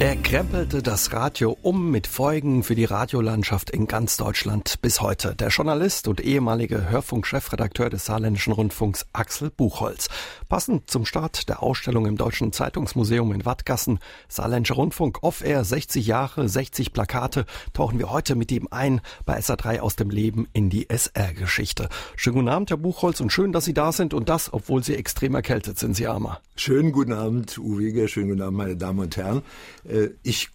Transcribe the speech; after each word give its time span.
Er 0.00 0.16
krempelte 0.16 0.82
das 0.82 1.12
Radio 1.12 1.56
um 1.62 1.92
mit 1.92 2.08
Folgen 2.08 2.64
für 2.64 2.74
die 2.74 2.84
Radiolandschaft 2.84 3.70
in 3.70 3.86
ganz 3.86 4.16
Deutschland 4.16 4.82
bis 4.82 5.00
heute. 5.00 5.36
Der 5.36 5.48
Journalist 5.48 6.08
und 6.08 6.20
ehemalige 6.20 6.90
Hörfunkchefredakteur 6.90 7.90
des 7.90 8.04
Saarländischen 8.06 8.52
Rundfunks 8.52 9.06
Axel 9.12 9.50
Buchholz. 9.50 10.08
Passend 10.48 10.90
zum 10.90 11.06
Start 11.06 11.48
der 11.48 11.62
Ausstellung 11.62 12.06
im 12.06 12.16
Deutschen 12.16 12.52
Zeitungsmuseum 12.52 13.32
in 13.32 13.44
Wattgassen, 13.44 14.00
Saarländischer 14.28 14.74
Rundfunk 14.74 15.22
Off-Air 15.22 15.62
60 15.62 16.04
Jahre, 16.04 16.48
60 16.48 16.92
Plakate, 16.92 17.46
tauchen 17.72 18.00
wir 18.00 18.10
heute 18.10 18.34
mit 18.34 18.50
ihm 18.50 18.66
ein 18.72 19.00
bei 19.24 19.38
SA3 19.38 19.78
aus 19.78 19.94
dem 19.94 20.10
Leben 20.10 20.48
in 20.52 20.70
die 20.70 20.90
SR-Geschichte. 20.90 21.88
Schönen 22.16 22.36
guten 22.36 22.48
Abend, 22.48 22.70
Herr 22.70 22.78
Buchholz, 22.78 23.20
und 23.20 23.32
schön, 23.32 23.52
dass 23.52 23.64
Sie 23.64 23.74
da 23.74 23.92
sind 23.92 24.12
und 24.12 24.28
das, 24.28 24.52
obwohl 24.52 24.82
Sie 24.82 24.96
extrem 24.96 25.36
erkältet 25.36 25.78
sind, 25.78 25.94
Sie 25.94 26.08
Armer. 26.08 26.40
Schönen 26.56 26.90
guten 26.90 27.12
Abend, 27.12 27.58
Uwe, 27.58 28.08
schönen 28.08 28.30
guten 28.30 28.42
Abend, 28.42 28.58
meine 28.58 28.76
Damen 28.76 28.98
und 28.98 29.16
Herren. 29.16 29.42
Äh, 29.88 30.10
ich 30.22 30.50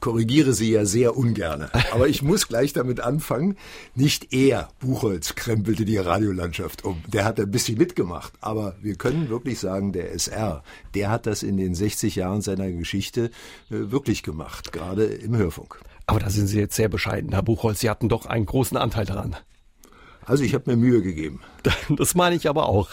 korrigiere 0.00 0.52
Sie 0.54 0.70
ja 0.70 0.84
sehr 0.84 1.16
ungerne. 1.16 1.70
Aber 1.92 2.08
ich 2.08 2.22
muss 2.22 2.48
gleich 2.48 2.72
damit 2.72 3.00
anfangen. 3.00 3.56
Nicht 3.94 4.32
er, 4.32 4.68
Buchholz, 4.80 5.34
krempelte 5.34 5.84
die 5.84 5.98
Radiolandschaft 5.98 6.84
um. 6.84 7.02
Der 7.06 7.24
hat 7.24 7.38
ein 7.38 7.50
bisschen 7.50 7.78
mitgemacht. 7.78 8.32
Aber 8.40 8.76
wir 8.80 8.96
können 8.96 9.28
wirklich 9.28 9.58
sagen, 9.60 9.92
der 9.92 10.12
SR, 10.12 10.62
der 10.94 11.10
hat 11.10 11.26
das 11.26 11.42
in 11.42 11.56
den 11.56 11.74
60 11.74 12.16
Jahren 12.16 12.40
seiner 12.40 12.70
Geschichte 12.72 13.26
äh, 13.70 13.90
wirklich 13.90 14.22
gemacht, 14.22 14.72
gerade 14.72 15.04
im 15.04 15.36
Hörfunk. 15.36 15.80
Aber 16.06 16.18
da 16.18 16.30
sind 16.30 16.48
Sie 16.48 16.58
jetzt 16.58 16.74
sehr 16.74 16.88
bescheiden, 16.88 17.30
Herr 17.32 17.42
Buchholz. 17.42 17.80
Sie 17.80 17.90
hatten 17.90 18.08
doch 18.08 18.26
einen 18.26 18.46
großen 18.46 18.76
Anteil 18.76 19.04
daran. 19.04 19.36
Also 20.30 20.44
ich 20.44 20.54
habe 20.54 20.70
mir 20.70 20.76
Mühe 20.76 21.02
gegeben. 21.02 21.40
Das 21.90 22.14
meine 22.14 22.36
ich 22.36 22.48
aber 22.48 22.68
auch. 22.68 22.88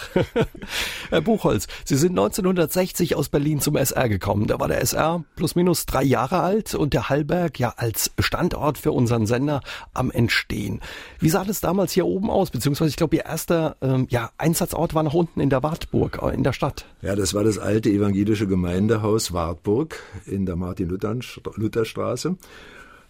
Herr 1.10 1.22
Buchholz, 1.22 1.68
Sie 1.86 1.96
sind 1.96 2.12
1960 2.12 3.16
aus 3.16 3.30
Berlin 3.30 3.62
zum 3.62 3.76
SR 3.76 4.10
gekommen. 4.10 4.48
Da 4.48 4.60
war 4.60 4.68
der 4.68 4.82
SR 4.82 5.24
plus 5.36 5.54
minus 5.54 5.86
drei 5.86 6.04
Jahre 6.04 6.40
alt 6.40 6.74
und 6.74 6.94
der 6.94 7.10
Hallberg 7.10 7.60
ja 7.60 7.76
als 7.78 8.12
Standort 8.18 8.80
für 8.80 8.92
unseren 8.92 9.28
Sender 9.28 9.62
am 9.94 10.10
Entstehen. 10.10 10.82
Wie 11.20 11.30
sah 11.30 11.46
das 11.46 11.62
damals 11.62 11.94
hier 11.94 12.08
oben 12.08 12.32
aus? 12.32 12.50
Beziehungsweise 12.50 12.90
ich 12.90 12.96
glaube, 12.96 13.16
Ihr 13.16 13.26
erster 13.26 13.78
ähm, 13.82 14.08
ja, 14.10 14.32
Einsatzort 14.40 14.96
war 14.96 15.04
nach 15.04 15.14
unten 15.14 15.40
in 15.40 15.52
der 15.52 15.62
Wartburg, 15.62 16.20
äh, 16.24 16.34
in 16.34 16.44
der 16.44 16.54
Stadt. 16.54 16.86
Ja, 17.04 17.16
das 17.16 17.36
war 17.36 17.44
das 17.44 17.60
alte 17.60 17.90
evangelische 17.90 18.48
Gemeindehaus 18.48 19.32
Wartburg 19.32 20.02
in 20.26 20.48
der 20.48 20.56
Martin-Luther-Straße. 20.56 22.36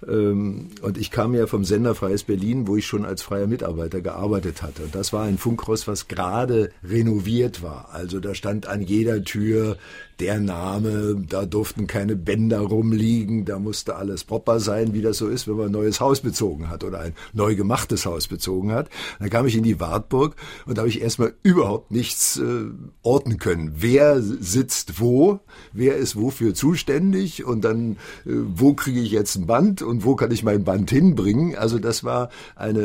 Ähm, 0.06 0.70
und 0.82 0.98
ich 0.98 1.10
kam 1.10 1.34
ja 1.34 1.48
vom 1.48 1.64
Sender 1.64 1.96
Freies 1.96 2.24
Berlin, 2.24 2.68
wo 2.68 2.76
ich 2.76 2.86
schon 2.86 3.06
als 3.06 3.22
freier 3.22 3.48
Mitarbeiter 3.48 4.02
gearbeitet 4.02 4.62
hatte. 4.62 4.84
Und 4.84 4.96
das 4.96 5.14
war 5.14 5.24
ein 5.24 5.38
Funkhaus, 5.38 5.88
was 5.88 6.08
gerade 6.08 6.72
renoviert 6.84 7.64
war. 7.64 7.90
Also 7.94 8.20
da 8.20 8.36
stand 8.36 8.68
an 8.68 8.82
jeder 8.82 9.24
Tür 9.24 9.78
der 10.20 10.40
Name, 10.40 11.24
da 11.30 11.46
durften 11.46 11.88
keine 11.88 12.16
Bänder 12.16 12.60
rumliegen, 12.60 13.46
da 13.46 13.60
musste 13.60 13.96
alles 13.96 14.24
proper 14.24 14.60
sein, 14.60 14.94
wie 14.94 15.02
das 15.02 15.18
so 15.18 15.28
ist, 15.28 15.48
wenn 15.48 15.56
man 15.56 15.68
ein 15.68 15.72
neues 15.72 16.00
Haus 16.00 16.22
bezogen 16.22 16.70
hat 16.70 16.84
oder 16.84 17.00
ein 17.00 17.14
neu 17.34 17.56
gemachtes 17.56 18.06
Haus 18.06 18.28
bezogen 18.28 18.72
hat. 18.72 18.90
Dann 19.20 19.30
kam 19.30 19.46
ich 19.46 19.56
in 19.56 19.64
die 19.64 19.80
Wartburg 19.80 20.36
und 20.66 20.78
da 20.78 20.82
habe 20.82 20.90
ich 20.90 21.02
erstmal 21.02 21.34
überhaupt 21.44 21.92
nichts 21.92 22.38
äh, 22.38 22.66
orten 23.04 23.38
können. 23.38 23.74
Wer 23.78 24.22
sitzt 24.22 25.00
wo, 25.00 25.40
wer 25.74 25.98
ist 25.98 26.16
wofür 26.16 26.54
zuständig 26.54 27.46
und 27.46 27.64
dann 27.64 27.94
äh, 28.26 28.32
wo 28.56 28.74
kriege 28.74 29.00
ich 29.00 29.12
jetzt 29.12 29.36
ein 29.36 29.46
Band 29.46 29.82
und 29.82 30.04
wo 30.04 30.16
kann 30.16 30.32
ich 30.32 30.44
mein 30.44 30.64
Band 30.64 30.90
hinbringen. 30.90 31.56
Also 31.56 31.80
das 31.80 32.04
war 32.04 32.30
eine 32.56 32.80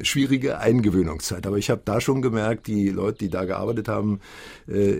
äh, 0.00 0.04
schwierige 0.04 0.58
Eingewöhnungszeit. 0.58 1.46
Aber 1.46 1.58
ich 1.58 1.70
habe 1.70 1.82
da 1.84 2.00
schon 2.00 2.22
gemerkt, 2.22 2.66
die 2.66 2.88
Leute, 2.88 3.18
die 3.18 3.30
da 3.30 3.44
gearbeitet 3.44 3.88
haben 3.88 4.20
äh, 4.68 4.90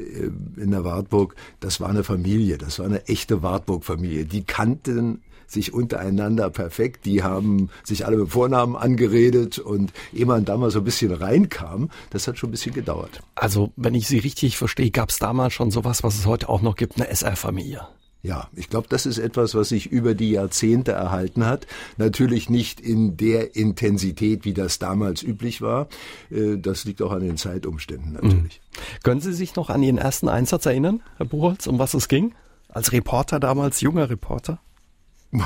in 0.56 0.70
der 0.70 0.84
Wartburg, 0.84 1.34
das 1.60 1.80
war 1.80 1.88
eine 1.88 2.04
Familie, 2.04 2.58
das 2.58 2.78
war 2.78 2.86
eine 2.86 3.06
echte 3.08 3.42
Wartburg-Familie. 3.42 4.24
Die 4.26 4.44
kannten 4.44 5.22
sich 5.50 5.74
untereinander 5.74 6.50
perfekt. 6.50 7.04
Die 7.04 7.22
haben 7.22 7.70
sich 7.84 8.06
alle 8.06 8.16
mit 8.16 8.30
Vornamen 8.30 8.76
angeredet 8.76 9.58
und 9.58 9.92
ehe 10.12 10.26
man 10.26 10.44
da 10.44 10.56
mal 10.56 10.70
so 10.70 10.78
ein 10.78 10.84
bisschen 10.84 11.12
reinkam, 11.12 11.90
das 12.10 12.28
hat 12.28 12.38
schon 12.38 12.50
ein 12.50 12.52
bisschen 12.52 12.74
gedauert. 12.74 13.20
Also, 13.34 13.72
wenn 13.76 13.94
ich 13.94 14.06
Sie 14.06 14.18
richtig 14.18 14.56
verstehe, 14.56 14.90
gab 14.90 15.10
es 15.10 15.18
damals 15.18 15.52
schon 15.52 15.70
sowas, 15.70 16.02
was 16.02 16.18
es 16.18 16.26
heute 16.26 16.48
auch 16.48 16.62
noch 16.62 16.76
gibt, 16.76 16.96
eine 16.96 17.08
SR-Familie. 17.08 17.86
Ja, 18.22 18.48
ich 18.54 18.68
glaube, 18.68 18.86
das 18.90 19.06
ist 19.06 19.18
etwas, 19.18 19.54
was 19.54 19.70
sich 19.70 19.86
über 19.86 20.14
die 20.14 20.32
Jahrzehnte 20.32 20.92
erhalten 20.92 21.46
hat. 21.46 21.66
Natürlich 21.96 22.50
nicht 22.50 22.78
in 22.78 23.16
der 23.16 23.56
Intensität, 23.56 24.44
wie 24.44 24.52
das 24.52 24.78
damals 24.78 25.22
üblich 25.22 25.62
war. 25.62 25.88
Äh, 26.30 26.58
das 26.58 26.84
liegt 26.84 27.00
auch 27.00 27.12
an 27.12 27.20
den 27.20 27.38
Zeitumständen 27.38 28.12
natürlich. 28.12 28.60
Mhm. 28.60 29.00
Können 29.02 29.20
Sie 29.22 29.32
sich 29.32 29.56
noch 29.56 29.70
an 29.70 29.82
Ihren 29.82 29.98
ersten 29.98 30.28
Einsatz 30.28 30.66
erinnern, 30.66 31.02
Herr 31.16 31.26
Buchholz, 31.26 31.66
um 31.66 31.78
was 31.78 31.94
es 31.94 32.08
ging? 32.08 32.34
Als 32.68 32.92
Reporter 32.92 33.40
damals, 33.40 33.80
junger 33.80 34.10
Reporter? 34.10 34.60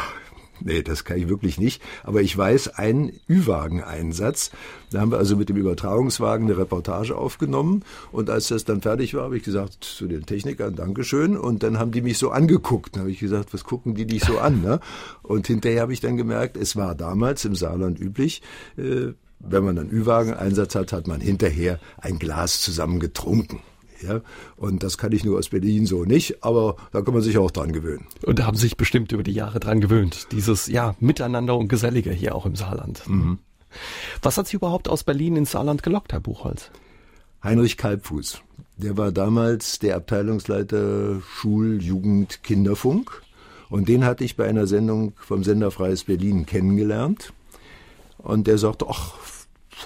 Nee, 0.61 0.83
das 0.83 1.05
kann 1.05 1.19
ich 1.19 1.29
wirklich 1.29 1.59
nicht. 1.59 1.83
Aber 2.03 2.23
ich 2.23 2.37
weiß 2.37 2.69
einen 2.69 3.13
Ü-Wagen-Einsatz. 3.29 4.51
Da 4.91 5.01
haben 5.01 5.11
wir 5.11 5.19
also 5.19 5.37
mit 5.37 5.49
dem 5.49 5.57
Übertragungswagen 5.57 6.47
eine 6.47 6.57
Reportage 6.57 7.17
aufgenommen. 7.17 7.83
Und 8.13 8.31
als 8.31 8.49
das 8.49 8.65
dann 8.65 8.81
fertig 8.81 9.15
war, 9.15 9.25
habe 9.25 9.37
ich 9.37 9.43
gesagt 9.43 9.85
zu 9.85 10.07
den 10.07 10.27
Technikern, 10.27 10.77
Dankeschön. 10.77 11.37
Und 11.37 11.63
dann 11.63 11.79
haben 11.79 11.93
die 11.93 12.03
mich 12.03 12.19
so 12.19 12.31
angeguckt. 12.31 12.95
Dann 12.95 13.03
habe 13.03 13.11
ich 13.11 13.19
gesagt, 13.19 13.53
was 13.53 13.65
gucken 13.65 13.95
die 13.95 14.07
dich 14.07 14.25
so 14.25 14.39
an? 14.39 14.63
Ne? 14.63 14.81
Und 15.23 15.47
hinterher 15.47 15.83
habe 15.83 15.93
ich 15.93 16.01
dann 16.01 16.17
gemerkt, 16.17 16.57
es 16.57 16.77
war 16.77 16.95
damals 16.95 17.45
im 17.45 17.55
Saarland 17.55 18.01
üblich, 18.01 18.43
äh, 18.77 19.13
wenn 19.41 19.65
man 19.65 19.79
einen 19.79 19.91
Ü-Wagen-Einsatz 19.91 20.75
hat, 20.75 20.93
hat 20.93 21.07
man 21.07 21.21
hinterher 21.21 21.79
ein 21.99 22.19
Glas 22.19 22.63
zusammen 22.63 23.01
getrunken. 23.01 23.61
Ja, 24.07 24.21
und 24.57 24.83
das 24.83 24.99
kann 24.99 25.13
ich 25.13 25.25
nur 25.25 25.39
aus 25.39 25.49
Berlin 25.49 25.87
so 25.87 26.05
nicht, 26.05 26.43
aber 26.45 26.77
da 26.93 27.03
kann 27.03 27.15
man 27.15 27.23
sich 27.23 27.39
auch 27.39 27.51
dran 27.51 27.73
gewöhnen. 27.73 28.07
Und 28.23 28.39
da 28.39 28.47
haben 28.47 28.57
sich 28.57 28.77
bestimmt 28.77 29.13
über 29.13 29.23
die 29.23 29.33
Jahre 29.33 29.61
dran 29.61 29.81
gewöhnt, 29.81 30.29
dieses 30.33 30.67
ja 30.67 30.95
Miteinander 31.01 31.57
und 31.57 31.69
Gesellige 31.69 32.11
hier 32.11 32.35
auch 32.35 32.47
im 32.47 32.57
Saarland. 32.57 33.09
Mhm. 33.09 33.39
Was 34.23 34.39
hat 34.39 34.47
Sie 34.47 34.57
überhaupt 34.57 34.89
aus 34.89 35.05
Berlin 35.05 35.37
ins 35.37 35.53
Saarland 35.53 35.83
gelockt, 35.83 36.13
Herr 36.13 36.21
Buchholz? 36.21 36.71
Heinrich 37.43 37.77
Kalbfuß. 37.77 38.41
Der 38.77 38.97
war 38.97 39.13
damals 39.13 39.79
der 39.79 39.97
Abteilungsleiter 39.97 41.21
Schul-, 41.21 41.83
Jugend-, 41.83 42.43
Kinderfunk. 42.43 43.23
Und 43.71 43.89
den 43.89 44.05
hatte 44.05 44.25
ich 44.25 44.37
bei 44.37 44.47
einer 44.49 44.67
Sendung 44.67 45.15
vom 45.17 45.45
Sender 45.45 45.71
Freies 45.71 46.05
Berlin 46.05 46.47
kennengelernt. 46.47 47.33
Und 48.19 48.47
der 48.47 48.59
sagte, 48.59 48.87
ach, 48.89 49.15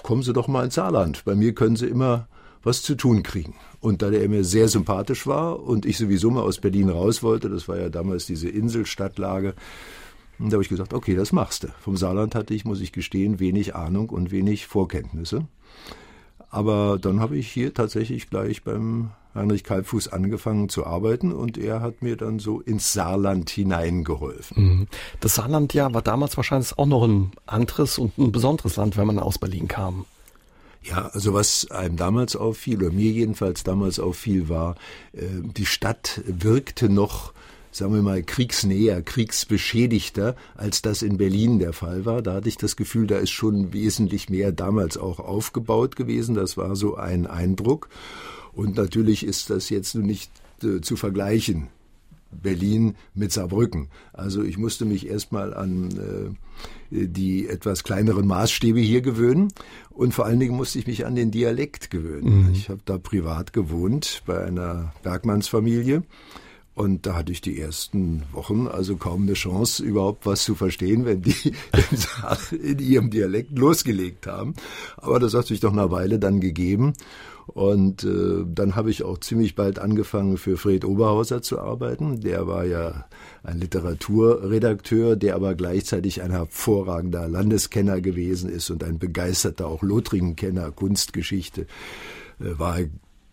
kommen 0.03 0.23
Sie 0.23 0.33
doch 0.33 0.47
mal 0.47 0.65
ins 0.65 0.75
Saarland. 0.75 1.25
Bei 1.25 1.35
mir 1.35 1.53
können 1.53 1.75
Sie 1.75 1.87
immer 1.87 2.27
was 2.63 2.81
zu 2.81 2.95
tun 2.95 3.23
kriegen. 3.23 3.55
Und 3.81 4.01
da 4.01 4.09
der 4.09 4.27
mir 4.27 4.43
sehr 4.43 4.67
sympathisch 4.67 5.25
war 5.25 5.61
und 5.61 5.85
ich 5.85 5.97
sowieso 5.97 6.29
mal 6.31 6.41
aus 6.41 6.59
Berlin 6.59 6.89
raus 6.89 7.23
wollte, 7.23 7.49
das 7.49 7.67
war 7.67 7.77
ja 7.77 7.89
damals 7.89 8.25
diese 8.25 8.49
Inselstadtlage, 8.49 9.53
da 10.39 10.53
habe 10.53 10.63
ich 10.63 10.69
gesagt, 10.69 10.93
okay, 10.93 11.15
das 11.15 11.33
machst 11.33 11.63
du. 11.63 11.67
Vom 11.81 11.97
Saarland 11.97 12.33
hatte 12.33 12.53
ich, 12.53 12.63
muss 12.63 12.79
ich 12.79 12.93
gestehen, 12.93 13.39
wenig 13.39 13.75
Ahnung 13.75 14.09
und 14.09 14.31
wenig 14.31 14.67
Vorkenntnisse. 14.67 15.45
Aber 16.49 16.97
dann 16.99 17.19
habe 17.19 17.37
ich 17.37 17.51
hier 17.51 17.73
tatsächlich 17.73 18.29
gleich 18.29 18.63
beim 18.63 19.11
Heinrich 19.35 19.63
Kalbfuß 19.63 20.07
angefangen 20.07 20.69
zu 20.69 20.85
arbeiten 20.85 21.31
und 21.31 21.57
er 21.57 21.81
hat 21.81 22.01
mir 22.01 22.15
dann 22.15 22.39
so 22.39 22.61
ins 22.61 22.93
Saarland 22.93 23.49
hineingeholfen. 23.49 24.63
Mhm. 24.63 24.87
Das 25.19 25.35
Saarland 25.35 25.73
ja 25.73 25.93
war 25.93 26.01
damals 26.01 26.35
wahrscheinlich 26.37 26.77
auch 26.79 26.87
noch 26.87 27.03
ein 27.03 27.31
anderes 27.45 27.99
und 27.99 28.17
ein 28.17 28.31
besonderes 28.31 28.77
Land, 28.77 28.97
wenn 28.97 29.07
man 29.07 29.19
aus 29.19 29.37
Berlin 29.37 29.67
kam. 29.67 30.05
Ja, 30.83 31.07
also 31.07 31.33
was 31.33 31.69
einem 31.71 31.97
damals 31.97 32.35
auffiel, 32.35 32.77
oder 32.77 32.91
mir 32.91 33.11
jedenfalls 33.11 33.63
damals 33.63 33.99
auffiel, 33.99 34.49
war, 34.49 34.75
äh, 35.13 35.25
die 35.41 35.65
Stadt 35.65 36.21
wirkte 36.25 36.89
noch 36.89 37.33
sagen 37.71 37.93
wir 37.93 38.01
mal, 38.01 38.23
kriegsnäher, 38.23 39.01
kriegsbeschädigter, 39.01 40.35
als 40.55 40.81
das 40.81 41.03
in 41.03 41.17
Berlin 41.17 41.59
der 41.59 41.71
Fall 41.71 42.03
war. 42.03 42.21
Da 42.23 42.33
hatte 42.33 42.49
ich 42.49 42.57
das 42.57 42.75
Gefühl, 42.75 43.05
da 43.05 43.17
ist 43.17 43.29
schon 43.29 43.73
wesentlich 43.73 44.27
mehr 44.29 44.51
damals 44.51 44.97
auch 44.97 45.19
aufgebaut 45.19 45.95
gewesen. 45.95 46.33
Das 46.33 46.57
war 46.57 46.75
so 46.75 46.95
ein 46.95 47.27
Eindruck. 47.27 47.89
Und 48.53 48.75
natürlich 48.75 49.23
ist 49.23 49.51
das 49.51 49.69
jetzt 49.69 49.93
nur 49.93 50.03
nicht 50.03 50.31
äh, 50.63 50.81
zu 50.81 50.95
vergleichen 50.95 51.67
Berlin 52.31 52.95
mit 53.13 53.31
Saarbrücken. 53.31 53.89
Also 54.13 54.43
ich 54.43 54.57
musste 54.57 54.85
mich 54.85 55.07
erstmal 55.07 55.53
an 55.53 55.89
äh, 56.91 57.05
die 57.07 57.47
etwas 57.47 57.83
kleineren 57.83 58.27
Maßstäbe 58.27 58.79
hier 58.79 59.01
gewöhnen 59.01 59.49
und 59.89 60.13
vor 60.13 60.25
allen 60.25 60.39
Dingen 60.39 60.55
musste 60.55 60.79
ich 60.79 60.87
mich 60.87 61.05
an 61.05 61.15
den 61.15 61.31
Dialekt 61.31 61.89
gewöhnen. 61.89 62.47
Mhm. 62.47 62.53
Ich 62.53 62.69
habe 62.69 62.81
da 62.85 62.97
privat 62.97 63.53
gewohnt 63.53 64.23
bei 64.25 64.43
einer 64.43 64.93
Bergmannsfamilie. 65.03 66.03
Und 66.79 67.05
da 67.05 67.15
hatte 67.15 67.33
ich 67.33 67.41
die 67.41 67.59
ersten 67.59 68.23
Wochen 68.31 68.65
also 68.65 68.95
kaum 68.95 69.23
eine 69.23 69.33
Chance, 69.33 69.83
überhaupt 69.83 70.25
was 70.25 70.45
zu 70.45 70.55
verstehen, 70.55 71.03
wenn 71.03 71.21
die 71.21 71.51
in 72.55 72.79
ihrem 72.79 73.09
Dialekt 73.09 73.59
losgelegt 73.59 74.27
haben. 74.27 74.53
Aber 74.95 75.19
das 75.19 75.33
hat 75.33 75.47
sich 75.47 75.59
doch 75.59 75.73
eine 75.73 75.91
Weile 75.91 76.19
dann 76.19 76.39
gegeben. 76.39 76.93
Und 77.47 78.05
äh, 78.05 78.45
dann 78.47 78.77
habe 78.77 78.91
ich 78.91 79.03
auch 79.03 79.17
ziemlich 79.17 79.55
bald 79.55 79.77
angefangen, 79.77 80.37
für 80.37 80.55
Fred 80.55 80.85
Oberhauser 80.85 81.41
zu 81.41 81.59
arbeiten. 81.59 82.21
Der 82.21 82.47
war 82.47 82.63
ja 82.63 83.07
ein 83.43 83.59
Literaturredakteur, 83.59 85.17
der 85.17 85.35
aber 85.35 85.55
gleichzeitig 85.55 86.21
ein 86.21 86.31
hervorragender 86.31 87.27
Landeskenner 87.27 87.99
gewesen 87.99 88.49
ist 88.49 88.69
und 88.69 88.85
ein 88.85 88.99
begeisterter 88.99 89.67
auch 89.67 89.83
Lothringen-Kenner, 89.83 90.71
Kunstgeschichte. 90.71 91.63
Äh, 92.39 92.57
war 92.57 92.77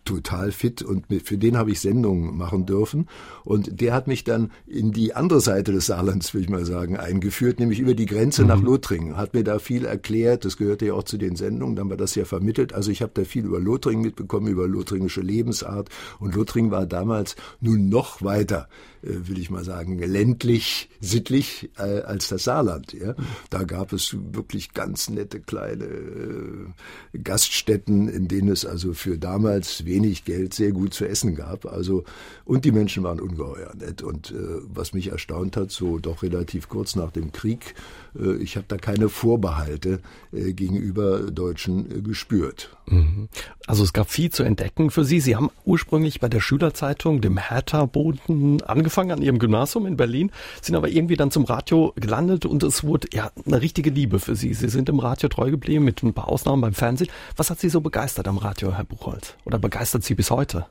total 0.07 0.51
fit 0.51 0.81
und 0.81 1.05
für 1.23 1.37
den 1.37 1.57
habe 1.57 1.71
ich 1.71 1.81
Sendungen 1.81 2.35
machen 2.37 2.65
dürfen. 2.65 3.07
Und 3.43 3.81
der 3.81 3.93
hat 3.93 4.07
mich 4.07 4.23
dann 4.23 4.51
in 4.65 4.91
die 4.91 5.13
andere 5.13 5.41
Seite 5.41 5.71
des 5.71 5.87
Saarlands, 5.87 6.33
will 6.33 6.41
ich 6.41 6.49
mal 6.49 6.65
sagen, 6.65 6.97
eingeführt, 6.97 7.59
nämlich 7.59 7.79
über 7.79 7.93
die 7.93 8.05
Grenze 8.05 8.43
mhm. 8.43 8.47
nach 8.47 8.61
Lothringen. 8.61 9.17
Hat 9.17 9.33
mir 9.33 9.43
da 9.43 9.59
viel 9.59 9.85
erklärt, 9.85 10.45
das 10.45 10.57
gehörte 10.57 10.87
ja 10.87 10.93
auch 10.93 11.03
zu 11.03 11.17
den 11.17 11.35
Sendungen, 11.35 11.75
dann 11.75 11.89
war 11.89 11.97
das 11.97 12.15
ja 12.15 12.25
vermittelt. 12.25 12.73
Also 12.73 12.89
ich 12.89 13.01
habe 13.01 13.11
da 13.13 13.23
viel 13.25 13.45
über 13.45 13.59
Lothringen 13.59 14.01
mitbekommen, 14.01 14.47
über 14.47 14.67
lothringische 14.67 15.21
Lebensart. 15.21 15.89
Und 16.19 16.35
Lothringen 16.35 16.71
war 16.71 16.85
damals 16.85 17.35
nun 17.59 17.89
noch 17.89 18.23
weiter 18.23 18.69
will 19.01 19.37
ich 19.39 19.49
mal 19.49 19.63
sagen, 19.63 19.99
ländlich, 19.99 20.89
sittlich 20.99 21.69
äh, 21.77 22.01
als 22.01 22.29
das 22.29 22.43
Saarland. 22.43 22.93
Ja? 22.93 23.15
Da 23.49 23.63
gab 23.63 23.93
es 23.93 24.15
wirklich 24.31 24.73
ganz 24.73 25.09
nette 25.09 25.39
kleine 25.39 25.85
äh, 25.85 27.17
Gaststätten, 27.19 28.07
in 28.07 28.27
denen 28.27 28.49
es 28.49 28.65
also 28.65 28.93
für 28.93 29.17
damals 29.17 29.85
wenig 29.85 30.25
Geld 30.25 30.53
sehr 30.53 30.71
gut 30.71 30.93
zu 30.93 31.07
essen 31.07 31.35
gab. 31.35 31.65
Also 31.65 32.03
und 32.45 32.65
die 32.65 32.71
Menschen 32.71 33.03
waren 33.03 33.19
ungeheuer 33.19 33.73
nett. 33.75 34.01
Und 34.01 34.31
äh, 34.31 34.35
was 34.63 34.93
mich 34.93 35.09
erstaunt 35.09 35.57
hat, 35.57 35.71
so 35.71 35.99
doch 35.99 36.23
relativ 36.23 36.69
kurz 36.69 36.95
nach 36.95 37.11
dem 37.11 37.31
Krieg, 37.31 37.75
äh, 38.06 38.06
ich 38.39 38.55
habe 38.55 38.65
da 38.67 38.77
keine 38.77 39.09
Vorbehalte 39.09 39.99
äh, 40.31 40.53
gegenüber 40.53 41.31
Deutschen 41.31 42.03
gespürt. 42.03 42.75
Mhm. 42.87 43.29
Also 43.65 43.83
es 43.83 43.93
gab 43.93 44.09
viel 44.09 44.31
zu 44.31 44.43
entdecken 44.43 44.91
für 44.91 45.03
Sie. 45.03 45.19
Sie 45.19 45.35
haben 45.35 45.49
ursprünglich 45.65 46.19
bei 46.19 46.29
der 46.29 46.39
Schülerzeitung, 46.39 47.21
dem 47.21 47.37
Hertha-Boden, 47.37 48.61
angefangen 48.63 49.11
an 49.11 49.21
Ihrem 49.21 49.39
Gymnasium 49.39 49.85
in 49.85 49.97
Berlin, 49.97 50.31
sind 50.61 50.75
aber 50.75 50.89
irgendwie 50.89 51.15
dann 51.15 51.31
zum 51.31 51.45
Radio 51.45 51.93
gelandet 51.95 52.45
und 52.45 52.63
es 52.63 52.83
wurde 52.83 53.07
ja 53.13 53.31
eine 53.45 53.61
richtige 53.61 53.89
Liebe 53.89 54.19
für 54.19 54.35
Sie. 54.35 54.53
Sie 54.53 54.69
sind 54.69 54.89
im 54.89 54.99
Radio 54.99 55.29
treu 55.29 55.51
geblieben, 55.51 55.83
mit 55.83 56.01
ein 56.03 56.13
paar 56.13 56.29
Ausnahmen 56.29 56.61
beim 56.61 56.73
Fernsehen. 56.73 57.09
Was 57.35 57.49
hat 57.49 57.59
Sie 57.59 57.69
so 57.69 57.81
begeistert 57.81 58.27
am 58.27 58.37
Radio, 58.37 58.73
Herr 58.73 58.85
Buchholz? 58.85 59.35
Oder 59.45 59.59
begeistert 59.59 60.03
Sie 60.03 60.15
bis 60.15 60.31
heute? 60.31 60.65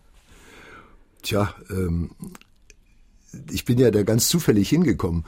Tja, 1.22 1.54
ähm, 1.70 2.10
ich 3.50 3.64
bin 3.64 3.78
ja 3.78 3.90
da 3.90 4.02
ganz 4.02 4.28
zufällig 4.28 4.68
hingekommen. 4.68 5.24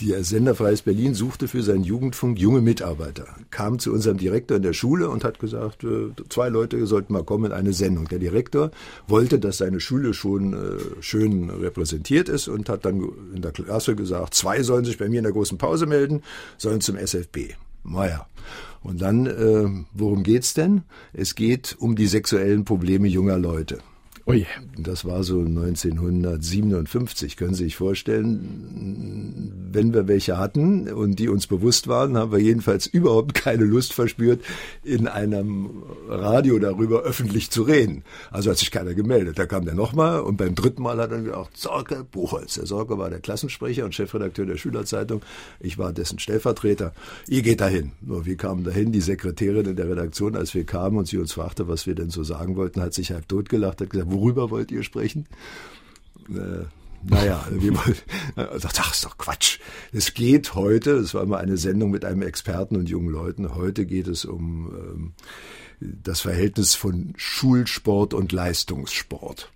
Der 0.00 0.22
Sender 0.22 0.54
Freies 0.54 0.82
Berlin 0.82 1.14
suchte 1.14 1.48
für 1.48 1.62
seinen 1.64 1.82
Jugendfunk 1.82 2.38
junge 2.38 2.60
Mitarbeiter, 2.60 3.26
kam 3.50 3.80
zu 3.80 3.92
unserem 3.92 4.16
Direktor 4.16 4.58
in 4.58 4.62
der 4.62 4.72
Schule 4.72 5.10
und 5.10 5.24
hat 5.24 5.40
gesagt, 5.40 5.82
äh, 5.82 6.12
zwei 6.28 6.48
Leute 6.50 6.86
sollten 6.86 7.12
mal 7.12 7.24
kommen 7.24 7.46
in 7.46 7.52
eine 7.52 7.72
Sendung. 7.72 8.06
Der 8.06 8.20
Direktor 8.20 8.70
wollte, 9.08 9.40
dass 9.40 9.58
seine 9.58 9.80
Schule 9.80 10.14
schon 10.14 10.52
äh, 10.52 11.02
schön 11.02 11.50
repräsentiert 11.50 12.28
ist 12.28 12.46
und 12.46 12.68
hat 12.68 12.84
dann 12.84 13.08
in 13.34 13.42
der 13.42 13.50
Klasse 13.50 13.96
gesagt, 13.96 14.34
zwei 14.34 14.62
sollen 14.62 14.84
sich 14.84 14.98
bei 14.98 15.08
mir 15.08 15.18
in 15.18 15.24
der 15.24 15.32
großen 15.32 15.58
Pause 15.58 15.86
melden, 15.86 16.22
sollen 16.58 16.80
zum 16.80 16.96
SFB. 16.96 17.54
Naja. 17.82 18.26
Und 18.82 19.02
dann, 19.02 19.26
äh, 19.26 19.84
worum 19.94 20.22
geht's 20.22 20.54
denn? 20.54 20.82
Es 21.12 21.34
geht 21.34 21.74
um 21.80 21.96
die 21.96 22.06
sexuellen 22.06 22.64
Probleme 22.64 23.08
junger 23.08 23.38
Leute. 23.38 23.78
Ui. 24.28 24.46
Das 24.76 25.06
war 25.06 25.24
so 25.24 25.40
1957, 25.40 27.36
können 27.36 27.54
Sie 27.54 27.64
sich 27.64 27.76
vorstellen. 27.76 29.70
Wenn 29.72 29.94
wir 29.94 30.06
welche 30.06 30.38
hatten 30.38 30.92
und 30.92 31.18
die 31.18 31.28
uns 31.28 31.46
bewusst 31.46 31.88
waren, 31.88 32.16
haben 32.16 32.30
wir 32.30 32.38
jedenfalls 32.38 32.86
überhaupt 32.86 33.32
keine 33.34 33.64
Lust 33.64 33.94
verspürt, 33.94 34.42
in 34.84 35.08
einem 35.08 35.82
Radio 36.08 36.58
darüber 36.58 37.00
öffentlich 37.02 37.50
zu 37.50 37.62
reden. 37.62 38.04
Also 38.30 38.50
hat 38.50 38.58
sich 38.58 38.70
keiner 38.70 38.94
gemeldet. 38.94 39.38
Da 39.38 39.46
kam 39.46 39.64
der 39.64 39.74
nochmal 39.74 40.20
und 40.20 40.36
beim 40.36 40.54
dritten 40.54 40.82
Mal 40.82 40.98
hat 40.98 41.10
er 41.10 41.22
gesagt, 41.22 41.56
Sorge 41.56 42.04
Buchholz. 42.10 42.54
Der 42.54 42.66
Sorge 42.66 42.98
war 42.98 43.08
der 43.08 43.20
Klassensprecher 43.20 43.86
und 43.86 43.94
Chefredakteur 43.94 44.44
der 44.44 44.58
Schülerzeitung. 44.58 45.22
Ich 45.58 45.78
war 45.78 45.94
dessen 45.94 46.18
Stellvertreter. 46.18 46.92
Ihr 47.28 47.40
geht 47.42 47.62
dahin. 47.62 47.92
Nur 48.02 48.26
wir 48.26 48.36
kamen 48.36 48.62
dahin. 48.62 48.92
Die 48.92 49.00
Sekretärin 49.00 49.64
in 49.64 49.76
der 49.76 49.88
Redaktion, 49.88 50.36
als 50.36 50.54
wir 50.54 50.64
kamen 50.64 50.98
und 50.98 51.08
sie 51.08 51.16
uns 51.16 51.32
fragte, 51.32 51.66
was 51.66 51.86
wir 51.86 51.94
denn 51.94 52.10
so 52.10 52.24
sagen 52.24 52.56
wollten, 52.56 52.82
hat 52.82 52.92
sich 52.92 53.10
halb 53.10 53.26
totgelacht, 53.26 53.80
hat 53.80 53.90
gesagt, 53.90 54.12
worüber 54.18 54.50
wollt 54.50 54.70
ihr 54.70 54.82
sprechen? 54.82 55.26
Äh, 56.28 56.64
naja, 57.02 57.46
wir 57.50 57.76
wollten, 57.76 58.02
äh, 58.36 58.58
sagt, 58.58 58.80
ach, 58.80 58.92
ist 58.92 59.04
doch 59.04 59.18
Quatsch. 59.18 59.58
Es 59.92 60.14
geht 60.14 60.54
heute, 60.54 60.92
es 60.92 61.14
war 61.14 61.24
mal 61.26 61.38
eine 61.38 61.56
Sendung 61.56 61.90
mit 61.90 62.04
einem 62.04 62.22
Experten 62.22 62.76
und 62.76 62.88
jungen 62.88 63.10
Leuten, 63.10 63.54
heute 63.54 63.86
geht 63.86 64.08
es 64.08 64.24
um 64.24 64.72
ähm, 64.74 65.12
das 65.80 66.20
Verhältnis 66.20 66.74
von 66.74 67.14
Schulsport 67.16 68.14
und 68.14 68.32
Leistungssport. 68.32 69.52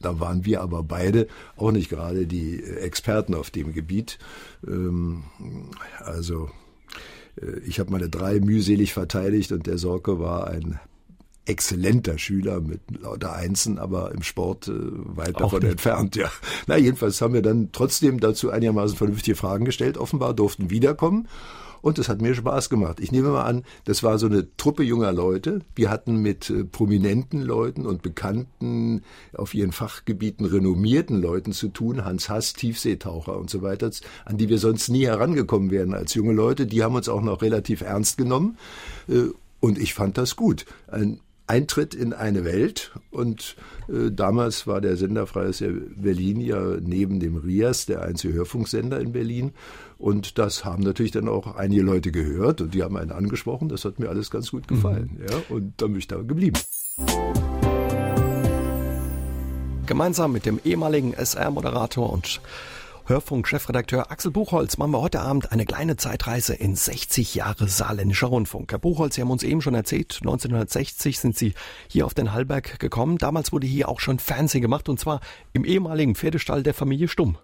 Da 0.00 0.20
waren 0.20 0.44
wir 0.44 0.60
aber 0.60 0.82
beide 0.82 1.26
auch 1.56 1.72
nicht 1.72 1.88
gerade 1.88 2.26
die 2.26 2.62
Experten 2.62 3.34
auf 3.34 3.50
dem 3.50 3.72
Gebiet. 3.72 4.18
Ähm, 4.66 5.24
also 5.98 6.50
äh, 7.40 7.58
ich 7.66 7.80
habe 7.80 7.90
meine 7.90 8.08
drei 8.08 8.40
mühselig 8.40 8.92
verteidigt 8.92 9.52
und 9.52 9.66
der 9.66 9.78
Sorge 9.78 10.20
war 10.20 10.48
ein 10.48 10.78
exzellenter 11.46 12.18
Schüler 12.18 12.60
mit 12.60 12.80
lauter 13.00 13.34
Einsen, 13.34 13.78
aber 13.78 14.12
im 14.12 14.22
Sport 14.22 14.68
äh, 14.68 14.72
weit 14.74 15.40
davon 15.40 15.62
entfernt, 15.62 16.16
ja. 16.16 16.30
Na, 16.66 16.76
jedenfalls 16.76 17.20
haben 17.20 17.34
wir 17.34 17.42
dann 17.42 17.70
trotzdem 17.72 18.20
dazu 18.20 18.50
einigermaßen 18.50 18.96
vernünftige 18.96 19.36
Fragen 19.36 19.64
gestellt, 19.64 19.96
offenbar 19.96 20.34
durften 20.34 20.70
wiederkommen. 20.70 21.28
Und 21.82 22.00
es 22.00 22.08
hat 22.08 22.20
mir 22.20 22.34
Spaß 22.34 22.68
gemacht. 22.68 22.98
Ich 22.98 23.12
nehme 23.12 23.28
mal 23.28 23.44
an, 23.44 23.62
das 23.84 24.02
war 24.02 24.18
so 24.18 24.26
eine 24.26 24.48
Truppe 24.56 24.82
junger 24.82 25.12
Leute. 25.12 25.60
Wir 25.76 25.88
hatten 25.88 26.16
mit 26.16 26.50
äh, 26.50 26.64
prominenten 26.64 27.42
Leuten 27.42 27.86
und 27.86 28.02
bekannten, 28.02 29.02
auf 29.32 29.54
ihren 29.54 29.70
Fachgebieten 29.70 30.46
renommierten 30.46 31.20
Leuten 31.20 31.52
zu 31.52 31.68
tun. 31.68 32.04
Hans 32.04 32.28
Hass, 32.28 32.54
Tiefseetaucher 32.54 33.36
und 33.36 33.50
so 33.50 33.62
weiter, 33.62 33.90
an 34.24 34.36
die 34.36 34.48
wir 34.48 34.58
sonst 34.58 34.88
nie 34.88 35.06
herangekommen 35.06 35.70
wären 35.70 35.94
als 35.94 36.14
junge 36.14 36.32
Leute. 36.32 36.66
Die 36.66 36.82
haben 36.82 36.96
uns 36.96 37.08
auch 37.08 37.22
noch 37.22 37.40
relativ 37.40 37.82
ernst 37.82 38.18
genommen. 38.18 38.58
Äh, 39.08 39.26
und 39.60 39.78
ich 39.78 39.94
fand 39.94 40.18
das 40.18 40.34
gut. 40.34 40.66
Ein 40.88 41.20
Eintritt 41.46 41.94
in 41.94 42.12
eine 42.12 42.44
Welt. 42.44 42.92
Und 43.10 43.56
äh, 43.88 44.10
damals 44.10 44.66
war 44.66 44.80
der 44.80 44.96
Sender 44.96 45.26
Freies 45.26 45.62
Berlin 45.96 46.40
ja 46.40 46.76
neben 46.80 47.20
dem 47.20 47.36
RIAS 47.36 47.86
der 47.86 48.02
einzige 48.02 48.34
Hörfunksender 48.34 49.00
in 49.00 49.12
Berlin. 49.12 49.52
Und 49.98 50.38
das 50.38 50.64
haben 50.64 50.82
natürlich 50.82 51.12
dann 51.12 51.28
auch 51.28 51.56
einige 51.56 51.82
Leute 51.82 52.12
gehört 52.12 52.60
und 52.60 52.74
die 52.74 52.82
haben 52.82 52.96
einen 52.96 53.12
angesprochen. 53.12 53.68
Das 53.68 53.84
hat 53.84 53.98
mir 53.98 54.08
alles 54.08 54.30
ganz 54.30 54.50
gut 54.50 54.68
gefallen. 54.68 55.18
Mhm. 55.18 55.26
Ja, 55.28 55.42
und 55.48 55.74
dann 55.78 55.92
bin 55.92 55.98
ich 55.98 56.08
da 56.08 56.16
geblieben. 56.16 56.58
Gemeinsam 59.86 60.32
mit 60.32 60.46
dem 60.46 60.58
ehemaligen 60.64 61.14
SR-Moderator 61.14 62.12
und 62.12 62.40
Hörfunk-Chefredakteur 63.08 64.10
Axel 64.10 64.32
Buchholz 64.32 64.78
machen 64.78 64.90
wir 64.90 65.00
heute 65.00 65.20
Abend 65.20 65.52
eine 65.52 65.64
kleine 65.64 65.96
Zeitreise 65.96 66.54
in 66.54 66.74
60 66.74 67.36
Jahre 67.36 67.68
saarländischer 67.68 68.26
Rundfunk. 68.26 68.72
Herr 68.72 68.80
Buchholz, 68.80 69.14
Sie 69.14 69.20
haben 69.20 69.30
uns 69.30 69.44
eben 69.44 69.62
schon 69.62 69.76
erzählt, 69.76 70.16
1960 70.22 71.20
sind 71.20 71.38
Sie 71.38 71.54
hier 71.86 72.04
auf 72.04 72.14
den 72.14 72.32
Hallberg 72.32 72.80
gekommen. 72.80 73.18
Damals 73.18 73.52
wurde 73.52 73.68
hier 73.68 73.88
auch 73.88 74.00
schon 74.00 74.18
Fernsehen 74.18 74.60
gemacht 74.60 74.88
und 74.88 74.98
zwar 74.98 75.20
im 75.52 75.64
ehemaligen 75.64 76.16
Pferdestall 76.16 76.64
der 76.64 76.74
Familie 76.74 77.06
Stumm. 77.06 77.38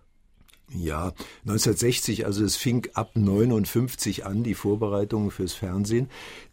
Ja, 0.74 1.12
1960, 1.42 2.24
also 2.24 2.44
es 2.44 2.56
fing 2.56 2.88
ab 2.94 3.12
59 3.14 4.24
an, 4.24 4.42
die 4.42 4.54
Vorbereitungen 4.54 5.30
fürs 5.30 5.52
Fernsehen, 5.52 6.08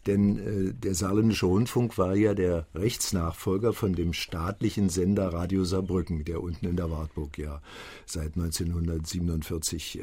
denn 0.06 0.38
äh, 0.38 0.74
der 0.74 0.94
Saarländische 0.94 1.46
Rundfunk 1.46 1.96
war 1.96 2.14
ja 2.14 2.34
der 2.34 2.66
Rechtsnachfolger 2.74 3.72
von 3.72 3.94
dem 3.94 4.12
staatlichen 4.12 4.90
Sender 4.90 5.32
Radio 5.32 5.64
Saarbrücken, 5.64 6.24
der 6.24 6.42
unten 6.42 6.66
in 6.66 6.76
der 6.76 6.90
Wartburg 6.90 7.38
ja 7.38 7.62
seit 8.04 8.36
1947 8.36 10.00
äh, 10.00 10.02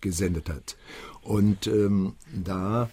gesendet 0.00 0.48
hat. 0.48 0.76
Und 1.22 1.66
ähm, 1.66 2.14
da 2.32 2.90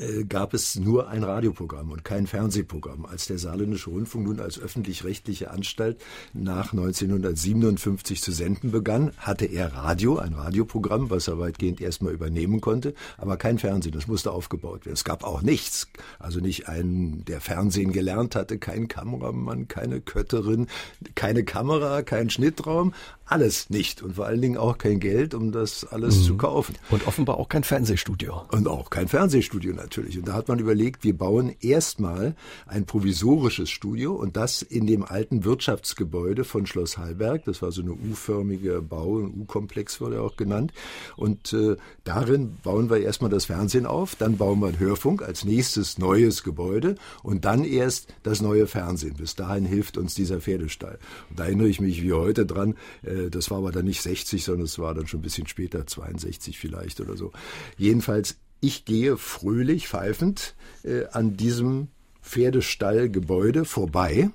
äh, 0.00 0.24
gab 0.24 0.54
es 0.54 0.76
nur 0.76 1.08
ein 1.08 1.22
Radioprogramm 1.22 1.90
und 1.90 2.04
kein 2.04 2.26
Fernsehprogramm. 2.26 3.04
Als 3.04 3.26
der 3.26 3.38
Saarländische 3.38 3.90
Rundfunk 3.90 4.26
nun 4.26 4.40
als 4.40 4.58
öffentlich-rechtliche 4.58 5.50
Anstalt 5.50 6.00
nach 6.32 6.72
1957 6.72 8.22
zu 8.22 8.32
senden 8.32 8.70
begann, 8.70 9.12
hatte 9.18 9.44
er 9.44 9.74
Radio, 9.74 10.18
ein 10.18 10.32
Radioprogramm, 10.32 11.10
was 11.10 11.28
er 11.28 11.38
weitgehend 11.38 11.80
erstmal 11.80 12.14
übernehmen 12.14 12.60
konnte, 12.60 12.94
aber 13.18 13.36
kein 13.36 13.58
Fernsehen. 13.58 13.92
Das 13.92 14.06
musste 14.06 14.32
aufgebaut 14.32 14.86
werden. 14.86 14.94
Es 14.94 15.04
gab 15.04 15.22
auch 15.22 15.42
nichts. 15.42 15.88
Also 16.18 16.40
nicht 16.40 16.68
einen, 16.68 17.24
der 17.26 17.40
Fernsehen 17.40 17.92
gelernt 17.92 18.34
hatte, 18.34 18.58
kein 18.58 18.88
Kameramann, 18.88 19.68
keine 19.68 20.00
Kötterin, 20.00 20.66
keine 21.14 21.44
Kamera, 21.44 22.02
kein 22.02 22.30
Schnittraum, 22.30 22.94
alles 23.30 23.70
nicht 23.70 24.02
und 24.02 24.16
vor 24.16 24.26
allen 24.26 24.42
Dingen 24.42 24.56
auch 24.56 24.76
kein 24.76 24.98
Geld, 24.98 25.34
um 25.34 25.52
das 25.52 25.84
alles 25.84 26.18
mhm. 26.18 26.22
zu 26.22 26.36
kaufen. 26.36 26.74
Und 26.90 27.06
offenbar 27.06 27.38
auch 27.38 27.48
kein 27.48 27.62
Fernsehstudio. 27.62 28.42
Und 28.50 28.66
auch 28.66 28.90
kein 28.90 29.06
Fernsehstudio 29.06 29.72
natürlich. 29.72 30.18
Und 30.18 30.26
da 30.26 30.32
hat 30.32 30.48
man 30.48 30.58
überlegt, 30.58 31.04
wir 31.04 31.16
bauen 31.16 31.54
erstmal 31.60 32.34
ein 32.66 32.86
provisorisches 32.86 33.70
Studio 33.70 34.14
und 34.14 34.36
das 34.36 34.62
in 34.62 34.86
dem 34.86 35.04
alten 35.04 35.44
Wirtschaftsgebäude 35.44 36.42
von 36.42 36.66
Schloss 36.66 36.98
Hallberg. 36.98 37.44
Das 37.44 37.62
war 37.62 37.70
so 37.70 37.82
eine 37.82 37.92
U-förmige 37.92 38.82
Bau, 38.82 39.18
ein 39.18 39.32
U-Komplex 39.40 40.00
wurde 40.00 40.22
auch 40.22 40.36
genannt. 40.36 40.72
Und 41.16 41.52
äh, 41.52 41.76
darin 42.02 42.56
bauen 42.64 42.90
wir 42.90 42.98
erstmal 42.98 43.30
das 43.30 43.44
Fernsehen 43.44 43.86
auf, 43.86 44.16
dann 44.16 44.38
bauen 44.38 44.58
wir 44.58 44.68
einen 44.68 44.80
Hörfunk 44.80 45.22
als 45.22 45.44
nächstes 45.44 45.98
neues 45.98 46.42
Gebäude 46.42 46.96
und 47.22 47.44
dann 47.44 47.64
erst 47.64 48.12
das 48.24 48.42
neue 48.42 48.66
Fernsehen. 48.66 49.14
Bis 49.14 49.36
dahin 49.36 49.64
hilft 49.64 49.98
uns 49.98 50.16
dieser 50.16 50.40
Pferdestall. 50.40 50.98
Und 51.30 51.38
da 51.38 51.44
erinnere 51.44 51.68
ich 51.68 51.80
mich 51.80 52.02
wie 52.02 52.12
heute 52.12 52.44
dran, 52.44 52.74
äh, 53.04 53.19
äh, 53.19 53.19
das 53.28 53.50
war 53.50 53.58
aber 53.58 53.72
dann 53.72 53.84
nicht 53.84 54.00
60, 54.00 54.44
sondern 54.44 54.64
es 54.64 54.78
war 54.78 54.94
dann 54.94 55.06
schon 55.06 55.20
ein 55.20 55.24
bisschen 55.24 55.46
später, 55.46 55.86
62 55.86 56.58
vielleicht 56.58 57.00
oder 57.00 57.16
so. 57.16 57.32
Jedenfalls, 57.76 58.36
ich 58.60 58.84
gehe 58.84 59.16
fröhlich, 59.16 59.88
pfeifend 59.88 60.54
äh, 60.84 61.06
an 61.12 61.36
diesem 61.36 61.88
Pferdestallgebäude 62.22 63.64
vorbei 63.64 64.30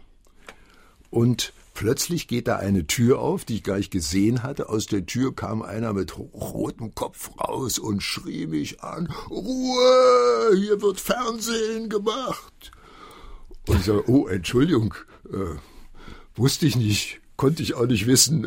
und 1.09 1.53
Plötzlich 1.75 2.29
geht 2.29 2.47
da 2.47 2.55
eine 2.55 2.87
Tür 2.87 3.19
auf, 3.19 3.43
die 3.43 3.55
ich 3.55 3.63
gleich 3.63 3.89
gesehen 3.89 4.43
hatte. 4.43 4.69
Aus 4.69 4.85
der 4.85 5.05
Tür 5.05 5.35
kam 5.35 5.61
einer 5.61 5.91
mit 5.91 6.17
rotem 6.17 6.95
Kopf 6.95 7.31
raus 7.37 7.79
und 7.79 8.01
schrie 8.01 8.47
mich 8.47 8.81
an, 8.81 9.13
Ruhe, 9.29 10.55
hier 10.55 10.81
wird 10.81 11.01
Fernsehen 11.01 11.89
gemacht. 11.89 12.71
Und 13.67 13.79
ich 13.79 13.85
sage, 13.85 14.09
oh, 14.09 14.25
Entschuldigung, 14.27 14.93
äh, 15.29 15.57
wusste 16.35 16.65
ich 16.65 16.77
nicht, 16.77 17.19
konnte 17.37 17.63
ich 17.63 17.73
auch 17.73 17.87
nicht 17.87 18.07
wissen. 18.07 18.45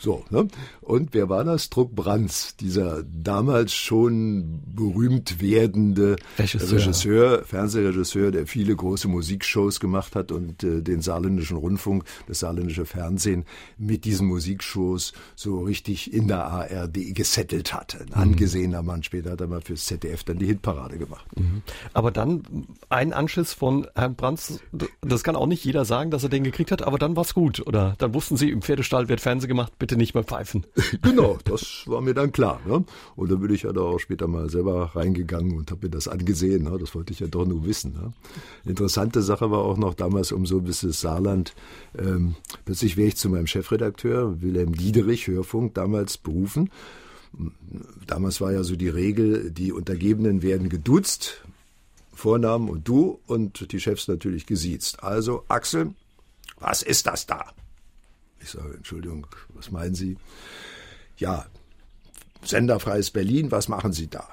So, 0.00 0.24
ne? 0.30 0.48
Und 0.80 1.12
wer 1.12 1.28
war 1.28 1.44
das? 1.44 1.68
Druck 1.68 1.94
Brands, 1.94 2.56
dieser 2.56 3.02
damals 3.02 3.74
schon 3.74 4.62
berühmt 4.74 5.42
werdende 5.42 6.16
Regisseur. 6.38 6.78
Regisseur, 6.78 7.44
Fernsehregisseur, 7.44 8.30
der 8.30 8.46
viele 8.46 8.74
große 8.74 9.08
Musikshows 9.08 9.78
gemacht 9.78 10.16
hat 10.16 10.32
und 10.32 10.64
äh, 10.64 10.80
den 10.80 11.02
saarländischen 11.02 11.58
Rundfunk, 11.58 12.04
das 12.26 12.38
saarländische 12.38 12.86
Fernsehen 12.86 13.44
mit 13.76 14.06
diesen 14.06 14.26
Musikshows 14.26 15.12
so 15.36 15.60
richtig 15.60 16.14
in 16.14 16.28
der 16.28 16.46
ARD 16.46 17.14
gesettelt 17.14 17.74
hatte. 17.74 18.00
Ein 18.00 18.06
mhm. 18.06 18.14
angesehener 18.14 18.82
Mann. 18.82 19.02
Später 19.02 19.32
hat 19.32 19.40
er 19.42 19.48
mal 19.48 19.60
fürs 19.60 19.84
ZDF 19.84 20.24
dann 20.24 20.38
die 20.38 20.46
Hitparade 20.46 20.96
gemacht. 20.96 21.26
Mhm. 21.36 21.60
Aber 21.92 22.10
dann 22.10 22.42
ein 22.88 23.12
Anschiss 23.12 23.52
von 23.52 23.86
Herrn 23.94 24.14
Brands, 24.14 24.60
das 25.02 25.24
kann 25.24 25.36
auch 25.36 25.46
nicht 25.46 25.62
jeder 25.62 25.84
sagen, 25.84 26.10
dass 26.10 26.22
er 26.22 26.30
den 26.30 26.44
gekriegt 26.44 26.72
hat, 26.72 26.82
aber 26.82 26.98
dann 26.98 27.16
war's 27.16 27.34
gut. 27.34 27.66
Oder 27.66 27.96
dann 27.98 28.14
wussten 28.14 28.38
Sie, 28.38 28.48
im 28.48 28.62
Pferdestall 28.62 29.10
wird 29.10 29.20
Fernsehen 29.20 29.48
gemacht, 29.48 29.74
bitte 29.78 29.89
nicht 29.96 30.14
mehr 30.14 30.24
pfeifen. 30.24 30.66
genau, 31.02 31.38
das 31.44 31.84
war 31.86 32.00
mir 32.00 32.14
dann 32.14 32.32
klar. 32.32 32.60
Ne? 32.66 32.84
Und 33.16 33.30
dann 33.30 33.40
bin 33.40 33.52
ich 33.54 33.62
ja 33.62 33.72
da 33.72 33.80
auch 33.80 33.98
später 33.98 34.26
mal 34.26 34.50
selber 34.50 34.92
reingegangen 34.94 35.56
und 35.56 35.70
habe 35.70 35.86
mir 35.86 35.90
das 35.90 36.08
angesehen. 36.08 36.64
Ne? 36.64 36.76
Das 36.78 36.94
wollte 36.94 37.12
ich 37.12 37.20
ja 37.20 37.26
doch 37.26 37.46
nur 37.46 37.64
wissen. 37.64 37.92
Ne? 37.92 38.12
Interessante 38.64 39.22
Sache 39.22 39.50
war 39.50 39.60
auch 39.60 39.76
noch 39.76 39.94
damals 39.94 40.32
um 40.32 40.46
so 40.46 40.60
bis 40.60 40.80
das 40.80 41.00
Saarland. 41.00 41.54
Ähm, 41.98 42.34
plötzlich 42.64 42.96
wäre 42.96 43.08
ich 43.08 43.16
zu 43.16 43.28
meinem 43.28 43.46
Chefredakteur, 43.46 44.40
Wilhelm 44.40 44.74
Diederich, 44.74 45.26
Hörfunk, 45.26 45.74
damals 45.74 46.18
berufen. 46.18 46.70
Damals 48.06 48.40
war 48.40 48.52
ja 48.52 48.64
so 48.64 48.76
die 48.76 48.88
Regel, 48.88 49.50
die 49.50 49.72
Untergebenen 49.72 50.42
werden 50.42 50.68
geduzt, 50.68 51.44
Vornamen 52.12 52.68
und 52.68 52.86
du 52.88 53.20
und 53.26 53.72
die 53.72 53.80
Chefs 53.80 54.08
natürlich 54.08 54.46
gesiezt. 54.46 55.02
Also, 55.02 55.44
Axel, 55.48 55.94
was 56.58 56.82
ist 56.82 57.06
das 57.06 57.26
da? 57.26 57.52
Ich 58.40 58.50
sage, 58.50 58.74
Entschuldigung, 58.74 59.26
was 59.54 59.70
meinen 59.70 59.94
Sie? 59.94 60.16
Ja, 61.16 61.46
senderfreies 62.42 63.10
Berlin, 63.10 63.50
was 63.50 63.68
machen 63.68 63.92
Sie 63.92 64.08
da? 64.08 64.26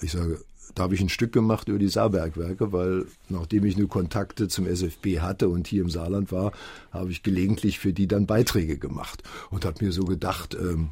Ich 0.00 0.12
sage, 0.12 0.40
da 0.74 0.84
habe 0.84 0.94
ich 0.94 1.00
ein 1.00 1.08
Stück 1.08 1.32
gemacht 1.32 1.68
über 1.68 1.78
die 1.78 1.88
Saarbergwerke, 1.88 2.72
weil 2.72 3.06
nachdem 3.28 3.64
ich 3.64 3.76
nur 3.76 3.88
Kontakte 3.88 4.48
zum 4.48 4.66
SFB 4.66 5.20
hatte 5.20 5.48
und 5.48 5.66
hier 5.66 5.82
im 5.82 5.90
Saarland 5.90 6.30
war, 6.30 6.52
habe 6.92 7.10
ich 7.10 7.22
gelegentlich 7.22 7.78
für 7.78 7.92
die 7.92 8.06
dann 8.06 8.26
Beiträge 8.26 8.78
gemacht 8.78 9.22
und 9.50 9.64
habe 9.64 9.84
mir 9.84 9.92
so 9.92 10.04
gedacht, 10.04 10.56
ähm, 10.60 10.90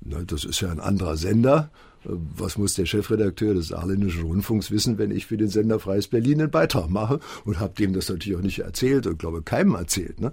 na, 0.00 0.22
das 0.22 0.44
ist 0.44 0.60
ja 0.60 0.70
ein 0.70 0.80
anderer 0.80 1.16
Sender. 1.16 1.70
Was 2.04 2.58
muss 2.58 2.74
der 2.74 2.86
Chefredakteur 2.86 3.54
des 3.54 3.68
Saarländischen 3.68 4.24
Rundfunks 4.24 4.72
wissen, 4.72 4.98
wenn 4.98 5.12
ich 5.12 5.26
für 5.26 5.36
den 5.36 5.48
Sender 5.48 5.78
Freies 5.78 6.08
Berlin 6.08 6.40
einen 6.40 6.50
Beitrag 6.50 6.90
mache? 6.90 7.20
Und 7.44 7.60
habe 7.60 7.74
dem 7.74 7.92
das 7.92 8.08
natürlich 8.08 8.36
auch 8.36 8.42
nicht 8.42 8.58
erzählt 8.58 9.06
und 9.06 9.20
glaube 9.20 9.42
keinem 9.42 9.76
erzählt. 9.76 10.20
Ne? 10.20 10.32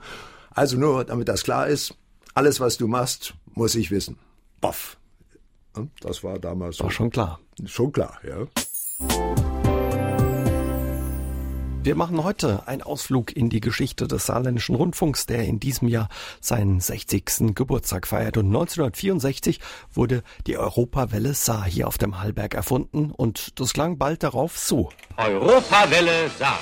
Also 0.51 0.77
nur, 0.77 1.03
damit 1.05 1.27
das 1.27 1.43
klar 1.43 1.67
ist, 1.67 1.95
alles, 2.33 2.59
was 2.59 2.77
du 2.77 2.87
machst, 2.87 3.33
muss 3.53 3.75
ich 3.75 3.91
wissen. 3.91 4.17
Boff. 4.61 4.97
Das 6.01 6.23
war 6.23 6.39
damals. 6.39 6.79
War 6.79 6.91
schon 6.91 7.09
klar. 7.09 7.39
Schon 7.65 7.91
klar, 7.91 8.19
ja. 8.23 8.47
Wir 11.81 11.95
machen 11.95 12.23
heute 12.23 12.67
einen 12.67 12.81
Ausflug 12.81 13.35
in 13.35 13.49
die 13.49 13.61
Geschichte 13.61 14.05
des 14.07 14.25
Saarländischen 14.25 14.75
Rundfunks, 14.75 15.25
der 15.27 15.45
in 15.45 15.61
diesem 15.61 15.87
Jahr 15.87 16.09
seinen 16.41 16.81
60. 16.81 17.55
Geburtstag 17.55 18.05
feiert. 18.05 18.35
Und 18.35 18.47
1964 18.47 19.59
wurde 19.93 20.21
die 20.45 20.57
Europawelle 20.57 21.33
Saar 21.33 21.65
hier 21.65 21.87
auf 21.87 21.97
dem 21.97 22.19
Hallberg 22.19 22.53
erfunden 22.53 23.11
und 23.11 23.59
das 23.59 23.71
klang 23.71 23.97
bald 23.97 24.23
darauf 24.23 24.57
so. 24.57 24.89
Europawelle 25.15 26.29
Saar. 26.37 26.59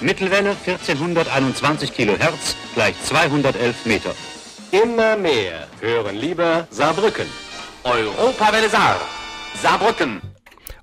Mittelwelle 0.00 0.50
1421 0.50 1.92
Kilohertz 1.92 2.56
gleich 2.74 2.94
211 3.04 3.86
Meter. 3.86 4.14
Immer 4.70 5.16
mehr 5.16 5.68
hören 5.80 6.16
lieber 6.16 6.66
Saarbrücken. 6.70 7.26
Europawelle 7.84 8.68
Saar. 8.68 9.00
Saarbrücken. 9.62 10.20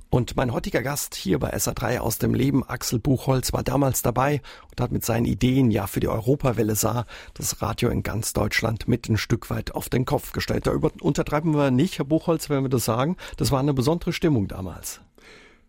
Und 0.10 0.36
mein 0.36 0.54
heutiger 0.54 0.84
Gast 0.84 1.16
hier 1.16 1.40
bei 1.40 1.56
SA3 1.56 1.98
aus 1.98 2.20
dem 2.20 2.34
Leben, 2.34 2.64
Axel 2.64 3.00
Buchholz, 3.00 3.52
war 3.52 3.64
damals 3.64 4.04
dabei 4.04 4.42
und 4.70 4.80
hat 4.80 4.92
mit 4.92 5.04
seinen 5.04 5.26
Ideen 5.26 5.72
ja 5.72 5.88
für 5.88 6.00
die 6.00 6.08
Europawelle 6.08 6.76
Saar 6.76 7.06
das 7.34 7.62
Radio 7.62 7.90
in 7.90 8.04
ganz 8.04 8.34
Deutschland 8.34 8.88
mit 8.88 9.10
ein 9.10 9.18
Stück 9.18 9.50
weit 9.50 9.74
auf 9.74 9.90
den 9.90 10.06
Kopf 10.06 10.32
gestellt. 10.32 10.68
Da 10.68 10.72
untertreiben 11.02 11.56
wir 11.56 11.72
nicht, 11.72 11.98
Herr 11.98 12.06
Buchholz, 12.06 12.50
wenn 12.50 12.64
wir 12.64 12.70
das 12.70 12.86
sagen. 12.86 13.18
Das 13.38 13.52
war 13.52 13.60
eine 13.60 13.74
besondere 13.74 14.14
Stimmung 14.14 14.48
damals. 14.48 15.02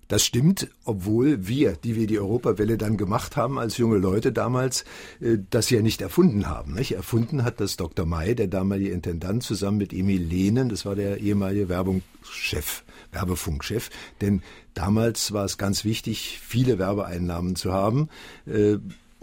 Das 0.09 0.25
stimmt, 0.25 0.69
obwohl 0.85 1.47
wir, 1.47 1.73
die 1.73 1.97
wir 1.97 2.07
die 2.07 2.19
Europawelle 2.19 2.77
dann 2.79 2.97
gemacht 2.97 3.37
haben 3.37 3.59
als 3.59 3.79
junge 3.79 3.99
Leute 3.99 4.33
damals, 4.33 4.85
äh, 5.21 5.39
das 5.51 5.71
ja 5.71 5.83
nicht 5.83 6.01
erfunden 6.01 6.49
haben. 6.49 6.75
Nicht? 6.75 6.93
Erfunden 6.93 7.45
hat 7.45 7.61
das 7.61 7.77
Dr. 7.77 8.07
May, 8.07 8.35
der 8.35 8.49
damalige 8.49 8.91
Intendant, 8.91 9.43
zusammen 9.43 9.79
mit 9.79 9.93
Emil 9.93 10.23
Lehnen, 10.23 10.69
das 10.69 10.85
war 10.85 10.95
der 10.95 11.19
ehemalige 11.19 11.69
Werbungschef, 11.69 12.85
Werbefunkchef. 13.13 13.91
Denn 14.21 14.43
damals 14.75 15.33
war 15.33 15.45
es 15.45 15.59
ganz 15.59 15.85
wichtig, 15.85 16.41
viele 16.43 16.79
Werbeeinnahmen 16.79 17.57
zu 17.57 17.73
haben. 17.73 18.09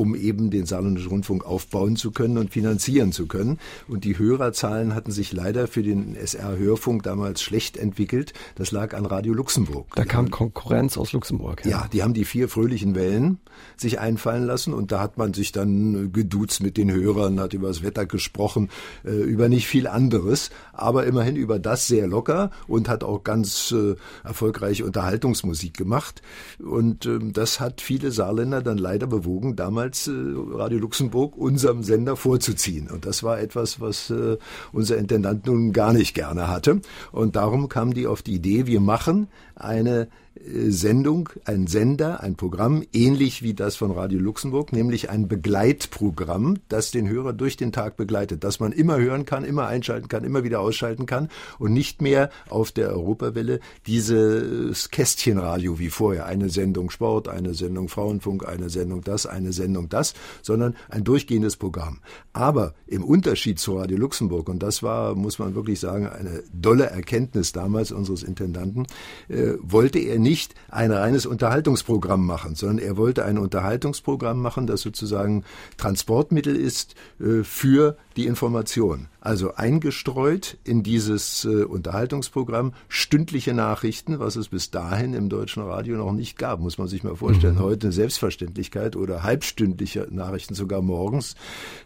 Um 0.02 0.16
eben 0.16 0.50
den 0.50 0.66
Saarländischen 0.66 1.12
Rundfunk 1.12 1.46
aufbauen 1.46 1.96
zu 1.96 2.10
können 2.10 2.40
und 2.40 2.50
finanzieren 2.50 3.12
zu 3.12 3.28
können. 3.28 3.60
Und 3.88 4.04
die 4.04 4.18
Hörerzahlen 4.18 4.96
hatten 4.96 5.12
sich 5.12 5.32
leider 5.32 5.68
für 5.68 5.84
den 5.84 6.16
SR-Hörfunk 6.16 7.04
damals 7.04 7.44
schlecht 7.44 7.78
entwickelt. 7.78 8.34
Das 8.56 8.72
lag 8.72 8.96
an 8.96 9.06
Radio 9.06 9.36
Luxemburg. 9.36 9.86
Da 9.94 10.04
kam 10.04 10.32
Konkurrenz 10.32 10.98
aus 10.98 11.14
Luxemburg. 11.14 11.64
Ja. 11.66 11.72
ja, 11.72 11.88
die 11.94 12.02
haben 12.02 12.16
die 12.16 12.26
vier 12.26 12.50
fröhlichen 12.50 12.96
Wellen 12.96 13.38
sich 13.78 14.00
einfallen 14.00 14.46
lassen 14.46 14.74
und 14.74 14.92
da 14.92 15.00
hat 15.00 15.20
man 15.20 15.36
sich 15.36 15.52
dann 15.52 16.12
geduzt 16.12 16.64
mit 16.64 16.78
den 16.78 16.92
Hörern, 16.92 17.40
hat 17.40 17.54
über 17.54 17.68
das 17.68 17.84
Wetter 17.84 18.08
gesprochen, 18.08 18.70
äh, 19.06 19.12
über 19.12 19.50
nicht 19.50 19.68
viel 19.68 19.86
anderes, 19.86 20.50
aber 20.74 21.06
immerhin 21.06 21.36
über 21.36 21.60
das 21.60 21.86
sehr 21.86 22.08
locker 22.08 22.50
und 22.68 22.90
hat 22.90 23.04
auch 23.04 23.24
ganz 23.24 23.72
äh, 23.72 23.96
erfolgreiche 24.24 24.86
Unterhaltungsmusik 24.86 25.76
gemacht. 25.78 26.22
Und 26.60 27.06
ähm, 27.06 27.34
das 27.34 27.60
hat 27.60 27.82
viele 27.82 28.12
Saarländer 28.12 28.62
dann 28.62 28.78
leider 28.78 29.08
bewogen, 29.08 29.56
damals 29.56 29.91
damals 29.92 30.08
äh, 30.08 30.58
Radio 30.58 30.80
Luxemburg 30.80 31.38
unserem 31.38 31.84
Sender 31.84 32.16
vorzuziehen. 32.16 32.90
Und 32.90 33.06
das 33.06 33.24
war 33.24 33.40
etwas, 33.40 33.80
was 33.80 34.10
äh, 34.10 34.38
unser 34.72 34.98
Intendant 34.98 35.46
nun 35.46 35.74
gar 35.74 35.94
nicht 35.94 36.14
gerne 36.14 36.48
hatte. 36.48 36.82
Und 37.12 37.36
darum 37.36 37.70
kam 37.70 37.94
die 37.94 38.08
auf 38.08 38.22
die 38.22 38.36
Idee, 38.36 38.68
wir 38.68 38.80
machen 38.80 39.28
eine 39.56 40.08
Sendung, 40.40 41.30
ein 41.44 41.68
Sender, 41.68 42.24
ein 42.24 42.36
Programm, 42.36 42.84
ähnlich 42.94 43.44
wie 43.44 43.54
das 43.54 43.76
von 43.76 43.92
Radio 43.92 44.18
Luxemburg, 44.18 44.72
nämlich 44.72 45.10
ein 45.10 45.28
Begleitprogramm, 45.28 46.60
das 46.70 46.90
den 46.90 47.10
Hörer 47.10 47.34
durch 47.34 47.58
den 47.58 47.74
Tag 47.74 47.98
begleitet, 47.98 48.46
das 48.46 48.62
man 48.62 48.72
immer 48.72 48.98
hören 48.98 49.26
kann, 49.26 49.44
immer 49.44 49.68
einschalten 49.68 50.08
kann, 50.08 50.24
immer 50.24 50.46
wieder 50.46 50.62
ausschalten 50.62 51.06
kann 51.06 51.28
und 51.60 51.74
nicht 51.74 52.02
mehr 52.02 52.30
auf 52.50 52.72
der 52.72 52.92
Europawelle 52.92 53.60
dieses 53.88 54.90
Kästchenradio 54.90 55.80
wie 55.80 55.90
vorher, 55.90 56.28
eine 56.28 56.50
Sendung 56.50 56.92
Sport, 56.92 57.28
eine 57.28 57.54
Sendung 57.54 57.90
Frauenfunk, 57.90 58.48
eine 58.48 58.70
Sendung 58.70 59.02
das, 59.02 59.26
eine 59.26 59.52
Sendung 59.52 59.90
das, 59.90 60.14
sondern 60.42 60.78
ein 60.90 61.04
durchgehendes 61.04 61.58
Programm. 61.58 62.00
Aber 62.32 62.74
im 62.88 63.04
Unterschied 63.04 63.60
zu 63.60 63.76
Radio 63.78 63.98
Luxemburg, 63.98 64.48
und 64.48 64.64
das 64.64 64.82
war, 64.82 65.14
muss 65.14 65.40
man 65.40 65.56
wirklich 65.56 65.82
sagen, 65.82 66.08
eine 66.08 66.42
dolle 66.54 66.86
Erkenntnis 66.86 67.52
damals 67.52 67.92
unseres 67.92 68.24
Intendanten, 68.24 68.88
äh, 69.28 69.56
wollte 69.62 70.00
er 70.00 70.21
nicht 70.22 70.56
ein 70.70 70.92
reines 70.92 71.26
Unterhaltungsprogramm 71.26 72.26
machen, 72.26 72.56
sondern 72.56 72.80
er 72.80 72.98
wollte 72.98 73.26
ein 73.26 73.38
Unterhaltungsprogramm 73.38 74.42
machen, 74.42 74.68
das 74.68 74.82
sozusagen 74.82 75.44
Transportmittel 75.78 76.56
ist 76.56 76.96
äh, 77.20 77.44
für 77.44 77.98
die 78.16 78.28
Information. 78.28 79.08
Also 79.22 79.54
eingestreut 79.54 80.58
in 80.64 80.82
dieses 80.82 81.46
äh, 81.46 81.64
Unterhaltungsprogramm 81.64 82.74
stündliche 82.90 83.54
Nachrichten, 83.54 84.18
was 84.20 84.36
es 84.36 84.48
bis 84.48 84.72
dahin 84.72 85.14
im 85.14 85.30
deutschen 85.30 85.62
Radio 85.62 85.96
noch 85.96 86.12
nicht 86.12 86.40
gab, 86.40 86.60
muss 86.60 86.80
man 86.80 86.88
sich 86.88 87.04
mal 87.04 87.16
vorstellen. 87.16 87.56
Mhm. 87.56 87.60
Heute 87.60 87.88
eine 87.88 87.94
Selbstverständlichkeit 87.94 88.96
oder 88.96 89.22
halbstündliche 89.22 90.08
Nachrichten 90.10 90.56
sogar 90.56 90.82
morgens. 90.82 91.36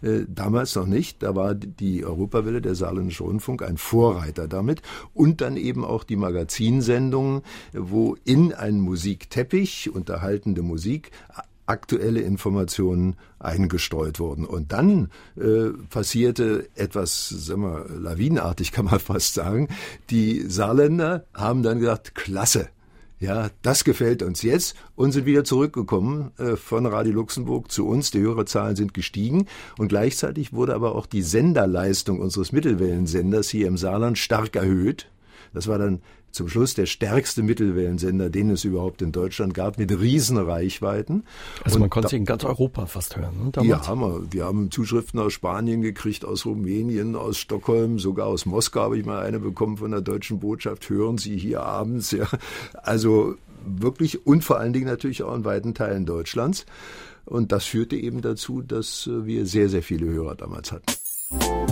Äh, 0.02 0.22
damals 0.30 0.76
noch 0.76 0.88
nicht. 0.88 1.24
Da 1.24 1.36
war 1.36 1.56
die 1.56 2.06
Europawelle, 2.06 2.62
der 2.62 2.74
Saarländische 2.74 3.24
Rundfunk, 3.24 3.64
ein 3.64 3.78
Vorreiter 3.78 4.48
damit. 4.48 4.82
Und 5.14 5.42
dann 5.42 5.58
eben 5.58 5.84
auch 5.84 6.06
die 6.06 6.16
Magazinsendungen, 6.16 7.42
wo 7.74 8.16
in 8.24 8.54
einen 8.54 8.80
Musikteppich, 8.80 9.90
unterhaltende 9.94 10.62
Musik, 10.62 11.12
aktuelle 11.66 12.22
Informationen 12.22 13.16
eingestreut 13.40 14.20
wurden. 14.20 14.46
Und 14.46 14.72
dann 14.72 15.10
äh, 15.38 15.70
passierte 15.90 16.70
etwas, 16.76 17.30
sagen 17.30 17.62
wir, 17.62 17.86
lawinenartig 17.90 18.72
kann 18.74 18.86
man 18.86 19.00
fast 19.00 19.34
sagen. 19.34 19.70
Die 20.10 20.42
Saarländer 20.42 21.26
haben 21.34 21.64
dann 21.64 21.80
gesagt, 21.80 22.16
klasse, 22.16 22.70
Ja, 23.20 23.50
das 23.62 23.86
gefällt 23.86 24.24
uns 24.24 24.42
jetzt 24.42 24.76
und 24.96 25.14
sind 25.14 25.26
wieder 25.26 25.46
zurückgekommen 25.46 26.32
äh, 26.38 26.58
von 26.58 26.86
Radio 26.86 27.14
Luxemburg 27.14 27.72
zu 27.72 27.88
uns. 27.88 28.12
Die 28.12 28.20
Hörerzahlen 28.20 28.76
sind 28.76 28.94
gestiegen 28.94 29.48
und 29.78 29.88
gleichzeitig 29.88 30.54
wurde 30.54 30.76
aber 30.76 30.96
auch 30.96 31.06
die 31.06 31.22
Senderleistung 31.22 32.20
unseres 32.20 32.52
Mittelwellensenders 32.52 33.50
hier 33.50 33.68
im 33.68 33.78
Saarland 33.78 34.18
stark 34.18 34.56
erhöht. 34.56 35.10
Das 35.54 35.68
war 35.68 35.78
dann 35.78 36.02
zum 36.36 36.48
Schluss 36.48 36.74
der 36.74 36.86
stärkste 36.86 37.44
Mittelwellensender, 37.44 38.30
den 38.30 38.50
es 38.50 38.64
überhaupt 38.64 39.02
in 39.02 39.12
Deutschland 39.12 39.54
gab, 39.54 39.78
mit 39.78 39.92
riesen 39.92 40.38
Reichweiten. 40.38 41.24
Also 41.64 41.80
man 41.80 41.90
konnte 41.90 42.10
sie 42.10 42.18
in 42.18 42.26
ganz 42.26 42.44
Europa 42.44 42.86
fast 42.86 43.18
hören. 43.18 43.52
Ne, 43.56 43.66
ja, 43.66 43.88
haben 43.88 44.02
wir. 44.02 44.22
Wir 44.32 44.46
haben 44.46 44.70
Zuschriften 44.72 45.20
aus 45.20 45.34
Spanien 45.34 45.82
gekriegt, 45.82 46.26
aus 46.26 46.46
Rumänien, 46.46 47.16
aus 47.16 47.38
Stockholm, 47.38 48.00
sogar 48.00 48.28
aus 48.28 48.46
Moskau 48.46 48.82
habe 48.82 48.98
ich 48.98 49.06
mal 49.06 49.24
eine 49.24 49.40
bekommen 49.40 49.78
von 49.78 49.92
der 49.92 50.02
deutschen 50.02 50.40
Botschaft. 50.40 50.90
Hören 50.90 51.18
Sie 51.18 51.38
hier 51.38 51.64
abends, 51.64 52.12
ja. 52.12 52.28
Also 52.74 53.36
wirklich 53.66 54.28
und 54.28 54.44
vor 54.44 54.60
allen 54.60 54.74
Dingen 54.74 54.86
natürlich 54.86 55.24
auch 55.24 55.36
in 55.36 55.46
weiten 55.46 55.74
Teilen 55.74 56.06
Deutschlands. 56.06 56.66
Und 57.26 57.52
das 57.52 57.66
führte 57.66 57.96
eben 57.96 58.22
dazu, 58.22 58.62
dass 58.62 59.10
wir 59.12 59.46
sehr, 59.48 59.70
sehr 59.70 59.82
viele 59.82 60.06
Hörer 60.06 60.36
damals 60.36 60.72
hatten. 60.72 61.65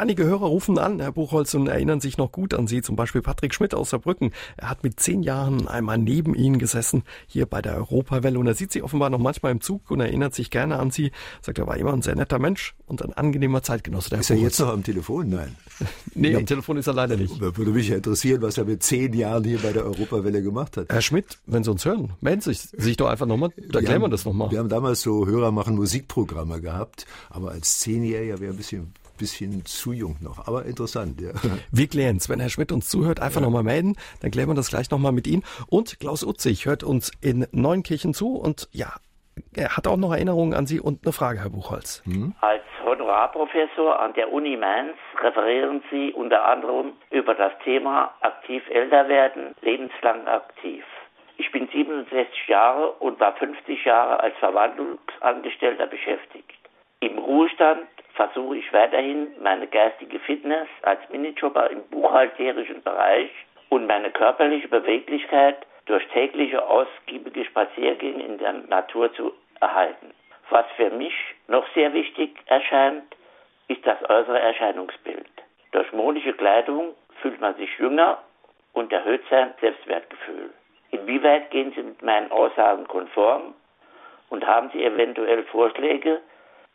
Einige 0.00 0.24
Hörer 0.24 0.46
rufen 0.46 0.78
an, 0.78 0.98
Herr 0.98 1.12
Buchholz, 1.12 1.52
und 1.52 1.66
erinnern 1.66 2.00
sich 2.00 2.16
noch 2.16 2.32
gut 2.32 2.54
an 2.54 2.66
Sie, 2.66 2.80
zum 2.80 2.96
Beispiel 2.96 3.20
Patrick 3.20 3.52
Schmidt 3.52 3.74
aus 3.74 3.90
Saarbrücken. 3.90 4.30
Er 4.56 4.70
hat 4.70 4.82
mit 4.82 4.98
zehn 4.98 5.22
Jahren 5.22 5.68
einmal 5.68 5.98
neben 5.98 6.34
Ihnen 6.34 6.58
gesessen, 6.58 7.02
hier 7.26 7.44
bei 7.44 7.60
der 7.60 7.76
Europawelle, 7.76 8.38
und 8.38 8.46
er 8.46 8.54
sieht 8.54 8.72
Sie 8.72 8.82
offenbar 8.82 9.10
noch 9.10 9.18
manchmal 9.18 9.52
im 9.52 9.60
Zug 9.60 9.90
und 9.90 10.00
erinnert 10.00 10.34
sich 10.34 10.48
gerne 10.48 10.78
an 10.78 10.90
Sie. 10.90 11.10
Sagt, 11.42 11.58
er 11.58 11.66
war 11.66 11.76
immer 11.76 11.92
ein 11.92 12.00
sehr 12.00 12.16
netter 12.16 12.38
Mensch 12.38 12.74
und 12.86 13.04
ein 13.04 13.12
angenehmer 13.12 13.62
Zeitgenosse. 13.62 14.16
Ist 14.16 14.30
er 14.30 14.38
jetzt 14.38 14.58
noch 14.58 14.70
am 14.70 14.82
Telefon? 14.82 15.28
Nein. 15.28 15.54
nee, 16.14 16.30
nee, 16.30 16.36
am 16.36 16.46
Telefon 16.46 16.78
ist 16.78 16.86
er 16.86 16.94
leider 16.94 17.18
nicht. 17.18 17.38
Würde 17.38 17.70
mich 17.70 17.90
interessieren, 17.90 18.40
was 18.40 18.56
er 18.56 18.64
mit 18.64 18.82
zehn 18.82 19.12
Jahren 19.12 19.44
hier 19.44 19.58
bei 19.58 19.74
der 19.74 19.84
Europawelle 19.84 20.40
gemacht 20.42 20.78
hat. 20.78 20.86
Herr 20.88 21.02
Schmidt, 21.02 21.36
wenn 21.44 21.62
Sie 21.62 21.70
uns 21.70 21.84
hören, 21.84 22.14
melden 22.22 22.40
Sie 22.40 22.54
sich 22.54 22.96
doch 22.96 23.08
einfach 23.08 23.26
nochmal, 23.26 23.50
da 23.68 23.82
klären 23.82 24.00
wir 24.00 24.08
das 24.08 24.24
nochmal. 24.24 24.50
Wir 24.50 24.60
haben 24.60 24.70
damals 24.70 25.02
so 25.02 25.26
Hörer 25.26 25.52
machen 25.52 25.74
Musikprogramme 25.74 26.62
gehabt, 26.62 27.04
aber 27.28 27.50
als 27.50 27.80
Zehnjähriger 27.80 28.40
wäre 28.40 28.54
ein 28.54 28.56
bisschen 28.56 28.94
bisschen 29.20 29.64
zu 29.66 29.92
jung 29.92 30.16
noch, 30.20 30.48
aber 30.48 30.64
interessant. 30.64 31.20
Ja. 31.20 31.30
Wir 31.70 31.86
klären 31.86 32.16
es. 32.16 32.28
Wenn 32.28 32.40
Herr 32.40 32.48
Schmidt 32.48 32.72
uns 32.72 32.88
zuhört, 32.88 33.20
einfach 33.20 33.40
ja. 33.40 33.46
nochmal 33.46 33.62
melden, 33.62 33.96
dann 34.22 34.30
klären 34.30 34.48
wir 34.48 34.54
das 34.54 34.70
gleich 34.70 34.90
nochmal 34.90 35.12
mit 35.12 35.26
ihm. 35.26 35.42
Und 35.68 36.00
Klaus 36.00 36.24
Utzig 36.24 36.66
hört 36.66 36.82
uns 36.82 37.12
in 37.20 37.46
Neunkirchen 37.52 38.14
zu 38.14 38.36
und 38.36 38.68
ja, 38.72 38.94
er 39.54 39.76
hat 39.76 39.86
auch 39.86 39.96
noch 39.96 40.12
Erinnerungen 40.12 40.54
an 40.54 40.66
Sie 40.66 40.80
und 40.80 41.04
eine 41.04 41.12
Frage, 41.12 41.40
Herr 41.40 41.50
Buchholz. 41.50 42.02
Mhm. 42.06 42.34
Als 42.40 42.62
Honorarprofessor 42.84 44.00
an 44.00 44.12
der 44.14 44.32
Uni 44.32 44.56
Mainz 44.56 44.96
referieren 45.22 45.82
Sie 45.90 46.12
unter 46.12 46.44
anderem 46.44 46.92
über 47.10 47.34
das 47.34 47.52
Thema 47.64 48.14
aktiv 48.20 48.62
älter 48.70 49.08
werden, 49.08 49.54
lebenslang 49.62 50.26
aktiv. 50.26 50.84
Ich 51.36 51.50
bin 51.52 51.68
67 51.68 52.48
Jahre 52.48 52.92
und 52.92 53.18
war 53.18 53.34
50 53.36 53.84
Jahre 53.84 54.20
als 54.20 54.36
Verwaltungsangestellter 54.38 55.86
beschäftigt. 55.86 56.58
Im 57.00 57.18
Ruhestand 57.18 57.86
versuche 58.20 58.58
ich 58.58 58.70
weiterhin 58.74 59.28
meine 59.40 59.66
geistige 59.66 60.18
Fitness 60.18 60.68
als 60.82 61.00
Minijobber 61.08 61.70
im 61.70 61.82
buchhalterischen 61.84 62.82
Bereich 62.82 63.30
und 63.70 63.86
meine 63.86 64.10
körperliche 64.10 64.68
Beweglichkeit 64.68 65.56
durch 65.86 66.06
tägliche 66.08 66.62
ausgiebige 66.68 67.46
Spaziergänge 67.46 68.22
in 68.22 68.36
der 68.36 68.52
Natur 68.52 69.10
zu 69.14 69.32
erhalten. 69.60 70.12
Was 70.50 70.66
für 70.76 70.90
mich 70.90 71.14
noch 71.48 71.66
sehr 71.72 71.94
wichtig 71.94 72.36
erscheint, 72.44 73.04
ist 73.68 73.86
das 73.86 73.98
äußere 74.10 74.38
Erscheinungsbild. 74.38 75.30
Durch 75.72 75.90
modische 75.92 76.34
Kleidung 76.34 76.94
fühlt 77.22 77.40
man 77.40 77.54
sich 77.54 77.70
jünger 77.78 78.18
und 78.74 78.92
erhöht 78.92 79.22
sein 79.30 79.54
Selbstwertgefühl. 79.62 80.50
Inwieweit 80.90 81.50
gehen 81.52 81.72
Sie 81.74 81.82
mit 81.82 82.02
meinen 82.02 82.30
Aussagen 82.30 82.86
konform 82.86 83.54
und 84.28 84.46
haben 84.46 84.68
Sie 84.74 84.84
eventuell 84.84 85.42
Vorschläge, 85.44 86.20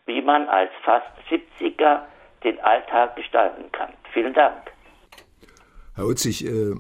wie 0.06 0.22
man 0.22 0.48
als 0.48 0.72
fast 0.84 1.08
70er 1.30 2.02
den 2.44 2.60
Alltag 2.60 3.16
gestalten 3.16 3.72
kann. 3.72 3.94
Vielen 4.14 4.34
Dank. 4.34 4.72
Herr 5.96 6.06
Utzig, 6.06 6.46
äh, 6.46 6.76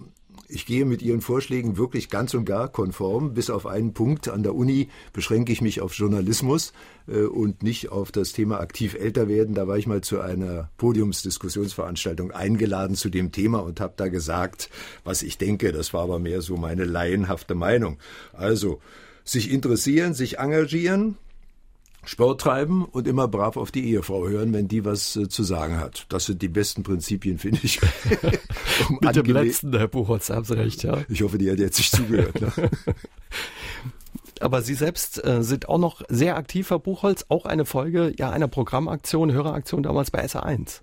ich 0.48 0.66
gehe 0.66 0.86
mit 0.86 1.02
Ihren 1.02 1.22
Vorschlägen 1.22 1.78
wirklich 1.78 2.10
ganz 2.10 2.34
und 2.34 2.46
gar 2.46 2.68
konform. 2.68 3.34
Bis 3.34 3.50
auf 3.50 3.66
einen 3.66 3.94
Punkt. 3.94 4.30
An 4.30 4.44
der 4.44 4.54
Uni 4.54 4.90
beschränke 5.12 5.52
ich 5.52 5.62
mich 5.62 5.82
auf 5.82 5.94
Journalismus 5.94 6.74
äh, 7.08 7.22
und 7.22 7.64
nicht 7.64 7.92
auf 7.92 8.12
das 8.12 8.32
Thema 8.32 8.60
aktiv 8.60 8.94
älter 8.94 9.28
werden. 9.28 9.56
Da 9.56 9.68
war 9.68 9.78
ich 9.78 9.88
mal 9.88 10.02
zu 10.02 10.22
einer 10.22 10.70
Podiumsdiskussionsveranstaltung 10.78 12.32
eingeladen 12.32 12.96
zu 12.96 13.10
dem 13.10 13.32
Thema 13.32 13.60
und 13.60 13.80
habe 13.80 13.94
da 13.98 14.08
gesagt, 14.08 14.70
was 15.04 15.24
ich 15.24 15.38
denke. 15.38 15.72
Das 15.72 15.94
war 15.94 16.04
aber 16.04 16.20
mehr 16.20 16.42
so 16.42 16.58
meine 16.58 16.84
laienhafte 16.84 17.56
Meinung. 17.56 17.98
Also, 18.34 18.82
sich 19.24 19.52
interessieren, 19.52 20.14
sich 20.14 20.38
engagieren, 20.38 21.18
Sport 22.06 22.42
treiben 22.42 22.86
und 22.86 23.08
immer 23.08 23.28
brav 23.28 23.58
auf 23.58 23.72
die 23.72 23.90
Ehefrau 23.92 24.28
hören, 24.28 24.54
wenn 24.54 24.68
die 24.68 24.86
was 24.86 25.16
äh, 25.16 25.28
zu 25.28 25.44
sagen 25.44 25.80
hat. 25.80 26.06
Das 26.10 26.26
sind 26.26 26.42
die 26.42 26.48
besten 26.48 26.84
Prinzipien, 26.84 27.38
finde 27.38 27.60
ich. 27.64 27.80
um 28.90 29.00
Mit 29.02 29.16
dem 29.16 29.26
letzten, 29.26 29.76
Herr 29.76 29.88
Buchholz, 29.88 30.30
haben 30.30 30.46
Sie 30.46 30.58
recht, 30.58 30.84
ja. 30.84 31.00
Ich 31.10 31.22
hoffe, 31.22 31.38
die 31.38 31.52
hat 31.52 31.60
jetzt 31.60 31.78
sich 31.78 31.92
zugehört. 31.92 32.40
Ne? 32.40 32.52
Aber 34.40 34.62
Sie 34.62 34.74
selbst 34.74 35.24
äh, 35.26 35.44
sind 35.44 35.70
auch 35.70 35.78
noch 35.78 36.02
sehr 36.10 36.38
aktiv, 36.38 36.70
Herr 36.70 36.80
Buchholz, 36.80 37.26
auch 37.30 37.46
eine 37.46 37.66
Folge 37.66 38.14
ja 38.18 38.30
einer 38.30 38.48
Programmaktion, 38.48 39.32
Höreraktion 39.32 39.84
damals 39.84 40.12
bei 40.12 40.26
SA1. 40.26 40.82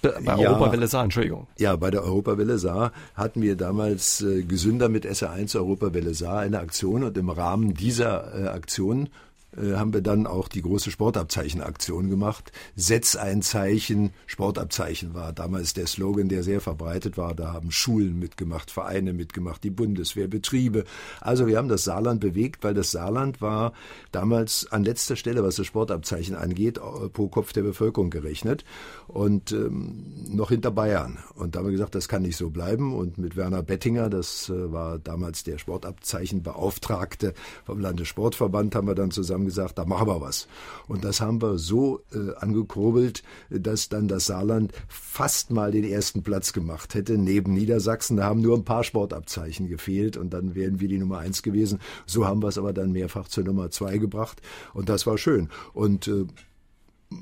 Bei 0.00 0.12
ja, 0.22 0.36
Europawelle 0.36 0.86
Saar, 0.86 1.04
Entschuldigung. 1.04 1.48
Ja, 1.58 1.74
bei 1.74 1.90
der 1.90 2.04
Europawelle 2.04 2.58
Saar 2.58 2.92
hatten 3.14 3.42
wir 3.42 3.56
damals 3.56 4.20
äh, 4.20 4.42
Gesünder 4.42 4.88
mit 4.88 5.04
SA1 5.04 5.56
Europawelle 5.56 6.14
Saar 6.14 6.40
eine 6.40 6.60
Aktion 6.60 7.02
und 7.02 7.18
im 7.18 7.30
Rahmen 7.30 7.74
dieser 7.74 8.44
äh, 8.44 8.48
Aktion 8.48 9.08
haben 9.56 9.92
wir 9.92 10.00
dann 10.00 10.26
auch 10.26 10.48
die 10.48 10.62
große 10.62 10.90
Sportabzeichenaktion 10.90 12.08
gemacht. 12.08 12.52
Setz 12.74 13.16
ein 13.16 13.42
Zeichen, 13.42 14.12
Sportabzeichen 14.26 15.14
war 15.14 15.32
damals 15.32 15.74
der 15.74 15.86
Slogan, 15.86 16.28
der 16.28 16.42
sehr 16.42 16.60
verbreitet 16.60 17.18
war. 17.18 17.34
Da 17.34 17.52
haben 17.52 17.70
Schulen 17.70 18.18
mitgemacht, 18.18 18.70
Vereine 18.70 19.12
mitgemacht, 19.12 19.62
die 19.64 19.70
Bundeswehr, 19.70 20.28
Betriebe. 20.28 20.84
Also 21.20 21.46
wir 21.46 21.58
haben 21.58 21.68
das 21.68 21.84
Saarland 21.84 22.20
bewegt, 22.20 22.64
weil 22.64 22.74
das 22.74 22.90
Saarland 22.90 23.40
war 23.40 23.72
damals 24.10 24.66
an 24.70 24.84
letzter 24.84 25.16
Stelle, 25.16 25.44
was 25.44 25.56
das 25.56 25.66
Sportabzeichen 25.66 26.34
angeht, 26.34 26.78
äh, 26.78 27.08
pro 27.08 27.28
Kopf 27.28 27.52
der 27.52 27.62
Bevölkerung 27.62 28.10
gerechnet 28.10 28.64
und 29.08 29.52
ähm, 29.52 30.04
noch 30.28 30.50
hinter 30.50 30.70
Bayern. 30.70 31.18
Und 31.34 31.54
da 31.54 31.58
haben 31.58 31.66
wir 31.66 31.72
gesagt, 31.72 31.94
das 31.94 32.08
kann 32.08 32.22
nicht 32.22 32.36
so 32.36 32.50
bleiben. 32.50 32.94
Und 32.94 33.18
mit 33.18 33.36
Werner 33.36 33.62
Bettinger, 33.62 34.08
das 34.08 34.48
äh, 34.48 34.72
war 34.72 34.98
damals 34.98 35.44
der 35.44 35.58
Sportabzeichenbeauftragte 35.58 37.34
vom 37.64 37.80
Landessportverband, 37.80 38.74
haben 38.74 38.86
wir 38.86 38.94
dann 38.94 39.10
zusammen 39.10 39.41
haben 39.42 39.46
gesagt, 39.46 39.78
da 39.78 39.84
machen 39.84 40.06
wir 40.06 40.20
was. 40.20 40.46
Und 40.88 41.04
das 41.04 41.20
haben 41.20 41.42
wir 41.42 41.58
so 41.58 42.00
äh, 42.12 42.34
angekurbelt, 42.36 43.22
dass 43.50 43.88
dann 43.88 44.08
das 44.08 44.26
Saarland 44.26 44.72
fast 44.88 45.50
mal 45.50 45.72
den 45.72 45.84
ersten 45.84 46.22
Platz 46.22 46.52
gemacht 46.52 46.94
hätte, 46.94 47.18
neben 47.18 47.52
Niedersachsen. 47.52 48.16
Da 48.16 48.24
haben 48.24 48.40
nur 48.40 48.56
ein 48.56 48.64
paar 48.64 48.84
Sportabzeichen 48.84 49.68
gefehlt 49.68 50.16
und 50.16 50.32
dann 50.32 50.54
wären 50.54 50.80
wir 50.80 50.88
die 50.88 50.98
Nummer 50.98 51.18
eins 51.18 51.42
gewesen. 51.42 51.80
So 52.06 52.26
haben 52.26 52.42
wir 52.42 52.48
es 52.48 52.58
aber 52.58 52.72
dann 52.72 52.92
mehrfach 52.92 53.28
zur 53.28 53.44
Nummer 53.44 53.70
zwei 53.70 53.98
gebracht 53.98 54.40
und 54.74 54.88
das 54.88 55.06
war 55.06 55.18
schön. 55.18 55.48
Und 55.72 56.06
äh, 56.06 56.26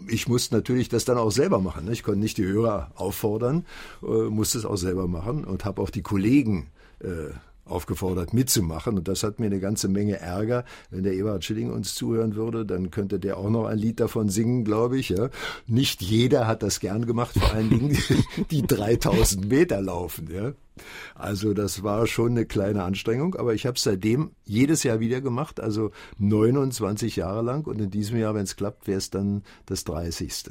ich 0.08 0.28
musste 0.28 0.54
natürlich 0.54 0.88
das 0.88 1.04
dann 1.04 1.18
auch 1.18 1.32
selber 1.32 1.60
machen. 1.60 1.86
Ne? 1.86 1.92
Ich 1.92 2.02
konnte 2.02 2.20
nicht 2.20 2.38
die 2.38 2.46
Hörer 2.46 2.92
auffordern, 2.94 3.64
äh, 4.02 4.28
musste 4.28 4.58
es 4.58 4.64
auch 4.64 4.76
selber 4.76 5.08
machen 5.08 5.44
und 5.44 5.64
habe 5.64 5.82
auch 5.82 5.90
die 5.90 6.02
Kollegen 6.02 6.68
äh, 7.00 7.32
aufgefordert 7.70 8.32
mitzumachen. 8.32 8.98
Und 8.98 9.08
das 9.08 9.22
hat 9.22 9.40
mir 9.40 9.46
eine 9.46 9.60
ganze 9.60 9.88
Menge 9.88 10.18
Ärger. 10.20 10.64
Wenn 10.90 11.02
der 11.02 11.14
Eberhard 11.14 11.44
Schilling 11.44 11.70
uns 11.70 11.94
zuhören 11.94 12.34
würde, 12.34 12.66
dann 12.66 12.90
könnte 12.90 13.18
der 13.18 13.36
auch 13.36 13.50
noch 13.50 13.66
ein 13.66 13.78
Lied 13.78 14.00
davon 14.00 14.28
singen, 14.28 14.64
glaube 14.64 14.98
ich. 14.98 15.10
Ja. 15.10 15.30
Nicht 15.66 16.02
jeder 16.02 16.46
hat 16.46 16.62
das 16.62 16.80
gern 16.80 17.06
gemacht, 17.06 17.38
vor 17.38 17.52
allen 17.52 17.70
Dingen 17.70 17.96
die 18.50 18.62
3000 18.62 19.48
Meter 19.48 19.80
laufen. 19.80 20.28
Ja. 20.32 20.52
Also 21.14 21.54
das 21.54 21.82
war 21.82 22.06
schon 22.06 22.32
eine 22.32 22.46
kleine 22.46 22.84
Anstrengung, 22.84 23.34
aber 23.34 23.54
ich 23.54 23.66
habe 23.66 23.76
es 23.76 23.82
seitdem 23.82 24.32
jedes 24.44 24.82
Jahr 24.82 25.00
wieder 25.00 25.20
gemacht, 25.20 25.60
also 25.60 25.90
29 26.18 27.16
Jahre 27.16 27.42
lang 27.42 27.66
und 27.66 27.80
in 27.80 27.90
diesem 27.90 28.18
Jahr, 28.18 28.34
wenn 28.34 28.44
es 28.44 28.56
klappt, 28.56 28.86
wäre 28.86 28.98
es 28.98 29.10
dann 29.10 29.42
das 29.66 29.84
30. 29.84 30.50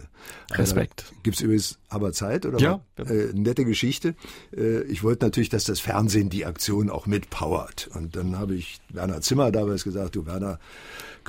Respekt. 0.52 1.06
Also, 1.08 1.22
Gibt 1.24 1.38
es 1.38 1.42
übrigens 1.42 1.80
aber 1.90 2.14
Zeit 2.14 2.46
oder? 2.46 2.60
Ja. 2.60 2.82
Äh, 2.98 3.34
nette 3.34 3.66
Geschichte. 3.66 4.16
Äh, 4.56 4.84
ich 4.84 5.04
wollte 5.04 5.26
natürlich, 5.26 5.50
dass 5.50 5.64
das 5.64 5.80
Fernsehen 5.80 6.30
die 6.30 6.46
Aktion 6.46 6.90
auch 6.90 7.06
mitpowert 7.06 7.90
und 7.94 8.16
dann 8.16 8.38
habe 8.38 8.56
ich 8.56 8.80
Werner 8.90 9.22
Zimmer 9.22 9.52
damals 9.52 9.84
gesagt, 9.84 10.16
du 10.16 10.26
Werner, 10.26 10.60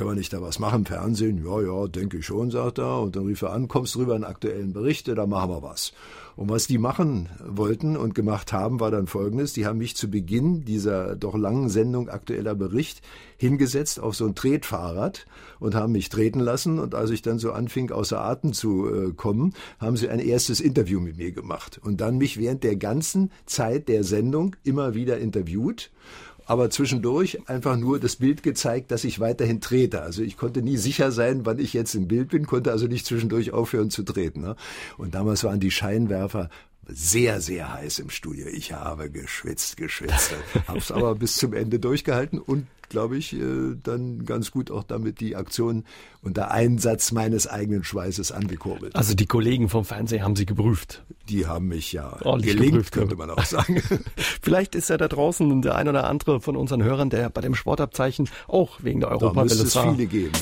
können 0.00 0.12
wir 0.12 0.16
nicht 0.16 0.32
da 0.32 0.40
was 0.40 0.58
machen, 0.58 0.86
Fernsehen? 0.86 1.44
Ja, 1.44 1.60
ja, 1.60 1.86
denke 1.86 2.16
ich 2.16 2.24
schon, 2.24 2.50
sagt 2.50 2.78
er. 2.78 3.02
Und 3.02 3.16
dann 3.16 3.26
rief 3.26 3.42
er 3.42 3.52
an, 3.52 3.68
kommst 3.68 3.98
rüber 3.98 4.16
in 4.16 4.24
aktuellen 4.24 4.72
Berichte, 4.72 5.14
da 5.14 5.26
machen 5.26 5.50
wir 5.50 5.62
was. 5.62 5.92
Und 6.36 6.48
was 6.48 6.66
die 6.66 6.78
machen 6.78 7.28
wollten 7.46 7.98
und 7.98 8.14
gemacht 8.14 8.54
haben, 8.54 8.80
war 8.80 8.90
dann 8.90 9.06
folgendes. 9.06 9.52
Die 9.52 9.66
haben 9.66 9.76
mich 9.76 9.96
zu 9.96 10.08
Beginn 10.08 10.64
dieser 10.64 11.16
doch 11.16 11.36
langen 11.36 11.68
Sendung 11.68 12.08
aktueller 12.08 12.54
Bericht 12.54 13.02
hingesetzt 13.36 14.00
auf 14.00 14.16
so 14.16 14.24
ein 14.24 14.34
Tretfahrrad 14.34 15.26
und 15.58 15.74
haben 15.74 15.92
mich 15.92 16.08
treten 16.08 16.40
lassen. 16.40 16.78
Und 16.78 16.94
als 16.94 17.10
ich 17.10 17.20
dann 17.20 17.38
so 17.38 17.52
anfing, 17.52 17.90
außer 17.90 18.22
Atem 18.22 18.54
zu 18.54 18.88
äh, 18.88 19.12
kommen, 19.12 19.52
haben 19.78 19.98
sie 19.98 20.08
ein 20.08 20.18
erstes 20.18 20.60
Interview 20.60 20.98
mit 20.98 21.18
mir 21.18 21.32
gemacht 21.32 21.78
und 21.84 22.00
dann 22.00 22.16
mich 22.16 22.38
während 22.38 22.64
der 22.64 22.76
ganzen 22.76 23.30
Zeit 23.44 23.88
der 23.88 24.02
Sendung 24.02 24.56
immer 24.64 24.94
wieder 24.94 25.18
interviewt 25.18 25.90
aber 26.50 26.68
zwischendurch 26.68 27.48
einfach 27.48 27.76
nur 27.76 28.00
das 28.00 28.16
Bild 28.16 28.42
gezeigt, 28.42 28.90
dass 28.90 29.04
ich 29.04 29.20
weiterhin 29.20 29.60
trete. 29.60 30.02
Also 30.02 30.22
ich 30.24 30.36
konnte 30.36 30.62
nie 30.62 30.78
sicher 30.78 31.12
sein, 31.12 31.46
wann 31.46 31.60
ich 31.60 31.74
jetzt 31.74 31.94
im 31.94 32.08
Bild 32.08 32.30
bin, 32.30 32.44
konnte 32.44 32.72
also 32.72 32.88
nicht 32.88 33.06
zwischendurch 33.06 33.52
aufhören 33.52 33.88
zu 33.88 34.02
treten. 34.02 34.40
Ne? 34.40 34.56
Und 34.98 35.14
damals 35.14 35.44
waren 35.44 35.60
die 35.60 35.70
Scheinwerfer 35.70 36.50
sehr, 36.92 37.40
sehr 37.40 37.72
heiß 37.72 37.98
im 37.98 38.10
Studio. 38.10 38.46
Ich 38.46 38.72
habe 38.72 39.10
geschwitzt, 39.10 39.76
geschwitzt. 39.76 40.34
Hab's 40.66 40.90
aber 40.90 41.14
bis 41.14 41.36
zum 41.36 41.52
Ende 41.52 41.78
durchgehalten 41.78 42.38
und 42.38 42.66
glaube 42.90 43.16
ich, 43.16 43.32
äh, 43.32 43.76
dann 43.82 44.26
ganz 44.26 44.50
gut 44.50 44.70
auch 44.70 44.82
damit 44.82 45.20
die 45.20 45.36
Aktion 45.36 45.84
unter 46.22 46.50
Einsatz 46.50 47.12
meines 47.12 47.46
eigenen 47.46 47.84
Schweißes 47.84 48.32
angekurbelt. 48.32 48.96
Also 48.96 49.14
die 49.14 49.26
Kollegen 49.26 49.68
vom 49.68 49.84
Fernsehen 49.84 50.22
haben 50.22 50.36
Sie 50.36 50.44
geprüft? 50.44 51.04
Die 51.28 51.46
haben 51.46 51.68
mich 51.68 51.92
ja 51.92 52.20
Ordentlich 52.22 52.56
gelingt, 52.56 52.72
geprüft, 52.72 52.92
könnte 52.92 53.16
man 53.16 53.30
auch 53.30 53.44
sagen. 53.44 53.80
Vielleicht 54.42 54.74
ist 54.74 54.90
ja 54.90 54.98
da 54.98 55.08
draußen 55.08 55.62
der 55.62 55.76
ein 55.76 55.88
oder 55.88 56.08
andere 56.08 56.40
von 56.40 56.56
unseren 56.56 56.82
Hörern, 56.82 57.08
der 57.08 57.30
bei 57.30 57.40
dem 57.40 57.54
Sportabzeichen 57.54 58.28
auch 58.48 58.80
wegen 58.82 59.00
der 59.00 59.10
Europawelle 59.10 59.48
Da 59.48 59.62
müsste 59.62 59.78
es 59.78 59.94
viele 59.94 60.06
geben. 60.06 60.32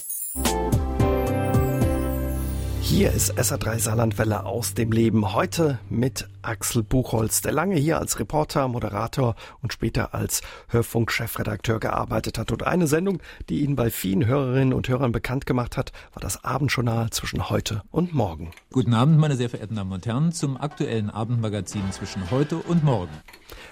Hier 2.88 3.12
ist 3.12 3.38
SA3 3.38 3.81
Saarlandwelle 3.81 4.46
aus 4.46 4.72
dem 4.72 4.92
Leben. 4.92 5.35
Heute 5.35 5.79
mit 5.90 6.27
Axel 6.40 6.83
Buchholz, 6.83 7.42
der 7.42 7.53
lange 7.53 7.77
hier 7.77 7.98
als 7.98 8.18
Reporter, 8.18 8.66
Moderator 8.66 9.35
und 9.61 9.74
später 9.74 10.14
als 10.14 10.40
Hörfunk-Chefredakteur 10.68 11.81
gearbeitet 11.81 12.38
hat. 12.38 12.51
Und 12.51 12.66
eine 12.66 12.87
Sendung, 12.87 13.20
die 13.51 13.61
ihn 13.61 13.77
bei 13.77 13.90
vielen 13.90 14.24
Hörerinnen 14.24 14.72
und 14.72 14.88
Hörern 14.88 15.12
bekannt 15.12 15.44
gemacht 15.44 15.77
hat, 15.77 15.92
war 16.14 16.22
das 16.22 16.44
Abendjournal 16.44 17.11
zwischen 17.11 17.51
heute 17.51 17.83
und 17.90 18.14
morgen. 18.14 18.53
Guten 18.72 18.94
Abend, 18.94 19.18
meine 19.18 19.37
sehr 19.37 19.51
verehrten 19.51 19.77
Damen 19.77 19.92
und 19.92 20.07
Herren, 20.07 20.33
zum 20.33 20.57
aktuellen 20.57 21.11
Abendmagazin 21.11 21.92
zwischen 21.92 22.31
heute 22.31 22.57
und 22.57 22.85
morgen. 22.85 23.12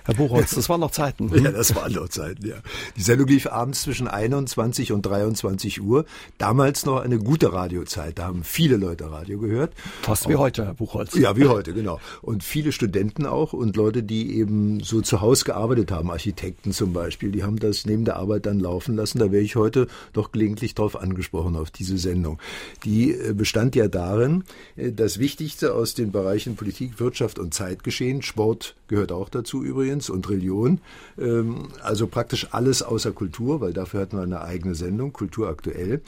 Herr 0.04 0.14
Buchholz, 0.14 0.54
das 0.54 0.68
waren 0.68 0.80
noch 0.80 0.90
Zeiten. 0.90 1.34
ja, 1.42 1.50
das 1.50 1.74
waren 1.74 1.92
noch 1.92 2.08
Zeiten, 2.08 2.46
ja. 2.46 2.56
Die 2.96 3.02
Sendung 3.02 3.28
lief 3.28 3.46
abends 3.46 3.82
zwischen 3.82 4.08
21 4.08 4.92
und 4.92 5.02
23 5.02 5.80
Uhr. 5.80 6.04
Damals 6.38 6.86
noch 6.86 7.00
eine 7.00 7.18
gute 7.18 7.52
Radiozeit. 7.52 8.18
Da 8.18 8.26
haben 8.26 8.44
viele 8.44 8.76
Leute 8.76 9.05
Radio 9.06 9.38
gehört. 9.38 9.74
Fast 10.02 10.28
wie 10.28 10.36
heute, 10.36 10.64
Herr 10.64 10.74
Buchholz. 10.74 11.14
Ja, 11.14 11.36
wie 11.36 11.44
heute, 11.48 11.72
genau. 11.72 12.00
Und 12.22 12.44
viele 12.44 12.72
Studenten 12.72 13.26
auch 13.26 13.52
und 13.52 13.76
Leute, 13.76 14.02
die 14.02 14.36
eben 14.38 14.80
so 14.80 15.00
zu 15.00 15.20
Hause 15.20 15.44
gearbeitet 15.44 15.90
haben, 15.90 16.10
Architekten 16.10 16.72
zum 16.72 16.92
Beispiel, 16.92 17.30
die 17.30 17.44
haben 17.44 17.58
das 17.58 17.86
neben 17.86 18.04
der 18.04 18.16
Arbeit 18.16 18.46
dann 18.46 18.60
laufen 18.60 18.96
lassen. 18.96 19.18
Da 19.18 19.30
wäre 19.32 19.42
ich 19.42 19.56
heute 19.56 19.86
doch 20.12 20.32
gelegentlich 20.32 20.74
drauf 20.74 21.00
angesprochen, 21.00 21.56
auf 21.56 21.70
diese 21.70 21.98
Sendung. 21.98 22.38
Die 22.84 23.12
äh, 23.12 23.32
bestand 23.32 23.76
ja 23.76 23.88
darin, 23.88 24.44
äh, 24.76 24.92
das 24.92 25.18
Wichtigste 25.18 25.74
aus 25.74 25.94
den 25.94 26.12
Bereichen 26.12 26.56
Politik, 26.56 27.00
Wirtschaft 27.00 27.38
und 27.38 27.54
Zeitgeschehen, 27.54 28.22
Sport 28.22 28.74
gehört 28.88 29.12
auch 29.12 29.28
dazu 29.28 29.62
übrigens, 29.62 30.10
und 30.10 30.28
Religion. 30.28 30.80
Ähm, 31.18 31.68
also 31.82 32.06
praktisch 32.06 32.48
alles 32.52 32.82
außer 32.82 33.12
Kultur, 33.12 33.60
weil 33.60 33.72
dafür 33.72 34.00
hatten 34.00 34.16
wir 34.16 34.22
eine 34.22 34.40
eigene 34.42 34.74
Sendung, 34.74 35.12
Kultur 35.12 35.48
aktuell. 35.48 36.02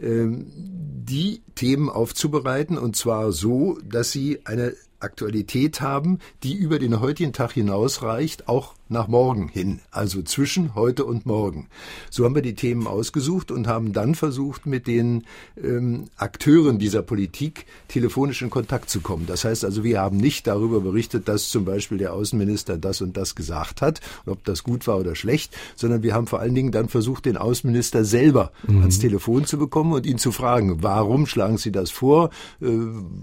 Ähm, 0.00 0.46
die 0.56 1.42
Themen 1.54 1.88
aufzubereiten 1.88 2.43
und 2.78 2.96
zwar 2.96 3.32
so, 3.32 3.78
dass 3.84 4.12
sie 4.12 4.40
eine 4.44 4.74
Aktualität 5.00 5.80
haben, 5.80 6.18
die 6.42 6.54
über 6.54 6.78
den 6.78 7.00
heutigen 7.00 7.32
Tag 7.32 7.52
hinausreicht, 7.52 8.48
auch 8.48 8.74
nach 8.88 9.08
morgen 9.08 9.48
hin, 9.48 9.80
also 9.90 10.22
zwischen 10.22 10.74
heute 10.74 11.04
und 11.04 11.24
morgen. 11.24 11.68
So 12.10 12.24
haben 12.24 12.34
wir 12.34 12.42
die 12.42 12.54
Themen 12.54 12.86
ausgesucht 12.86 13.50
und 13.50 13.66
haben 13.66 13.92
dann 13.92 14.14
versucht, 14.14 14.66
mit 14.66 14.86
den 14.86 15.24
ähm, 15.62 16.04
Akteuren 16.16 16.78
dieser 16.78 17.02
Politik 17.02 17.64
telefonisch 17.88 18.42
in 18.42 18.50
Kontakt 18.50 18.90
zu 18.90 19.00
kommen. 19.00 19.26
Das 19.26 19.44
heißt 19.44 19.64
also, 19.64 19.84
wir 19.84 20.00
haben 20.00 20.18
nicht 20.18 20.46
darüber 20.46 20.80
berichtet, 20.80 21.28
dass 21.28 21.48
zum 21.48 21.64
Beispiel 21.64 21.96
der 21.96 22.12
Außenminister 22.12 22.76
das 22.76 23.00
und 23.00 23.16
das 23.16 23.34
gesagt 23.34 23.80
hat, 23.80 24.00
ob 24.26 24.44
das 24.44 24.62
gut 24.62 24.86
war 24.86 24.98
oder 24.98 25.14
schlecht, 25.14 25.56
sondern 25.76 26.02
wir 26.02 26.12
haben 26.12 26.26
vor 26.26 26.40
allen 26.40 26.54
Dingen 26.54 26.72
dann 26.72 26.88
versucht, 26.88 27.24
den 27.24 27.38
Außenminister 27.38 28.04
selber 28.04 28.52
mhm. 28.66 28.80
ans 28.80 28.98
Telefon 28.98 29.46
zu 29.46 29.58
bekommen 29.58 29.94
und 29.94 30.04
ihn 30.04 30.18
zu 30.18 30.30
fragen, 30.30 30.82
warum 30.82 31.26
schlagen 31.26 31.56
Sie 31.56 31.72
das 31.72 31.90
vor? 31.90 32.30
Äh, 32.60 32.68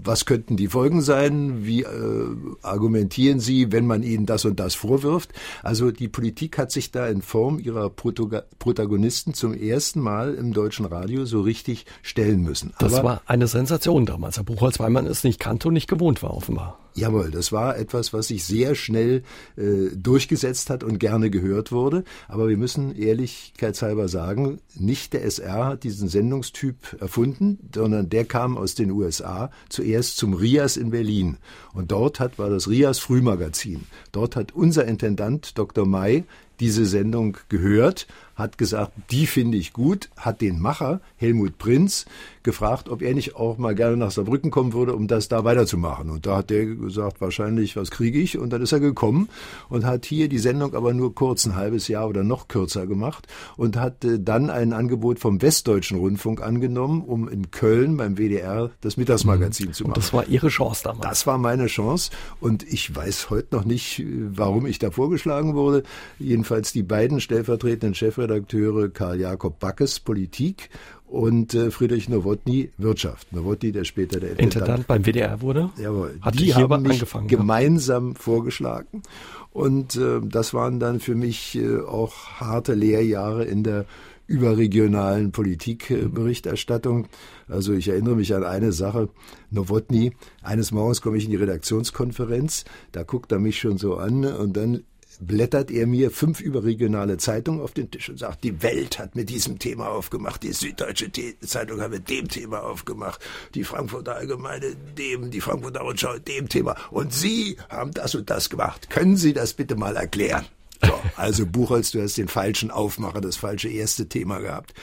was 0.04 0.26
könnten 0.26 0.56
die 0.56 0.68
Folgen 0.68 1.02
sein? 1.02 1.64
Wie 1.64 1.82
äh, 1.82 1.86
argumentieren 2.62 3.38
Sie, 3.38 3.70
wenn 3.70 3.86
man 3.86 4.02
Ihnen 4.02 4.26
das 4.26 4.44
und 4.44 4.58
das 4.58 4.74
vorwirft? 4.74 5.32
Also 5.62 5.90
die 5.90 6.08
Politik 6.08 6.58
hat 6.58 6.70
sich 6.72 6.90
da 6.90 7.06
in 7.06 7.22
Form 7.22 7.58
ihrer 7.58 7.90
Protagonisten 7.90 9.34
zum 9.34 9.54
ersten 9.54 10.00
Mal 10.00 10.34
im 10.34 10.52
deutschen 10.52 10.86
Radio 10.86 11.24
so 11.24 11.40
richtig 11.40 11.86
stellen 12.02 12.42
müssen. 12.42 12.74
Das 12.78 12.94
Aber 12.94 13.04
war 13.04 13.22
eine 13.26 13.46
Sensation 13.46 14.06
damals, 14.06 14.36
Herr 14.36 14.44
Buchholz, 14.44 14.78
weil 14.80 14.90
man 14.90 15.06
es 15.06 15.24
nicht 15.24 15.40
kannte 15.40 15.68
und 15.68 15.74
nicht 15.74 15.88
gewohnt 15.88 16.22
war, 16.22 16.34
offenbar. 16.36 16.78
Jawohl, 16.94 17.30
das 17.30 17.52
war 17.52 17.78
etwas, 17.78 18.12
was 18.12 18.28
sich 18.28 18.44
sehr 18.44 18.74
schnell 18.74 19.22
äh, 19.56 19.88
durchgesetzt 19.96 20.68
hat 20.68 20.84
und 20.84 20.98
gerne 20.98 21.30
gehört 21.30 21.72
wurde. 21.72 22.04
Aber 22.28 22.48
wir 22.48 22.58
müssen 22.58 22.94
ehrlichkeitshalber 22.94 24.08
sagen, 24.08 24.60
nicht 24.74 25.14
der 25.14 25.24
SR 25.24 25.66
hat 25.66 25.84
diesen 25.84 26.08
Sendungstyp 26.08 26.76
erfunden, 27.00 27.58
sondern 27.74 28.10
der 28.10 28.26
kam 28.26 28.58
aus 28.58 28.74
den 28.74 28.90
USA 28.90 29.50
zuerst 29.70 30.18
zum 30.18 30.34
RIAS 30.34 30.76
in 30.76 30.90
Berlin. 30.90 31.38
Und 31.72 31.92
dort 31.92 32.20
hat, 32.20 32.38
war 32.38 32.50
das 32.50 32.68
RIAS 32.68 32.98
Frühmagazin. 32.98 33.86
Dort 34.12 34.36
hat 34.36 34.52
unser 34.52 34.84
Intendant 34.84 35.56
Dr. 35.56 35.86
May 35.86 36.24
diese 36.60 36.84
Sendung 36.84 37.38
gehört, 37.48 38.06
hat 38.34 38.58
gesagt, 38.58 38.92
die 39.10 39.26
finde 39.26 39.58
ich 39.58 39.72
gut, 39.72 40.10
hat 40.16 40.40
den 40.40 40.60
Macher 40.60 41.00
Helmut 41.16 41.58
Prinz 41.58 42.06
gefragt, 42.42 42.88
ob 42.88 43.02
er 43.02 43.14
nicht 43.14 43.36
auch 43.36 43.58
mal 43.58 43.74
gerne 43.74 43.96
nach 43.96 44.10
Saarbrücken 44.10 44.50
kommen 44.50 44.72
würde, 44.72 44.94
um 44.94 45.06
das 45.06 45.28
da 45.28 45.44
weiterzumachen. 45.44 46.10
Und 46.10 46.26
da 46.26 46.38
hat 46.38 46.50
der 46.50 46.66
gesagt, 46.66 47.20
wahrscheinlich, 47.20 47.76
was 47.76 47.90
kriege 47.90 48.18
ich? 48.18 48.38
Und 48.38 48.50
dann 48.50 48.62
ist 48.62 48.72
er 48.72 48.80
gekommen 48.80 49.28
und 49.68 49.84
hat 49.84 50.04
hier 50.06 50.28
die 50.28 50.38
Sendung 50.38 50.74
aber 50.74 50.94
nur 50.94 51.14
kurz, 51.14 51.46
ein 51.46 51.56
halbes 51.56 51.88
Jahr 51.88 52.08
oder 52.08 52.24
noch 52.24 52.48
kürzer 52.48 52.86
gemacht 52.86 53.26
und 53.56 53.76
hat 53.76 54.04
äh, 54.04 54.18
dann 54.20 54.50
ein 54.50 54.72
Angebot 54.72 55.18
vom 55.18 55.40
Westdeutschen 55.40 55.98
Rundfunk 55.98 56.42
angenommen, 56.42 57.02
um 57.02 57.28
in 57.28 57.50
Köln 57.50 57.96
beim 57.96 58.16
WDR 58.16 58.70
das 58.80 58.96
Mittagsmagazin 58.96 59.68
mhm. 59.68 59.72
zu 59.72 59.84
machen. 59.84 59.92
Und 59.92 59.96
das 59.98 60.12
war 60.12 60.26
Ihre 60.26 60.48
Chance 60.48 60.82
damals? 60.84 61.02
Das 61.02 61.26
war 61.26 61.38
meine 61.38 61.66
Chance 61.66 62.10
und 62.40 62.62
ich 62.64 62.94
weiß 62.94 63.30
heute 63.30 63.54
noch 63.54 63.64
nicht, 63.64 64.02
warum 64.06 64.66
ich 64.66 64.78
da 64.78 64.90
vorgeschlagen 64.90 65.54
wurde. 65.54 65.82
Jedenfalls 66.18 66.72
die 66.72 66.82
beiden 66.82 67.20
stellvertretenden 67.20 67.94
Chefredakteure 68.22 68.88
Karl 68.88 69.20
Jakob 69.20 69.58
Backes, 69.58 70.00
Politik 70.00 70.70
und 71.06 71.54
äh, 71.54 71.70
Friedrich 71.70 72.08
Nowotny 72.08 72.70
Wirtschaft. 72.78 73.32
Nowotny, 73.32 73.72
der 73.72 73.84
später 73.84 74.20
der 74.20 74.30
Intendant, 74.30 74.54
Intendant 74.54 74.86
beim 74.86 75.04
WDR 75.04 75.40
wurde. 75.40 75.70
Jawohl. 75.76 76.18
Hat 76.20 76.38
die 76.38 76.54
haben 76.54 76.82
mich 76.82 76.92
angefangen, 76.92 77.28
gemeinsam 77.28 78.14
vorgeschlagen 78.14 79.02
und 79.50 79.96
äh, 79.96 80.20
das 80.22 80.54
waren 80.54 80.78
dann 80.78 81.00
für 81.00 81.14
mich 81.14 81.56
äh, 81.56 81.80
auch 81.80 82.40
harte 82.40 82.74
Lehrjahre 82.74 83.44
in 83.44 83.62
der 83.64 83.86
überregionalen 84.26 85.32
Politikberichterstattung. 85.32 87.08
Also 87.48 87.74
ich 87.74 87.88
erinnere 87.88 88.16
mich 88.16 88.34
an 88.34 88.44
eine 88.44 88.72
Sache. 88.72 89.08
Nowotny, 89.50 90.12
eines 90.42 90.72
Morgens 90.72 91.02
komme 91.02 91.18
ich 91.18 91.24
in 91.24 91.30
die 91.30 91.36
Redaktionskonferenz, 91.36 92.64
da 92.92 93.02
guckt 93.02 93.32
er 93.32 93.40
mich 93.40 93.58
schon 93.58 93.76
so 93.76 93.96
an 93.96 94.24
und 94.24 94.56
dann 94.56 94.84
blättert 95.26 95.70
er 95.70 95.86
mir 95.86 96.10
fünf 96.10 96.40
überregionale 96.40 97.16
Zeitungen 97.16 97.60
auf 97.60 97.72
den 97.72 97.90
Tisch 97.90 98.08
und 98.08 98.18
sagt, 98.18 98.44
die 98.44 98.62
Welt 98.62 98.98
hat 98.98 99.14
mit 99.14 99.30
diesem 99.30 99.58
Thema 99.58 99.88
aufgemacht, 99.88 100.42
die 100.42 100.52
Süddeutsche 100.52 101.10
Zeitung 101.40 101.80
hat 101.80 101.90
mit 101.90 102.10
dem 102.10 102.28
Thema 102.28 102.62
aufgemacht, 102.62 103.20
die 103.54 103.64
Frankfurter 103.64 104.16
Allgemeine 104.16 104.74
dem, 104.98 105.30
die 105.30 105.40
Frankfurter 105.40 105.80
Rundschau 105.80 106.18
dem 106.18 106.48
Thema 106.48 106.76
und 106.90 107.12
Sie 107.12 107.56
haben 107.68 107.92
das 107.92 108.14
und 108.14 108.28
das 108.30 108.50
gemacht. 108.50 108.90
Können 108.90 109.16
Sie 109.16 109.32
das 109.32 109.54
bitte 109.54 109.76
mal 109.76 109.96
erklären? 109.96 110.44
So, 110.84 110.92
also 111.16 111.46
Buchholz, 111.46 111.92
du 111.92 112.02
hast 112.02 112.18
den 112.18 112.28
falschen 112.28 112.70
Aufmacher, 112.70 113.20
das 113.20 113.36
falsche 113.36 113.68
erste 113.68 114.08
Thema 114.08 114.40
gehabt. 114.40 114.74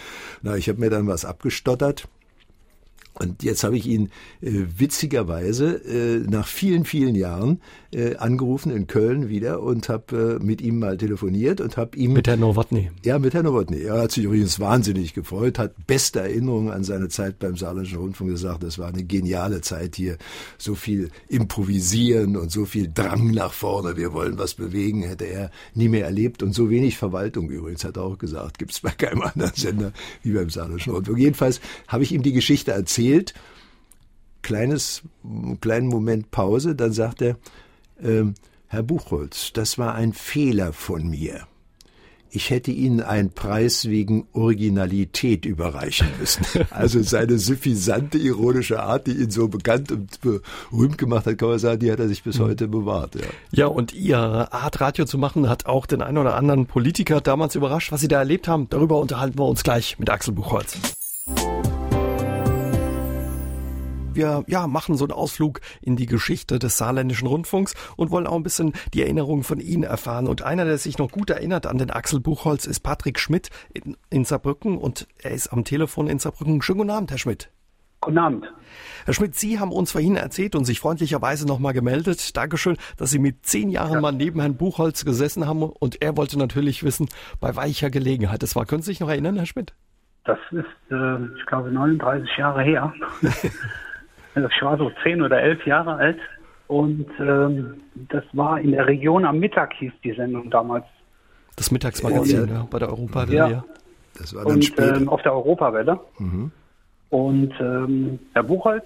Na, 0.41 0.56
ich 0.56 0.69
habe 0.69 0.80
mir 0.80 0.89
dann 0.89 1.08
was 1.08 1.25
abgestottert 1.25 2.08
und 3.19 3.43
jetzt 3.43 3.63
habe 3.63 3.78
ich 3.78 3.86
ihn 3.86 4.12
äh, 4.41 4.52
witzigerweise 4.78 5.75
äh, 5.75 6.19
nach 6.19 6.47
vielen, 6.47 6.86
vielen 6.86 7.15
Jahren 7.15 7.62
äh, 7.93 8.15
angerufen 8.17 8.71
in 8.71 8.88
Köln 8.88 9.30
wieder 9.30 9.62
und 9.62 9.89
habe 9.89 10.39
äh, 10.39 10.43
mit 10.43 10.62
ihm 10.62 10.80
mal 10.80 10.97
telefoniert 10.97 11.62
und 11.62 11.78
habe 11.78 11.97
ihm... 11.97 12.13
Mit 12.13 12.28
Herrn 12.28 12.41
Nowotny? 12.41 12.91
Ja, 13.04 13.19
mit 13.19 13.34
Herrn 13.34 13.45
Nowotny. 13.45 13.82
Er 13.82 14.02
hat 14.02 14.12
sich 14.12 14.25
übrigens 14.25 14.60
wahnsinnig 14.60 15.13
gefreut, 15.13 15.58
hat 15.58 15.73
beste 15.88 16.19
Erinnerungen 16.19 16.71
an 16.71 16.84
seine 16.84 17.10
Zeit 17.10 17.39
beim 17.39 17.58
Saarländischen 17.58 17.99
Rundfunk 17.99 18.30
gesagt, 18.30 18.63
das 18.63 18.78
war 18.78 18.89
eine 18.89 19.04
geniale 19.04 19.62
Zeit 19.62 19.95
hier. 19.95 20.17
So 20.58 20.75
viel 20.75 21.10
improvisieren 21.28 22.38
und 22.38 22.52
so 22.52 22.65
viel 22.65 22.91
Drang 22.93 23.32
nach 23.32 23.54
vorne, 23.54 23.97
wir 23.97 24.13
wollen 24.13 24.38
was 24.38 24.54
bewegen, 24.54 25.04
hätte 25.04 25.25
er 25.25 25.52
nie 25.73 25.89
mehr 25.89 26.06
erlebt. 26.06 26.43
Und 26.43 26.54
so 26.54 26.69
wenig 26.69 26.97
Verwaltung 26.97 27.49
übrigens, 27.49 27.84
hat 27.84 27.97
er 27.97 28.04
auch 28.04 28.17
gesagt, 28.17 28.60
gibt 28.60 28.71
es 28.71 28.82
bei 28.82 28.91
keinem 28.91 29.21
anderen 29.21 29.54
Sender 29.56 29.93
wie 30.21 30.34
beim 30.34 30.49
Saarländischen 30.49 30.93
Rundfunk. 30.93 31.17
Jedenfalls 31.17 31.60
habe 31.88 32.04
ich 32.04 32.12
ihm 32.12 32.23
die 32.23 32.34
Geschichte 32.34 32.71
erzählt, 32.71 32.89
erzählt, 32.89 33.34
kleines, 34.41 35.04
kleinen 35.62 35.88
Moment 35.88 36.32
Pause, 36.32 36.75
dann 36.75 36.91
sagt 36.91 37.21
er, 37.21 37.38
ähm, 38.04 38.36
Herr 38.68 38.84
Buchholz, 38.84 39.52
das 39.54 39.78
war 39.78 39.96
ein 39.96 40.14
Fehler 40.14 40.74
von 40.74 41.08
mir 41.08 41.48
ich 42.32 42.50
hätte 42.50 42.72
Ihnen 42.72 43.02
einen 43.02 43.32
Preis 43.32 43.90
wegen 43.90 44.28
Originalität 44.34 45.46
überreichen 45.46 46.08
müssen. 46.20 46.46
Also 46.72 47.02
seine 47.02 47.40
suffisante, 47.40 48.18
ironische 48.18 48.82
Art, 48.82 49.08
die 49.08 49.12
ihn 49.12 49.32
so 49.32 49.48
bekannt 49.48 49.92
und 49.92 50.20
berühmt 50.22 50.98
gemacht 50.98 51.26
hat, 51.26 51.38
kann 51.38 51.50
man 51.50 51.60
sagen, 51.60 51.80
die 51.80 51.92
hat 51.92 52.00
er 52.00 52.08
sich 52.08 52.24
bis 52.24 52.38
mhm. 52.40 52.44
heute 52.44 52.68
bewahrt. 52.68 53.16
Ja, 53.16 53.22
ja 53.52 53.66
und 53.68 53.94
Ihre 53.94 54.54
Art, 54.54 54.80
Radio 54.80 55.06
zu 55.06 55.18
machen, 55.18 55.50
hat 55.50 55.66
auch 55.66 55.86
den 55.86 56.02
einen 56.02 56.18
oder 56.18 56.36
anderen 56.36 56.66
Politiker 56.68 57.22
damals 57.22 57.56
überrascht, 57.56 57.92
was 57.92 58.02
Sie 58.02 58.08
da 58.08 58.20
erlebt 58.20 58.48
haben. 58.48 58.68
Darüber 58.70 59.00
unterhalten 59.00 59.38
wir 59.40 59.46
uns 59.46 59.64
gleich 59.64 59.98
mit 60.00 60.10
Axel 60.10 60.34
Buchholz 60.34 60.78
wir 64.20 64.44
ja, 64.48 64.68
machen 64.68 64.96
so 64.96 65.06
einen 65.06 65.14
Ausflug 65.14 65.62
in 65.82 65.96
die 65.96 66.06
Geschichte 66.06 66.60
des 66.60 66.78
saarländischen 66.78 67.28
Rundfunks 67.28 67.74
und 67.96 68.12
wollen 68.12 68.28
auch 68.28 68.36
ein 68.36 68.44
bisschen 68.44 68.74
die 68.94 69.02
Erinnerungen 69.02 69.44
von 69.44 69.60
Ihnen 69.60 69.84
erfahren. 69.84 70.28
Und 70.28 70.44
einer, 70.44 70.66
der 70.66 70.78
sich 70.78 70.98
noch 70.98 71.10
gut 71.10 71.30
erinnert 71.30 71.66
an 71.66 71.78
den 71.78 71.90
Axel 71.90 72.20
Buchholz, 72.20 72.68
ist 72.68 72.82
Patrick 72.82 73.20
Schmidt 73.20 73.50
in, 73.74 73.98
in 74.10 74.26
Saarbrücken 74.26 74.78
und 74.78 75.08
er 75.24 75.32
ist 75.32 75.48
am 75.48 75.64
Telefon 75.64 76.08
in 76.08 76.20
Saarbrücken. 76.20 76.62
Schönen 76.62 76.80
guten 76.80 76.92
Abend, 76.92 77.12
Herr 77.12 77.18
Schmidt. 77.18 77.50
Guten 78.02 78.18
Abend. 78.18 78.54
Herr 79.06 79.14
Schmidt, 79.14 79.36
Sie 79.36 79.60
haben 79.60 79.72
uns 79.72 79.92
vorhin 79.92 80.16
erzählt 80.16 80.56
und 80.56 80.64
sich 80.64 80.80
freundlicherweise 80.80 81.48
nochmal 81.48 81.74
gemeldet. 81.74 82.36
Dankeschön, 82.38 82.78
dass 82.98 83.10
Sie 83.10 83.20
mit 83.20 83.46
zehn 83.46 83.70
Jahren 83.70 83.94
ja. 83.94 84.02
mal 84.02 84.12
neben 84.12 84.40
Herrn 84.40 84.56
Buchholz 84.56 85.04
gesessen 85.04 85.48
haben 85.48 85.64
und 85.64 86.02
er 86.02 86.16
wollte 86.16 86.38
natürlich 86.38 86.84
wissen, 86.84 87.10
bei 87.40 87.56
weicher 87.56 87.90
Gelegenheit. 87.90 88.44
Das 88.44 88.56
war, 88.56 88.66
können 88.66 88.82
Sie 88.82 88.92
sich 88.92 89.00
noch 89.00 89.10
erinnern, 89.10 89.36
Herr 89.38 89.46
Schmidt? 89.46 89.74
Das 90.26 90.40
ist, 90.52 90.66
äh, 90.92 91.26
ich 91.38 91.46
glaube, 91.48 91.72
39 91.72 92.30
Jahre 92.38 92.64
her. 92.64 92.94
Ich 94.49 94.62
war 94.62 94.78
so 94.78 94.91
zehn 95.04 95.21
oder 95.21 95.41
elf 95.41 95.65
Jahre 95.65 95.95
alt 95.95 96.19
und 96.67 97.08
ähm, 97.19 97.82
das 98.10 98.23
war 98.34 98.60
in 98.60 98.71
der 98.71 98.88
Region 98.88 99.25
am 99.25 99.39
Mittag 99.39 99.73
hieß 99.73 99.91
die 100.04 100.13
Sendung 100.13 100.49
damals. 100.49 100.86
Das 101.56 101.71
Mittagsmagazin, 101.71 102.47
ja, 102.47 102.67
bei 102.69 102.80
der 102.80 102.89
Europawelle, 102.89 103.36
ja. 103.36 103.49
ja. 103.49 103.65
Das 104.17 104.36
war 104.36 104.43
dann 104.43 104.56
und, 104.56 104.65
später. 104.65 104.97
Ähm, 104.97 105.10
auf 105.10 105.21
der 105.21 105.34
Europawelle. 105.34 105.99
Mhm. 106.17 106.52
Und 107.10 107.54
ähm, 107.60 108.19
Herr 108.34 108.43
Buchholz 108.43 108.86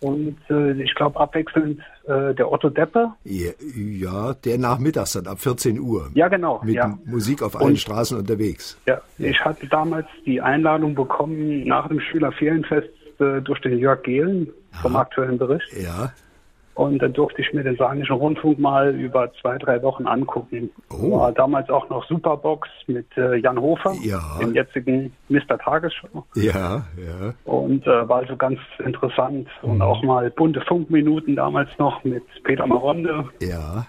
und 0.00 0.36
äh, 0.50 0.72
ich 0.82 0.94
glaube 0.94 1.18
abwechselnd 1.20 1.80
äh, 2.06 2.34
der 2.34 2.50
Otto 2.50 2.68
Deppe. 2.70 3.12
Ja, 3.24 3.52
ja, 3.74 4.34
der 4.34 4.58
nachmittags 4.58 5.12
dann 5.12 5.26
ab 5.26 5.40
14 5.40 5.78
Uhr. 5.78 6.10
Ja, 6.14 6.28
genau. 6.28 6.60
Mit 6.64 6.74
ja. 6.74 6.98
Musik 7.04 7.42
auf 7.42 7.56
allen 7.56 7.70
und, 7.70 7.78
Straßen 7.78 8.18
unterwegs. 8.18 8.78
Ja, 8.86 9.00
ich 9.18 9.42
hatte 9.44 9.66
damals 9.66 10.06
die 10.26 10.40
Einladung 10.40 10.94
bekommen 10.94 11.66
nach 11.66 11.88
dem 11.88 12.00
Schülerferienfest 12.00 12.88
äh, 13.18 13.40
durch 13.42 13.60
den 13.60 13.78
Jörg 13.78 14.02
Gehlen 14.02 14.48
vom 14.82 14.96
aktuellen 14.96 15.38
Bericht. 15.38 15.72
Ja. 15.72 16.12
Und 16.74 17.00
dann 17.00 17.12
durfte 17.12 17.40
ich 17.40 17.52
mir 17.52 17.62
den 17.62 17.76
Saarländischen 17.76 18.16
Rundfunk 18.16 18.58
mal 18.58 18.94
über 18.94 19.32
zwei, 19.40 19.58
drei 19.58 19.80
Wochen 19.82 20.06
angucken. 20.06 20.70
Oh. 20.90 21.18
War 21.18 21.32
damals 21.32 21.70
auch 21.70 21.88
noch 21.88 22.04
Superbox 22.08 22.68
mit 22.88 23.06
äh, 23.16 23.36
Jan 23.36 23.60
Hofer, 23.60 23.94
ja. 24.02 24.20
dem 24.40 24.54
jetzigen 24.54 25.12
Mr. 25.28 25.56
Tagesschau. 25.56 26.26
Ja, 26.34 26.84
ja. 26.96 27.34
Und 27.44 27.86
äh, 27.86 28.08
war 28.08 28.18
also 28.18 28.36
ganz 28.36 28.58
interessant. 28.84 29.48
Und 29.62 29.76
mhm. 29.76 29.82
auch 29.82 30.02
mal 30.02 30.30
bunte 30.30 30.60
Funkminuten 30.62 31.36
damals 31.36 31.70
noch 31.78 32.02
mit 32.02 32.24
Peter 32.42 32.66
Maronde. 32.66 33.24
Ja. 33.40 33.86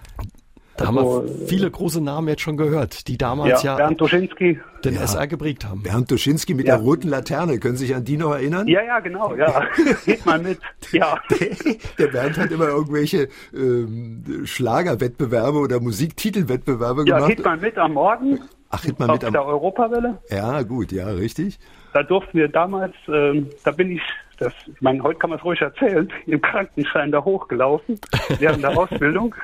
Da 0.76 0.86
haben 0.86 0.96
wir 0.96 1.02
also, 1.02 1.46
viele 1.46 1.70
große 1.70 2.02
Namen 2.02 2.28
jetzt 2.28 2.42
schon 2.42 2.56
gehört, 2.56 3.08
die 3.08 3.16
damals 3.16 3.62
ja, 3.62 3.72
ja 3.72 3.76
Bernd 3.76 4.00
Duschinski. 4.00 4.60
den 4.84 4.94
ja. 4.94 5.02
SR 5.02 5.26
geprägt 5.26 5.64
haben. 5.64 5.82
Bernd 5.82 6.10
Duschinski 6.10 6.54
mit 6.54 6.68
ja. 6.68 6.76
der 6.76 6.84
roten 6.84 7.08
Laterne, 7.08 7.58
können 7.58 7.76
Sie 7.76 7.86
sich 7.86 7.96
an 7.96 8.04
die 8.04 8.16
noch 8.16 8.32
erinnern? 8.32 8.68
Ja, 8.68 8.82
ja, 8.82 9.00
genau, 9.00 9.34
ja. 9.34 9.64
Geht 10.04 10.26
mal 10.26 10.38
mit. 10.38 10.58
Ja. 10.92 11.18
Der, 11.40 11.76
der 11.98 12.06
Bernd 12.08 12.38
hat 12.38 12.50
immer 12.50 12.68
irgendwelche 12.68 13.28
ähm, 13.54 14.42
Schlagerwettbewerbe 14.44 15.58
oder 15.58 15.80
Musiktitelwettbewerbe 15.80 17.04
ja, 17.06 17.16
gemacht. 17.16 17.30
Ja, 17.30 17.34
geht 17.34 17.44
mal 17.44 17.56
mit 17.56 17.78
am 17.78 17.92
Morgen. 17.94 18.40
Ach, 18.70 18.82
geht 18.82 18.98
mal 18.98 19.08
mit 19.08 19.24
am... 19.24 19.32
der 19.32 19.44
Europawelle. 19.44 20.18
Ja, 20.30 20.62
gut, 20.62 20.92
ja, 20.92 21.08
richtig. 21.08 21.58
Da 21.92 22.02
durften 22.02 22.38
wir 22.38 22.48
damals, 22.48 22.94
ähm, 23.08 23.48
da 23.64 23.70
bin 23.70 23.92
ich 23.92 24.02
das, 24.38 24.52
ich 24.66 24.80
meine, 24.80 25.02
heute 25.02 25.18
kann 25.18 25.30
man 25.30 25.38
es 25.38 25.44
ruhig 25.44 25.60
erzählen, 25.60 26.10
im 26.26 26.40
Krankenschein 26.40 27.10
da 27.10 27.24
hochgelaufen 27.24 27.98
während 28.38 28.62
der 28.62 28.76
Ausbildung 28.76 29.34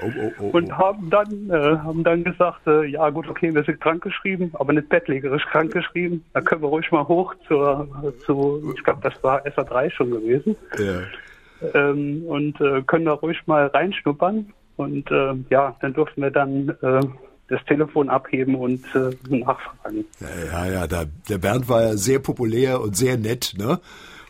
oh, 0.00 0.06
oh, 0.06 0.32
oh, 0.38 0.44
und 0.56 0.76
haben 0.76 1.10
dann 1.10 1.50
äh, 1.50 1.78
haben 1.78 2.04
dann 2.04 2.24
gesagt, 2.24 2.66
äh, 2.66 2.84
ja 2.86 3.10
gut, 3.10 3.28
okay, 3.28 3.54
wir 3.54 3.64
sind 3.64 3.80
krankgeschrieben, 3.80 4.52
aber 4.54 4.72
nicht 4.72 4.88
bettlägerisch 4.88 5.44
krankgeschrieben. 5.46 6.24
Da 6.32 6.40
können 6.40 6.62
wir 6.62 6.68
ruhig 6.68 6.90
mal 6.90 7.06
hoch 7.06 7.34
zur, 7.46 7.88
zu, 8.26 8.74
ich 8.76 8.84
glaube, 8.84 9.00
das 9.02 9.22
war 9.22 9.44
SA3 9.46 9.90
schon 9.90 10.10
gewesen. 10.10 10.56
Ja. 10.78 11.00
Ähm, 11.74 12.24
und 12.26 12.60
äh, 12.60 12.82
können 12.82 13.06
da 13.06 13.12
ruhig 13.12 13.38
mal 13.46 13.66
reinschnuppern. 13.66 14.52
Und 14.76 15.10
äh, 15.10 15.34
ja, 15.50 15.76
dann 15.80 15.92
durften 15.92 16.22
wir 16.22 16.30
dann 16.30 16.68
äh, 16.82 17.00
das 17.48 17.64
Telefon 17.66 18.08
abheben 18.08 18.54
und 18.54 18.84
äh, 18.94 19.10
nachfragen. 19.34 20.04
Ja, 20.20 20.66
ja, 20.66 20.72
ja 20.72 20.86
der, 20.86 21.06
der 21.28 21.38
Bernd 21.38 21.68
war 21.68 21.82
ja 21.82 21.96
sehr 21.96 22.18
populär 22.18 22.80
und 22.80 22.96
sehr 22.96 23.16
nett, 23.16 23.54
ne? 23.56 23.80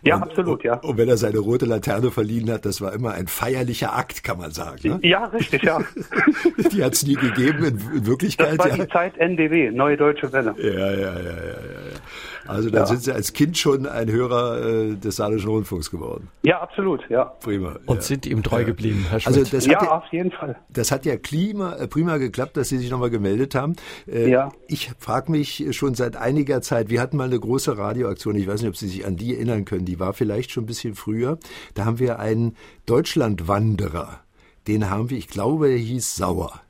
Ja, 0.03 0.17
und, 0.17 0.23
absolut, 0.23 0.63
ja. 0.65 0.75
Und 0.75 0.97
wenn 0.97 1.09
er 1.09 1.17
seine 1.17 1.39
rote 1.39 1.67
Laterne 1.67 2.11
verliehen 2.11 2.51
hat, 2.51 2.65
das 2.65 2.81
war 2.81 2.93
immer 2.93 3.13
ein 3.13 3.27
feierlicher 3.27 3.97
Akt, 3.97 4.23
kann 4.23 4.39
man 4.39 4.53
sagen. 4.53 4.79
Ne? 4.89 5.01
Ja, 5.03 5.25
richtig, 5.27 5.63
ja. 5.65 5.81
die 6.73 6.85
hat 6.85 6.95
es 6.95 7.05
nie 7.05 7.15
gegeben 7.15 7.65
in, 7.65 7.79
in, 7.97 8.07
Wirklichkeit. 8.07 8.53
Das 8.53 8.59
war 8.59 8.69
ja. 8.69 8.85
die 8.85 8.89
Zeit 8.89 9.19
NDW, 9.19 9.71
Neue 9.71 9.97
Deutsche 9.97 10.33
Welle. 10.33 10.55
Ja, 10.59 10.71
ja, 10.71 10.91
ja, 10.93 11.21
ja, 11.21 11.31
ja. 11.31 12.38
Also 12.49 12.71
dann 12.71 12.83
ja. 12.83 12.87
sind 12.87 13.03
Sie 13.03 13.13
als 13.13 13.33
Kind 13.33 13.59
schon 13.59 13.87
ein 13.87 14.11
Hörer 14.11 14.65
äh, 14.65 14.95
des 14.95 15.17
Saarländischen 15.17 15.51
Rundfunks 15.51 15.91
geworden. 15.91 16.29
Ja, 16.43 16.61
absolut, 16.61 17.09
ja. 17.11 17.25
Prima. 17.25 17.79
Und 17.87 17.97
ja. 17.97 18.03
sind 18.03 18.27
ihm 18.27 18.43
treu 18.43 18.65
geblieben, 18.65 19.05
Herr 19.09 19.15
also 19.15 19.33
Schmidt. 19.33 19.55
Also 19.55 19.57
das 19.57 19.67
ja, 19.67 19.91
auf 19.91 20.05
jeden 20.11 20.31
Fall. 20.31 20.57
Das 20.71 20.91
hat 20.91 21.05
ja 21.05 21.17
Klima, 21.17 21.75
äh, 21.75 21.87
prima 21.87 22.17
geklappt, 22.17 22.57
dass 22.57 22.69
Sie 22.71 22.79
sich 22.79 22.91
nochmal 22.91 23.11
gemeldet 23.11 23.55
haben. 23.55 23.77
Äh, 24.07 24.31
ja. 24.31 24.51
Ich 24.67 24.91
frage 24.99 25.31
mich 25.31 25.67
schon 25.73 25.95
seit 25.95 26.17
einiger 26.17 26.63
Zeit, 26.63 26.89
wir 26.89 27.01
hatten 27.01 27.17
mal 27.17 27.25
eine 27.25 27.39
große 27.39 27.77
Radioaktion, 27.77 28.37
ich 28.37 28.47
weiß 28.47 28.63
nicht, 28.63 28.71
ob 28.71 28.77
Sie 28.77 28.89
sich 28.89 29.07
an 29.07 29.17
die 29.17 29.35
erinnern 29.35 29.65
können, 29.65 29.85
die 29.85 30.01
war 30.01 30.13
vielleicht 30.13 30.51
schon 30.51 30.65
ein 30.65 30.67
bisschen 30.67 30.95
früher. 30.95 31.39
Da 31.75 31.85
haben 31.85 31.99
wir 31.99 32.19
einen 32.19 32.57
Deutschlandwanderer, 32.87 34.21
den 34.67 34.89
haben 34.91 35.11
wir, 35.11 35.19
ich 35.19 35.29
glaube, 35.29 35.69
der 35.69 35.79
hieß 35.79 36.17
Sauer. 36.17 36.61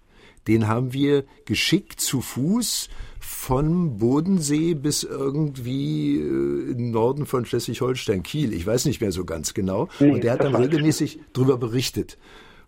Den 0.49 0.67
haben 0.67 0.95
wir 0.95 1.25
geschickt 1.45 2.01
zu 2.01 2.23
Fuß 2.23 2.89
von 3.29 3.99
Bodensee 3.99 4.73
bis 4.73 5.05
irgendwie 5.05 6.17
äh, 6.17 6.73
im 6.73 6.91
Norden 6.91 7.27
von 7.27 7.45
Schleswig-Holstein, 7.45 8.23
Kiel. 8.23 8.55
Ich 8.55 8.67
weiß 8.67 8.87
nicht 8.87 9.03
mehr 9.03 9.13
so 9.13 9.27
ganz 9.27 9.53
genau. 9.53 9.89
Nee, 10.01 10.13
und 10.13 10.25
der 10.25 10.33
hat 10.33 10.45
dann 10.45 10.55
regelmäßig 10.55 11.21
darüber 11.35 11.59
berichtet. 11.59 12.17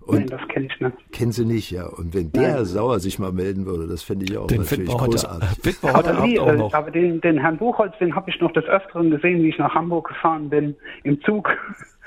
Und 0.00 0.18
Nein, 0.18 0.26
das 0.26 0.48
kenne 0.48 0.66
ich 0.66 0.80
nicht. 0.80 1.12
Kennen 1.12 1.32
Sie 1.32 1.46
nicht, 1.46 1.70
ja. 1.70 1.86
Und 1.86 2.14
wenn 2.14 2.30
der 2.32 2.56
Nein. 2.56 2.64
Sauer 2.66 3.00
sich 3.00 3.18
mal 3.18 3.32
melden 3.32 3.64
würde, 3.64 3.86
das 3.86 4.02
fände 4.02 4.26
ich 4.26 4.36
auch 4.36 4.48
den 4.48 4.60
natürlich 4.60 4.90
großartig. 4.90 5.48
Heute, 5.82 5.94
aber, 5.94 6.24
wie, 6.24 6.38
auch 6.38 6.52
noch. 6.52 6.74
aber 6.74 6.90
den, 6.90 7.22
den 7.22 7.38
Herrn 7.38 7.56
Buchholz, 7.56 7.94
den 7.98 8.14
habe 8.14 8.30
ich 8.30 8.38
noch 8.40 8.52
des 8.52 8.66
Öfteren 8.66 9.10
gesehen, 9.10 9.42
wie 9.42 9.48
ich 9.48 9.58
nach 9.58 9.74
Hamburg 9.74 10.08
gefahren 10.08 10.50
bin, 10.50 10.76
im 11.04 11.20
Zug. 11.22 11.48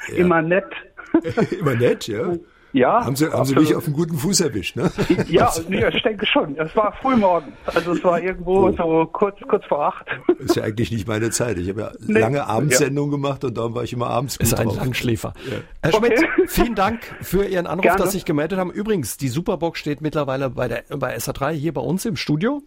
Ja. 0.09 0.15
Immer 0.17 0.43
nett. 0.43 0.71
Immer 1.59 1.75
nett, 1.75 2.07
ja. 2.07 2.33
Ja. 2.73 3.05
Haben 3.05 3.15
Sie, 3.15 3.31
haben 3.31 3.45
Sie 3.45 3.55
mich 3.55 3.75
auf 3.75 3.85
einen 3.85 3.95
guten 3.95 4.17
Fuß 4.17 4.41
erwischt, 4.41 4.75
ne? 4.75 4.91
Ja, 5.27 5.51
nee, 5.69 5.85
ich 5.87 6.01
denke 6.01 6.25
schon. 6.25 6.57
Es 6.57 6.75
war 6.75 6.91
frühmorgens. 6.93 7.53
Also 7.65 7.91
es 7.93 8.03
war 8.03 8.19
irgendwo 8.19 8.67
oh. 8.67 8.71
so 8.71 9.09
kurz, 9.11 9.39
kurz 9.47 9.63
vor 9.65 9.85
acht. 9.85 10.07
Ist 10.39 10.55
ja 10.55 10.63
eigentlich 10.63 10.91
nicht 10.91 11.07
meine 11.07 11.29
Zeit. 11.29 11.59
Ich 11.59 11.69
habe 11.69 11.81
ja 11.81 11.91
nee. 11.99 12.19
lange 12.19 12.47
Abendsendungen 12.47 13.11
ja. 13.11 13.17
gemacht 13.17 13.43
und 13.43 13.55
darum 13.57 13.75
war 13.75 13.83
ich 13.83 13.93
immer 13.93 14.07
abends 14.07 14.39
gut 14.39 14.47
Ist 14.47 14.55
ein 14.55 14.67
drauf. 14.67 14.77
Langschläfer. 14.77 15.33
Ja. 15.49 15.57
Herr 15.83 15.93
Schmidt, 15.93 16.13
okay. 16.13 16.47
vielen 16.47 16.75
Dank 16.75 17.01
für 17.21 17.45
Ihren 17.45 17.67
Anruf, 17.67 17.83
Gerne. 17.83 17.99
dass 17.99 18.11
Sie 18.11 18.17
sich 18.17 18.25
gemeldet 18.25 18.57
haben. 18.57 18.71
Übrigens, 18.71 19.17
die 19.17 19.27
Superbox 19.27 19.79
steht 19.79 20.01
mittlerweile 20.01 20.49
bei 20.49 20.67
der 20.67 20.83
bei 20.97 21.15
SA3 21.15 21.51
hier 21.51 21.73
bei 21.73 21.81
uns 21.81 22.05
im 22.05 22.15
Studio. 22.15 22.63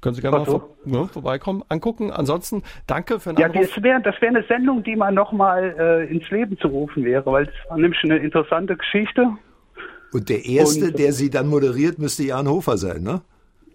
Können 0.00 0.14
Sie 0.14 0.22
gerne 0.22 0.38
mal 0.38 0.44
vor, 0.44 0.76
ne, 0.84 1.08
vorbeikommen, 1.08 1.64
angucken. 1.68 2.12
Ansonsten 2.12 2.62
danke 2.86 3.18
für 3.18 3.30
den 3.30 3.40
ja, 3.40 3.46
Anruf. 3.46 3.62
Ja, 3.62 3.68
das 3.74 3.82
wäre 3.82 4.00
das 4.00 4.20
wär 4.20 4.28
eine 4.28 4.44
Sendung, 4.44 4.84
die 4.84 4.94
mal 4.94 5.10
nochmal 5.10 5.74
äh, 5.76 6.12
ins 6.12 6.30
Leben 6.30 6.56
zu 6.58 6.68
rufen 6.68 7.04
wäre, 7.04 7.26
weil 7.26 7.44
es 7.44 7.70
war 7.70 7.78
nämlich 7.78 7.98
eine 8.04 8.18
interessante 8.18 8.76
Geschichte. 8.76 9.32
Und 10.12 10.28
der 10.28 10.44
Erste, 10.44 10.86
und, 10.86 10.98
der 10.98 11.12
sie 11.12 11.30
dann 11.30 11.48
moderiert, 11.48 11.98
müsste 11.98 12.24
Jan 12.24 12.48
Hofer 12.48 12.78
sein, 12.78 13.02
ne? 13.02 13.22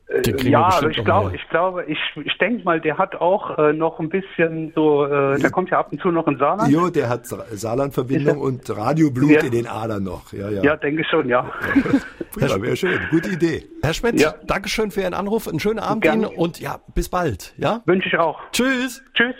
Äh, 0.07 0.49
ja, 0.49 0.65
aber 0.65 0.89
ich 0.89 1.03
glaube, 1.03 1.35
ich 1.35 1.49
glaube, 1.49 1.85
ich, 1.85 1.97
ich 2.23 2.37
denke 2.37 2.63
mal, 2.63 2.79
der 2.79 2.97
hat 2.97 3.15
auch 3.15 3.57
äh, 3.57 3.73
noch 3.73 3.99
ein 3.99 4.09
bisschen 4.09 4.71
so, 4.75 5.05
äh, 5.05 5.39
der 5.39 5.49
kommt 5.49 5.69
ja 5.71 5.79
ab 5.79 5.91
und 5.91 6.01
zu 6.01 6.11
noch 6.11 6.27
in 6.27 6.37
Saarland. 6.37 6.71
Jo, 6.71 6.89
der 6.89 7.09
hat 7.09 7.25
Saarland-Verbindung 7.25 8.37
und 8.39 8.69
Radioblut 8.69 9.31
ja. 9.31 9.41
in 9.41 9.51
den 9.51 9.67
Adern 9.67 10.03
noch. 10.03 10.31
Ja, 10.33 10.49
ja. 10.49 10.61
ja 10.61 10.75
denke 10.75 11.03
schon, 11.05 11.29
ja. 11.29 11.51
ja 12.39 12.61
wäre 12.61 12.75
schön, 12.75 12.99
gute 13.09 13.29
Idee. 13.29 13.63
Herr 13.81 13.93
Schmidt, 13.93 14.19
ja. 14.19 14.35
Dankeschön 14.45 14.91
für 14.91 15.01
Ihren 15.01 15.13
Anruf, 15.13 15.47
einen 15.47 15.59
schönen 15.59 15.79
Abend 15.79 16.05
Ihnen 16.05 16.25
und 16.25 16.59
ja, 16.59 16.79
bis 16.93 17.09
bald. 17.09 17.53
Ja? 17.57 17.81
Wünsche 17.85 18.09
ich 18.09 18.17
auch. 18.17 18.39
Tschüss. 18.51 19.03
Tschüss. 19.13 19.35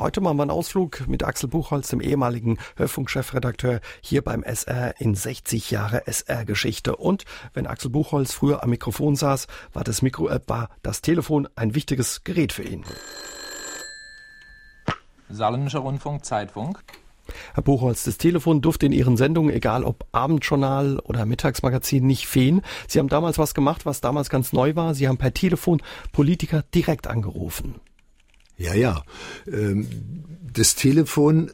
Heute 0.00 0.22
machen 0.22 0.38
wir 0.38 0.44
einen 0.44 0.50
Ausflug 0.50 1.06
mit 1.08 1.22
Axel 1.24 1.50
Buchholz, 1.50 1.88
dem 1.88 2.00
ehemaligen 2.00 2.56
Hörfunkchefredakteur, 2.76 3.80
hier 4.00 4.22
beim 4.22 4.42
SR 4.42 4.98
in 4.98 5.14
60 5.14 5.70
Jahre 5.70 6.06
SR-Geschichte. 6.06 6.96
Und 6.96 7.26
wenn 7.52 7.66
Axel 7.66 7.90
Buchholz 7.90 8.32
früher 8.32 8.62
am 8.62 8.70
Mikrofon 8.70 9.14
saß, 9.14 9.46
war 9.74 9.84
das 9.84 10.00
Mikro, 10.00 10.28
äh, 10.28 10.40
war 10.46 10.70
das 10.82 11.02
Telefon 11.02 11.50
ein 11.54 11.74
wichtiges 11.74 12.24
Gerät 12.24 12.54
für 12.54 12.62
ihn. 12.62 12.82
Saarländischer 15.28 15.80
Rundfunk, 15.80 16.24
Zeitfunk. 16.24 16.82
Herr 17.52 17.62
Buchholz, 17.62 18.04
das 18.04 18.16
Telefon 18.16 18.62
durfte 18.62 18.86
in 18.86 18.92
Ihren 18.92 19.18
Sendungen, 19.18 19.54
egal 19.54 19.84
ob 19.84 20.06
Abendjournal 20.12 20.98
oder 21.00 21.26
Mittagsmagazin, 21.26 22.06
nicht 22.06 22.26
fehlen. 22.26 22.62
Sie 22.88 23.00
haben 23.00 23.10
damals 23.10 23.36
was 23.36 23.52
gemacht, 23.52 23.84
was 23.84 24.00
damals 24.00 24.30
ganz 24.30 24.54
neu 24.54 24.74
war. 24.76 24.94
Sie 24.94 25.08
haben 25.08 25.18
per 25.18 25.34
Telefon 25.34 25.82
Politiker 26.10 26.64
direkt 26.74 27.06
angerufen. 27.06 27.82
Ja, 28.60 28.74
ja. 28.74 29.02
Ähm, 29.50 29.86
das 30.52 30.74
Telefon 30.74 31.50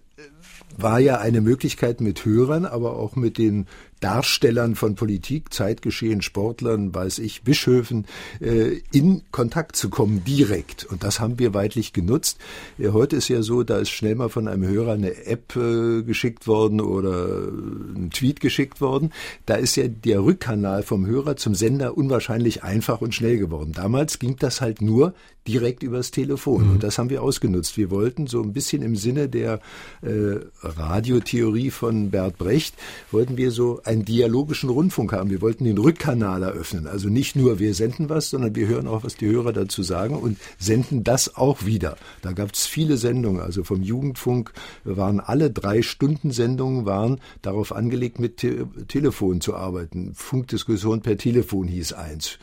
war 0.76 0.98
ja 0.98 1.18
eine 1.18 1.40
Möglichkeit 1.40 2.00
mit 2.00 2.24
Hörern, 2.24 2.66
aber 2.66 2.96
auch 2.96 3.14
mit 3.16 3.38
den 3.38 3.66
Darstellern 4.00 4.74
von 4.74 4.94
Politik, 4.94 5.54
Zeitgeschehen, 5.54 6.20
Sportlern, 6.20 6.94
weiß 6.94 7.18
ich, 7.20 7.42
Bischöfen, 7.42 8.06
äh, 8.40 8.80
in 8.92 9.22
Kontakt 9.30 9.76
zu 9.76 9.88
kommen, 9.88 10.22
direkt. 10.24 10.84
Und 10.84 11.02
das 11.02 11.18
haben 11.20 11.38
wir 11.38 11.54
weitlich 11.54 11.94
genutzt. 11.94 12.38
Ja, 12.76 12.92
heute 12.92 13.16
ist 13.16 13.28
ja 13.28 13.40
so, 13.40 13.62
da 13.62 13.78
ist 13.78 13.90
schnell 13.90 14.16
mal 14.16 14.28
von 14.28 14.48
einem 14.48 14.66
Hörer 14.66 14.92
eine 14.92 15.26
App 15.26 15.56
äh, 15.56 16.02
geschickt 16.02 16.46
worden 16.46 16.80
oder 16.80 17.48
ein 17.48 18.10
Tweet 18.12 18.40
geschickt 18.40 18.80
worden. 18.80 19.12
Da 19.46 19.54
ist 19.54 19.76
ja 19.76 19.88
der 19.88 20.24
Rückkanal 20.24 20.82
vom 20.82 21.06
Hörer 21.06 21.36
zum 21.36 21.54
Sender 21.54 21.96
unwahrscheinlich 21.96 22.64
einfach 22.64 23.00
und 23.00 23.14
schnell 23.14 23.38
geworden. 23.38 23.72
Damals 23.72 24.18
ging 24.18 24.36
das 24.36 24.60
halt 24.60 24.82
nur 24.82 25.14
direkt 25.48 25.82
übers 25.82 26.10
Telefon. 26.10 26.64
Mhm. 26.64 26.70
Und 26.72 26.82
das 26.82 26.98
haben 26.98 27.10
wir 27.10 27.22
ausgenutzt. 27.22 27.76
Wir 27.76 27.90
wollten 27.90 28.26
so 28.26 28.42
ein 28.42 28.52
bisschen 28.52 28.82
im 28.82 28.96
Sinne 28.96 29.28
der 29.28 29.60
äh, 30.02 30.38
Radiotheorie 30.62 31.70
von 31.70 32.10
Bert 32.10 32.38
Brecht, 32.38 32.74
wollten 33.10 33.36
wir 33.36 33.50
so 33.50 33.80
einen 33.84 34.04
dialogischen 34.04 34.70
Rundfunk 34.70 35.12
haben. 35.12 35.30
Wir 35.30 35.40
wollten 35.40 35.64
den 35.64 35.78
Rückkanal 35.78 36.42
eröffnen. 36.42 36.86
Also 36.86 37.08
nicht 37.08 37.36
nur 37.36 37.58
wir 37.58 37.74
senden 37.74 38.08
was, 38.08 38.30
sondern 38.30 38.54
wir 38.54 38.66
hören 38.66 38.86
auch, 38.86 39.04
was 39.04 39.16
die 39.16 39.26
Hörer 39.26 39.52
dazu 39.52 39.82
sagen 39.82 40.16
und 40.16 40.38
senden 40.58 41.04
das 41.04 41.36
auch 41.36 41.64
wieder. 41.64 41.96
Da 42.22 42.32
gab 42.32 42.52
es 42.52 42.66
viele 42.66 42.96
Sendungen. 42.96 43.40
Also 43.40 43.64
vom 43.64 43.82
Jugendfunk 43.82 44.52
waren 44.84 45.20
alle 45.20 45.50
drei 45.50 45.82
Stunden 45.82 46.30
Sendungen 46.30 46.86
waren 46.86 47.20
darauf 47.42 47.72
angelegt, 47.72 48.18
mit 48.18 48.38
Te 48.38 48.66
Telefon 48.88 49.40
zu 49.40 49.54
arbeiten. 49.54 50.12
Funkdiskussion 50.14 51.02
per 51.02 51.16
Telefon 51.16 51.68
hieß 51.68 51.92
eins 51.92 52.38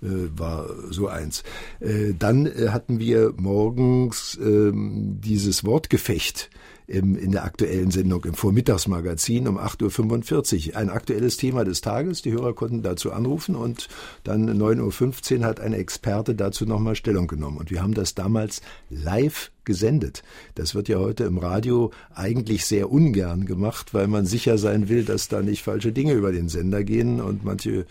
war 0.00 0.68
so 0.90 1.08
eins. 1.08 1.42
Äh, 1.80 2.14
dann 2.18 2.46
äh, 2.46 2.68
hatten 2.68 2.98
wir 2.98 3.32
morgens 3.36 4.38
ähm, 4.40 5.18
dieses 5.20 5.64
Wortgefecht 5.64 6.50
im, 6.86 7.16
in 7.16 7.32
der 7.32 7.44
aktuellen 7.44 7.90
Sendung 7.90 8.24
im 8.24 8.34
Vormittagsmagazin 8.34 9.48
um 9.48 9.58
8.45 9.58 10.70
Uhr. 10.70 10.76
Ein 10.76 10.90
aktuelles 10.90 11.36
Thema 11.36 11.64
des 11.64 11.80
Tages. 11.80 12.22
Die 12.22 12.32
Hörer 12.32 12.54
konnten 12.54 12.82
dazu 12.82 13.12
anrufen 13.12 13.56
und 13.56 13.88
dann 14.24 14.48
9.15 14.48 15.38
Uhr 15.38 15.44
hat 15.44 15.60
ein 15.60 15.72
Experte 15.72 16.34
dazu 16.34 16.64
nochmal 16.64 16.94
Stellung 16.94 17.26
genommen. 17.26 17.58
Und 17.58 17.70
wir 17.70 17.82
haben 17.82 17.94
das 17.94 18.14
damals 18.14 18.62
live 18.90 19.50
gesendet. 19.66 20.22
Das 20.54 20.74
wird 20.74 20.88
ja 20.88 20.98
heute 20.98 21.24
im 21.24 21.36
Radio 21.36 21.90
eigentlich 22.14 22.64
sehr 22.64 22.90
ungern 22.90 23.44
gemacht, 23.44 23.92
weil 23.92 24.06
man 24.06 24.24
sicher 24.24 24.56
sein 24.56 24.88
will, 24.88 25.04
dass 25.04 25.28
da 25.28 25.42
nicht 25.42 25.62
falsche 25.62 25.92
Dinge 25.92 26.14
über 26.14 26.32
den 26.32 26.48
Sender 26.48 26.82
gehen 26.84 27.20
und 27.20 27.44
manche 27.44 27.84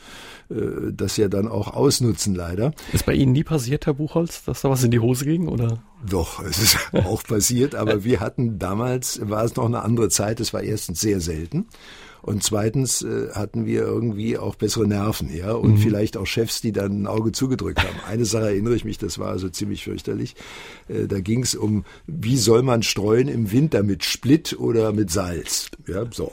äh, 0.50 0.92
das 0.92 1.18
ja 1.18 1.28
dann 1.28 1.48
auch 1.48 1.74
ausnutzen 1.74 2.34
leider. 2.34 2.74
Ist 2.94 3.06
bei 3.06 3.14
Ihnen 3.14 3.34
nie 3.34 3.44
passiert, 3.44 3.86
Herr 3.86 3.94
Buchholz, 3.94 4.44
dass 4.46 4.62
da 4.62 4.70
was 4.72 4.84
in 4.84 4.90
die 4.90 5.00
Hose 5.00 5.26
ging 5.26 5.48
oder? 5.48 5.84
Doch, 6.10 6.44
es 6.50 6.58
ist 6.58 6.78
auch 6.94 7.24
passiert, 7.24 7.76
aber 7.76 8.04
wir 8.04 8.20
hatten 8.20 8.58
damals, 8.58 9.20
war 9.22 9.44
es 9.44 9.56
noch 9.56 9.66
eine 9.66 9.84
andere 9.84 10.10
Zeit, 10.10 10.40
es 10.40 10.54
war 10.54 10.64
erstens 10.64 11.02
sehr 11.02 11.20
selten. 11.20 11.68
Und 12.26 12.42
zweitens 12.42 13.04
äh, 13.04 13.30
hatten 13.34 13.68
wir 13.68 13.82
irgendwie 13.82 14.40
auch 14.40 14.56
bessere 14.56 14.88
Nerven, 14.88 15.32
ja, 15.32 15.52
und 15.54 15.74
mhm. 15.74 15.78
vielleicht 15.78 16.18
auch 16.18 16.26
Chefs, 16.26 16.60
die 16.60 16.72
dann 16.72 17.04
ein 17.04 17.06
Auge 17.06 17.32
zugedrückt 17.32 17.78
haben. 17.78 18.00
Eine 18.08 18.26
Sache 18.26 18.48
erinnere 18.48 18.76
ich 18.76 18.84
mich, 18.84 18.98
das 18.98 19.20
war 19.20 19.28
also 19.28 19.48
ziemlich 19.48 19.84
fürchterlich. 19.84 20.36
Äh, 20.88 21.06
da 21.06 21.20
ging 21.20 21.44
es 21.44 21.54
um, 21.54 21.86
wie 22.08 22.38
soll 22.38 22.64
man 22.64 22.82
streuen 22.82 23.28
im 23.28 23.52
Winter 23.52 23.84
mit 23.84 24.04
Split 24.04 24.58
oder 24.60 24.92
mit 24.92 25.12
Salz? 25.12 25.70
Ja, 25.88 26.04
so. 26.12 26.32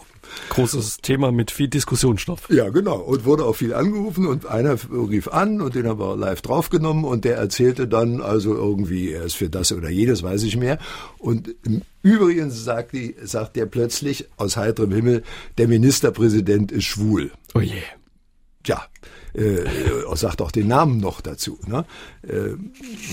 Großes 0.51 0.99
Thema 0.99 1.33
mit 1.33 1.51
viel 1.51 1.68
Diskussionsstoff. 1.68 2.49
Ja, 2.51 2.68
genau. 2.68 2.97
Und 2.97 3.25
wurde 3.25 3.45
auch 3.45 3.55
viel 3.55 3.75
angerufen 3.75 4.27
und 4.27 4.47
einer 4.47 4.77
rief 4.90 5.29
an 5.29 5.61
und 5.61 5.75
den 5.75 5.87
haben 5.87 5.99
wir 6.01 6.16
live 6.16 6.42
draufgenommen 6.42 7.05
und 7.05 7.25
der 7.25 7.37
erzählte 7.37 7.88
dann 7.88 8.21
also 8.21 8.55
irgendwie, 8.55 9.12
er 9.12 9.25
ist 9.25 9.35
für 9.35 9.49
das 9.49 9.73
oder 9.73 9.88
jedes, 9.88 10.23
weiß 10.23 10.42
ich 10.45 10.57
mehr. 10.57 10.79
Und 11.18 11.55
im 11.64 11.83
Übrigen 12.03 12.51
sagt, 12.51 12.92
die, 12.92 13.14
sagt 13.23 13.57
der 13.57 13.66
plötzlich 13.66 14.27
aus 14.37 14.57
heiterem 14.57 14.92
Himmel, 14.92 15.23
der 15.59 15.68
Ministerpräsident 15.68 16.73
ist 16.73 16.85
schwul. 16.85 17.31
Oh 17.55 17.61
je. 17.61 17.83
Tja, 18.62 18.83
äh, 19.35 19.64
sagt 20.14 20.42
auch 20.42 20.51
den 20.51 20.68
Namen 20.68 20.99
noch 20.99 21.21
dazu. 21.21 21.59
Ne? 21.66 21.85
Äh, 22.23 22.55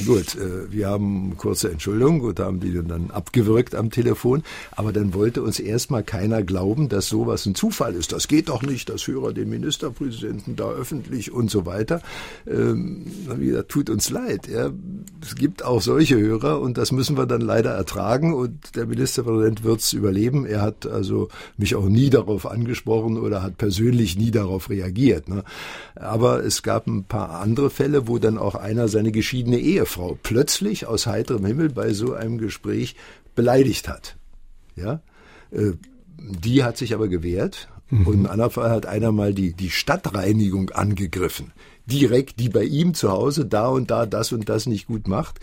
gut, 0.06 0.36
äh, 0.36 0.72
wir 0.72 0.88
haben 0.88 1.38
kurze 1.38 1.72
Entschuldigung, 1.72 2.20
gut, 2.20 2.40
haben 2.40 2.60
die 2.60 2.74
dann 2.74 3.10
abgewürgt 3.12 3.74
am 3.74 3.90
Telefon, 3.90 4.44
aber 4.72 4.94
dann 4.94 5.14
wollte 5.14 5.42
uns 5.42 5.60
erstmal 5.60 6.04
keiner 6.04 6.44
glauben, 6.44 6.90
dass 6.90 7.08
sowas 7.08 7.46
ein 7.46 7.56
Zufall 7.56 7.96
ist. 7.96 8.12
Das 8.12 8.28
geht 8.28 8.50
doch 8.50 8.62
nicht, 8.62 8.90
dass 8.90 9.08
Hörer 9.08 9.34
den 9.34 9.50
Ministerpräsidenten 9.50 10.56
da 10.56 10.70
öffentlich 10.70 11.32
und 11.32 11.50
so 11.50 11.66
weiter. 11.66 12.02
Ähm, 12.48 13.06
wie 13.38 13.48
gesagt, 13.48 13.70
tut 13.70 13.90
uns 13.90 14.10
leid. 14.10 14.48
Ja. 14.48 14.72
Es 15.22 15.36
gibt 15.36 15.64
auch 15.64 15.82
solche 15.82 16.18
Hörer 16.18 16.62
und 16.62 16.78
das 16.78 16.92
müssen 16.92 17.18
wir 17.18 17.26
dann 17.26 17.42
leider 17.42 17.72
ertragen 17.72 18.34
und 18.34 18.76
der 18.76 18.86
Ministerpräsident 18.86 19.64
wird 19.64 19.80
es 19.80 19.94
überleben. 19.94 20.46
Er 20.46 20.62
hat 20.62 20.86
also 20.86 21.30
mich 21.58 21.76
auch 21.76 21.88
nie 21.88 22.10
darauf 22.10 22.46
angesprochen 22.46 23.18
oder 23.18 23.42
hat 23.42 23.58
persönlich 23.58 24.18
nie 24.18 24.32
darauf 24.32 24.70
reagiert. 24.70 25.28
Ne? 25.28 25.44
Aber 26.10 26.43
es 26.43 26.63
gab 26.63 26.88
ein 26.88 27.04
paar 27.04 27.39
andere 27.39 27.69
Fälle, 27.69 28.08
wo 28.08 28.17
dann 28.17 28.39
auch 28.39 28.56
einer 28.56 28.88
seine 28.88 29.12
geschiedene 29.12 29.60
Ehefrau 29.60 30.17
plötzlich 30.24 30.88
aus 30.88 31.06
heiterem 31.06 31.45
Himmel 31.45 31.69
bei 31.69 31.93
so 31.93 32.13
einem 32.13 32.39
Gespräch 32.39 32.95
beleidigt 33.36 33.88
hat. 33.88 34.17
Ja, 34.76 35.02
äh, 35.52 35.74
die 36.17 36.63
hat 36.63 36.78
sich 36.78 36.95
aber 36.95 37.10
gewehrt. 37.10 37.69
Mhm. 37.91 38.08
Und 38.08 38.13
im 38.15 38.26
anderen 38.26 38.52
Fall 38.52 38.72
hat 38.72 38.88
einer 38.88 39.12
mal 39.12 39.36
die, 39.36 39.54
die 39.54 39.69
Stadtreinigung 39.69 40.72
angegriffen. 40.72 41.52
Direkt, 41.86 42.39
die 42.39 42.50
bei 42.50 42.63
ihm 42.63 42.95
zu 42.95 43.12
Hause 43.12 43.45
da 43.45 43.67
und 43.67 43.91
da 43.91 44.08
das 44.08 44.32
und 44.32 44.50
das 44.50 44.65
nicht 44.65 44.88
gut 44.88 45.08
macht. 45.08 45.39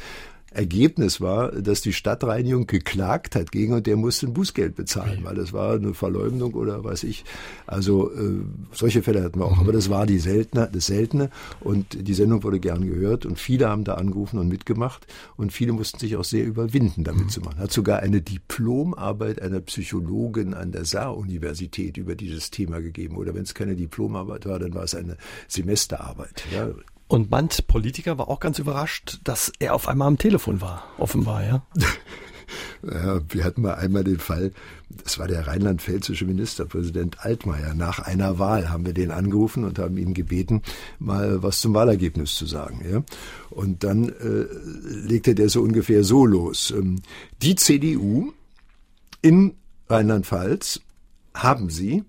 Ergebnis 0.57 1.21
war, 1.21 1.53
dass 1.53 1.81
die 1.83 1.92
Stadtreinigung 1.92 2.66
geklagt 2.66 3.35
hat 3.35 3.53
gegen 3.53 3.75
und 3.75 3.87
der 3.87 3.97
musste 3.97 4.27
ein 4.27 4.35
Bußgeld 4.35 4.75
bezahlen, 4.75 5.21
weil 5.23 5.35
das 5.35 5.53
war 5.53 5.75
eine 5.75 5.95
Verleumdung 5.95 6.55
oder 6.55 6.85
was 6.85 7.05
ich. 7.05 7.25
Also 7.66 8.11
äh, 8.12 8.40
solche 8.73 9.03
Fälle 9.03 9.23
hatten 9.23 9.38
wir 9.38 9.47
auch. 9.47 9.59
Aber 9.59 9.73
das 9.73 9.90
war 9.90 10.07
die 10.07 10.19
seltene, 10.19 10.69
das 10.73 10.87
Seltene 10.87 11.31
und 11.61 12.09
die 12.09 12.14
Sendung 12.14 12.42
wurde 12.42 12.61
gern 12.61 12.87
gehört 12.87 13.27
und 13.27 13.38
viele 13.38 13.69
haben 13.69 13.85
da 13.85 13.95
angerufen 13.95 14.38
und 14.38 14.49
mitgemacht 14.49 15.07
und 15.37 15.53
viele 15.53 15.73
mussten 15.73 15.99
sich 15.99 16.16
auch 16.16 16.25
sehr 16.25 16.45
überwinden, 16.45 17.05
damit 17.05 17.25
mhm. 17.25 17.31
zu 17.31 17.40
machen. 17.40 17.59
Hat 17.59 17.73
sogar 17.73 18.01
eine 18.01 18.23
Diplomarbeit 18.23 19.42
einer 19.42 19.61
Psychologin 19.61 20.55
an 20.55 20.73
der 20.73 20.85
Saar-Universität 20.85 21.97
über 21.97 22.14
dieses 22.14 22.51
Thema 22.51 22.81
gegeben. 22.81 23.16
Oder 23.16 23.35
wenn 23.35 23.42
es 23.42 23.55
keine 23.55 23.77
Diplomarbeit 23.77 24.47
war, 24.47 24.59
dann 24.59 24.75
war 24.75 24.85
es 24.85 24.95
eine 24.95 25.16
Semesterarbeit. 25.49 26.45
Ja. 26.53 26.71
Und 27.09 27.31
manch 27.31 27.66
Politiker 27.66 28.19
war 28.19 28.29
auch 28.29 28.40
ganz 28.40 28.59
überrascht, 28.59 29.21
dass 29.25 29.53
er 29.59 29.75
auf 29.75 29.88
einmal 29.88 30.09
am 30.09 30.19
Telefon 30.19 30.61
war, 30.61 30.85
offenbar, 30.99 31.45
ja. 31.45 31.66
Ja, 32.83 33.21
wir 33.29 33.45
hatten 33.45 33.62
mal 33.62 33.75
einmal 33.75 34.05
den 34.05 34.19
Fall, 34.19 34.53
das 34.88 35.19
war 35.19 35.27
der 35.27 35.47
rheinland-pfälzische 35.47 36.25
Ministerpräsident 36.25 37.25
Altmaier. 37.25 37.75
Nach 37.75 37.99
einer 37.99 38.38
Wahl 38.38 38.71
haben 38.71 38.87
wir 38.87 38.92
den 38.92 39.11
angerufen 39.11 39.64
und 39.64 39.79
haben 39.79 39.97
ihn 39.99 40.14
gebeten, 40.14 40.62
mal 40.99 41.42
was 41.42 41.61
zum 41.61 41.75
Wahlergebnis 41.75 42.37
zu 42.37 42.47
sagen. 42.47 42.85
Ja? 42.88 43.03
Und 43.51 43.83
dann 43.83 44.09
äh, 44.09 44.47
legte 45.09 45.35
der 45.35 45.49
so 45.49 45.62
ungefähr 45.62 46.05
so 46.05 46.25
los. 46.25 46.71
Ähm, 46.71 47.03
die 47.42 47.57
CDU 47.57 48.33
in 49.23 49.55
Rheinland-Pfalz 49.88 50.81
haben 51.35 51.71
sie 51.71 52.05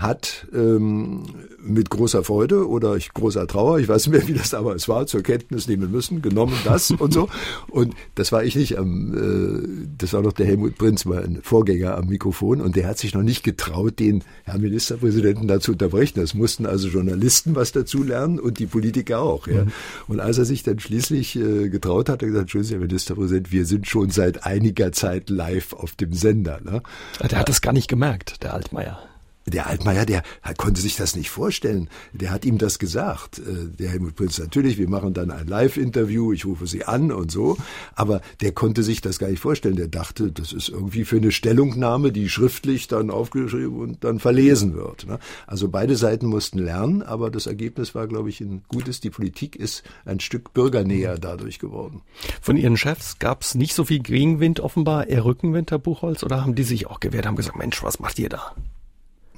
hat 0.00 0.46
ähm, 0.54 1.24
mit 1.58 1.90
großer 1.90 2.24
Freude 2.24 2.68
oder 2.68 2.96
ich, 2.96 3.12
großer 3.12 3.46
Trauer, 3.46 3.80
ich 3.80 3.88
weiß 3.88 4.06
nicht 4.06 4.18
mehr, 4.18 4.28
wie 4.28 4.38
das 4.38 4.50
damals 4.50 4.88
war, 4.88 5.06
zur 5.06 5.22
Kenntnis 5.22 5.68
nehmen 5.68 5.90
müssen, 5.90 6.22
genommen 6.22 6.54
das 6.64 6.90
und 6.98 7.12
so. 7.12 7.28
Und 7.68 7.94
das 8.14 8.32
war 8.32 8.44
ich 8.44 8.54
nicht 8.54 8.78
am, 8.78 9.14
äh, 9.14 9.86
das 9.98 10.12
war 10.12 10.22
noch 10.22 10.32
der 10.32 10.46
Helmut 10.46 10.78
Prinz, 10.78 11.04
mein 11.04 11.40
Vorgänger 11.42 11.96
am 11.96 12.06
Mikrofon, 12.06 12.60
und 12.60 12.76
der 12.76 12.86
hat 12.86 12.98
sich 12.98 13.14
noch 13.14 13.22
nicht 13.22 13.42
getraut, 13.42 13.98
den 13.98 14.24
Herrn 14.44 14.60
Ministerpräsidenten 14.60 15.48
da 15.48 15.60
zu 15.60 15.72
unterbrechen. 15.72 16.20
Das 16.20 16.34
mussten 16.34 16.66
also 16.66 16.88
Journalisten 16.88 17.54
was 17.54 17.72
dazu 17.72 18.02
lernen 18.02 18.38
und 18.38 18.58
die 18.58 18.66
Politiker 18.66 19.20
auch. 19.20 19.46
Ja. 19.46 19.64
Mhm. 19.64 19.72
Und 20.08 20.20
als 20.20 20.38
er 20.38 20.44
sich 20.44 20.62
dann 20.62 20.78
schließlich 20.78 21.36
äh, 21.36 21.68
getraut 21.68 22.08
hat, 22.08 22.20
hat 22.20 22.22
er 22.22 22.28
gesagt, 22.28 22.42
Entschuldigung, 22.42 22.80
Herr 22.80 22.86
Ministerpräsident, 22.86 23.52
wir 23.52 23.66
sind 23.66 23.86
schon 23.86 24.10
seit 24.10 24.44
einiger 24.44 24.92
Zeit 24.92 25.30
live 25.30 25.72
auf 25.72 25.96
dem 25.96 26.12
Sender. 26.12 26.60
Ne? 26.62 26.82
Der 27.30 27.38
hat 27.38 27.48
das 27.48 27.60
gar 27.60 27.72
nicht 27.72 27.88
gemerkt, 27.88 28.42
der 28.42 28.54
Altmaier. 28.54 29.09
Der 29.50 29.66
Altmaier, 29.66 30.06
der 30.06 30.22
konnte 30.56 30.80
sich 30.80 30.96
das 30.96 31.16
nicht 31.16 31.30
vorstellen. 31.30 31.88
Der 32.12 32.30
hat 32.30 32.44
ihm 32.44 32.58
das 32.58 32.78
gesagt. 32.78 33.38
Äh, 33.38 33.68
der 33.78 33.90
Helmut 33.90 34.16
Prinz, 34.16 34.38
natürlich, 34.38 34.78
wir 34.78 34.88
machen 34.88 35.14
dann 35.14 35.30
ein 35.30 35.46
Live-Interview, 35.46 36.32
ich 36.32 36.44
rufe 36.44 36.66
Sie 36.66 36.84
an 36.84 37.12
und 37.12 37.30
so. 37.30 37.56
Aber 37.94 38.20
der 38.40 38.52
konnte 38.52 38.82
sich 38.82 39.00
das 39.00 39.18
gar 39.18 39.28
nicht 39.28 39.40
vorstellen. 39.40 39.76
Der 39.76 39.88
dachte, 39.88 40.32
das 40.32 40.52
ist 40.52 40.68
irgendwie 40.68 41.04
für 41.04 41.16
eine 41.16 41.32
Stellungnahme, 41.32 42.12
die 42.12 42.28
schriftlich 42.28 42.88
dann 42.88 43.10
aufgeschrieben 43.10 43.78
und 43.78 44.04
dann 44.04 44.18
verlesen 44.18 44.74
wird. 44.74 45.06
Ne? 45.06 45.18
Also 45.46 45.68
beide 45.68 45.96
Seiten 45.96 46.26
mussten 46.26 46.58
lernen, 46.58 47.02
aber 47.02 47.30
das 47.30 47.46
Ergebnis 47.46 47.94
war, 47.94 48.06
glaube 48.06 48.28
ich, 48.28 48.40
ein 48.40 48.62
gutes. 48.68 49.00
Die 49.00 49.10
Politik 49.10 49.56
ist 49.56 49.82
ein 50.04 50.20
Stück 50.20 50.52
bürgernäher 50.52 51.18
dadurch 51.18 51.58
geworden. 51.58 52.02
Von 52.40 52.56
Ihren 52.56 52.76
Chefs 52.76 53.18
gab 53.18 53.42
es 53.42 53.54
nicht 53.54 53.74
so 53.74 53.84
viel 53.84 54.00
Gegenwind 54.00 54.60
offenbar, 54.60 55.08
eher 55.08 55.24
Rückenwind, 55.24 55.70
Herr 55.70 55.78
Buchholz, 55.78 56.22
oder 56.22 56.42
haben 56.42 56.54
die 56.54 56.64
sich 56.64 56.86
auch 56.86 57.00
gewehrt, 57.00 57.26
haben 57.26 57.36
gesagt, 57.36 57.56
Mensch, 57.56 57.82
was 57.82 58.00
macht 58.00 58.18
ihr 58.18 58.28
da? 58.28 58.54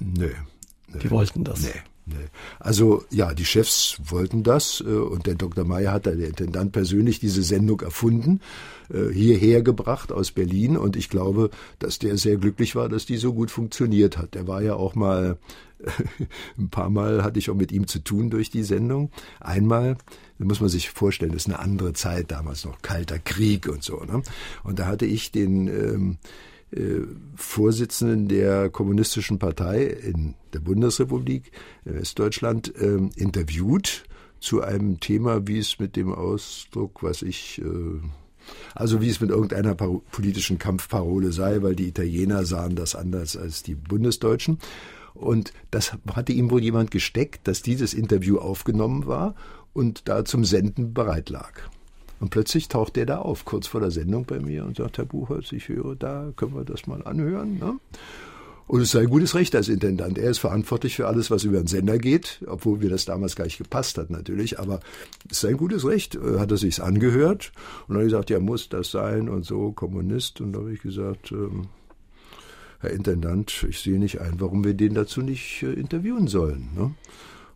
Nö. 0.03 0.29
nö. 0.91 0.99
Die 0.99 1.09
wollten 1.09 1.43
das. 1.43 1.61
Nee. 1.61 1.81
Also 2.59 3.05
ja, 3.11 3.33
die 3.33 3.45
Chefs 3.45 3.97
wollten 4.05 4.43
das 4.43 4.83
äh, 4.85 4.89
und 4.89 5.25
der 5.25 5.35
Dr. 5.35 5.63
Meyer 5.63 5.93
hat, 5.93 6.05
der 6.05 6.15
Intendant 6.15 6.73
persönlich, 6.73 7.19
diese 7.19 7.43
Sendung 7.43 7.79
erfunden, 7.79 8.41
äh, 8.93 9.09
hierher 9.13 9.61
gebracht 9.61 10.11
aus 10.11 10.31
Berlin 10.31 10.75
und 10.75 10.97
ich 10.97 11.09
glaube, 11.09 11.49
dass 11.79 11.99
der 11.99 12.17
sehr 12.17 12.35
glücklich 12.35 12.75
war, 12.75 12.89
dass 12.89 13.05
die 13.05 13.15
so 13.15 13.33
gut 13.33 13.51
funktioniert 13.51 14.17
hat. 14.17 14.33
Der 14.33 14.47
war 14.47 14.61
ja 14.61 14.75
auch 14.75 14.95
mal, 14.95 15.37
ein 16.57 16.69
paar 16.69 16.89
Mal 16.89 17.23
hatte 17.23 17.39
ich 17.39 17.49
auch 17.49 17.55
mit 17.55 17.71
ihm 17.71 17.87
zu 17.87 17.99
tun 17.99 18.29
durch 18.29 18.49
die 18.49 18.63
Sendung. 18.63 19.09
Einmal, 19.39 19.95
da 20.39 20.45
muss 20.45 20.59
man 20.59 20.69
sich 20.69 20.89
vorstellen, 20.89 21.31
das 21.31 21.43
ist 21.43 21.47
eine 21.47 21.59
andere 21.59 21.93
Zeit, 21.93 22.31
damals 22.31 22.65
noch 22.65 22.81
kalter 22.81 23.19
Krieg 23.19 23.69
und 23.69 23.81
so. 23.81 24.03
Ne? 24.03 24.23
Und 24.63 24.79
da 24.79 24.87
hatte 24.87 25.05
ich 25.05 25.31
den... 25.31 25.67
Ähm, 25.67 26.17
äh, 26.75 27.01
Vorsitzenden 27.35 28.27
der 28.27 28.69
Kommunistischen 28.69 29.39
Partei 29.39 29.85
in 29.85 30.35
der 30.53 30.59
Bundesrepublik 30.59 31.51
in 31.85 31.95
Westdeutschland 31.95 32.75
äh, 32.75 32.99
interviewt 33.15 34.03
zu 34.39 34.61
einem 34.61 34.99
Thema, 34.99 35.47
wie 35.47 35.57
es 35.57 35.79
mit 35.79 35.95
dem 35.95 36.13
Ausdruck, 36.13 37.03
was 37.03 37.21
ich 37.21 37.61
äh, 37.61 38.01
also 38.75 39.01
wie 39.01 39.09
es 39.09 39.21
mit 39.21 39.29
irgendeiner 39.29 39.75
politischen 39.75 40.57
Kampfparole 40.57 41.31
sei, 41.31 41.61
weil 41.61 41.75
die 41.75 41.87
Italiener 41.87 42.45
sahen 42.45 42.75
das 42.75 42.95
anders 42.95 43.37
als 43.37 43.63
die 43.63 43.75
Bundesdeutschen. 43.75 44.59
Und 45.13 45.53
das 45.71 45.93
hatte 46.13 46.33
ihm 46.33 46.49
wohl 46.49 46.63
jemand 46.63 46.91
gesteckt, 46.91 47.47
dass 47.47 47.61
dieses 47.61 47.93
Interview 47.93 48.37
aufgenommen 48.39 49.05
war 49.05 49.35
und 49.73 50.07
da 50.07 50.25
zum 50.25 50.43
Senden 50.43 50.93
bereit 50.93 51.29
lag. 51.29 51.53
Und 52.19 52.29
plötzlich 52.29 52.67
taucht 52.67 52.95
der 52.95 53.05
da 53.05 53.17
auf, 53.17 53.45
kurz 53.45 53.67
vor 53.67 53.81
der 53.81 53.91
Sendung 53.91 54.25
bei 54.25 54.39
mir 54.39 54.65
und 54.65 54.77
sagt, 54.77 54.97
Herr 54.97 55.05
Buchholz, 55.05 55.51
ich 55.51 55.67
höre 55.67 55.95
da, 55.95 56.31
können 56.35 56.55
wir 56.55 56.63
das 56.63 56.87
mal 56.87 57.03
anhören? 57.03 57.59
Ne? 57.59 57.79
Und 58.65 58.81
es 58.81 58.91
sei 58.91 59.01
ein 59.01 59.09
gutes 59.09 59.35
Recht 59.35 59.55
als 59.55 59.67
Intendant. 59.67 60.17
Er 60.17 60.31
ist 60.31 60.39
verantwortlich 60.39 60.95
für 60.95 61.07
alles, 61.07 61.29
was 61.29 61.43
über 61.43 61.57
den 61.57 61.67
Sender 61.67 61.97
geht, 61.97 62.41
obwohl 62.47 62.79
mir 62.79 62.89
das 62.89 63.05
damals 63.05 63.35
gar 63.35 63.43
nicht 63.43 63.57
gepasst 63.57 63.97
hat 63.97 64.09
natürlich. 64.09 64.59
Aber 64.59 64.79
es 65.29 65.41
sei 65.41 65.49
ein 65.49 65.57
gutes 65.57 65.85
Recht, 65.85 66.15
äh, 66.15 66.39
hat 66.39 66.49
er 66.51 66.57
sich's 66.57 66.79
angehört. 66.79 67.51
Und 67.87 67.95
dann 67.95 68.05
gesagt, 68.05 68.29
ja, 68.29 68.39
muss 68.39 68.69
das 68.69 68.91
sein 68.91 69.27
und 69.27 69.45
so, 69.45 69.73
Kommunist. 69.73 70.39
Und 70.39 70.53
da 70.53 70.59
habe 70.59 70.73
ich 70.73 70.81
gesagt, 70.81 71.31
ähm, 71.31 71.67
Herr 72.79 72.91
Intendant, 72.91 73.65
ich 73.69 73.79
sehe 73.79 73.99
nicht 73.99 74.21
ein, 74.21 74.39
warum 74.39 74.63
wir 74.63 74.73
den 74.73 74.93
dazu 74.93 75.21
nicht 75.21 75.63
äh, 75.63 75.73
interviewen 75.73 76.27
sollen. 76.27 76.69
Ne? 76.75 76.95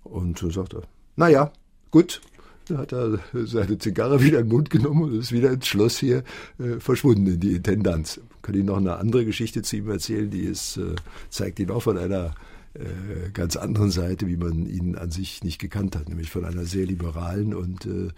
Und 0.04 0.38
so 0.38 0.50
sagt 0.50 0.74
er, 0.74 0.84
naja, 1.16 1.52
gut, 1.90 2.22
hat 2.70 2.92
er 2.92 3.20
seine 3.34 3.78
Zigarre 3.78 4.22
wieder 4.22 4.40
in 4.40 4.46
den 4.46 4.54
Mund 4.54 4.70
genommen 4.70 5.04
und 5.04 5.20
ist 5.20 5.32
wieder 5.32 5.52
ins 5.52 5.68
Schloss 5.68 6.00
hier 6.00 6.24
äh, 6.60 6.80
verschwunden 6.80 7.28
in 7.28 7.40
die 7.40 7.54
Intendanz. 7.54 8.20
Kann 8.42 8.56
ich 8.56 8.64
noch 8.64 8.78
eine 8.78 8.98
andere 8.98 9.26
Geschichte 9.26 9.62
zu 9.62 9.78
ihm 9.78 9.90
erzählen, 9.90 10.30
die 10.30 10.42
ist, 10.42 10.78
äh, 10.78 10.96
zeigt 11.30 11.60
ihn 11.60 11.72
auch 11.72 11.84
von 11.84 11.98
einer 11.98 12.36
äh, 12.74 13.30
ganz 13.34 13.56
anderen 13.56 13.92
Seite, 13.92 14.28
wie 14.28 14.38
man 14.38 14.66
ihn 14.68 14.96
an 14.96 15.12
sich 15.12 15.44
nicht 15.44 15.60
gekannt 15.60 15.96
hat, 15.96 16.10
nämlich 16.10 16.30
von 16.30 16.46
einer 16.46 16.66
sehr 16.66 16.86
liberalen 16.86 17.54
und 17.54 17.86
äh, 17.86 18.10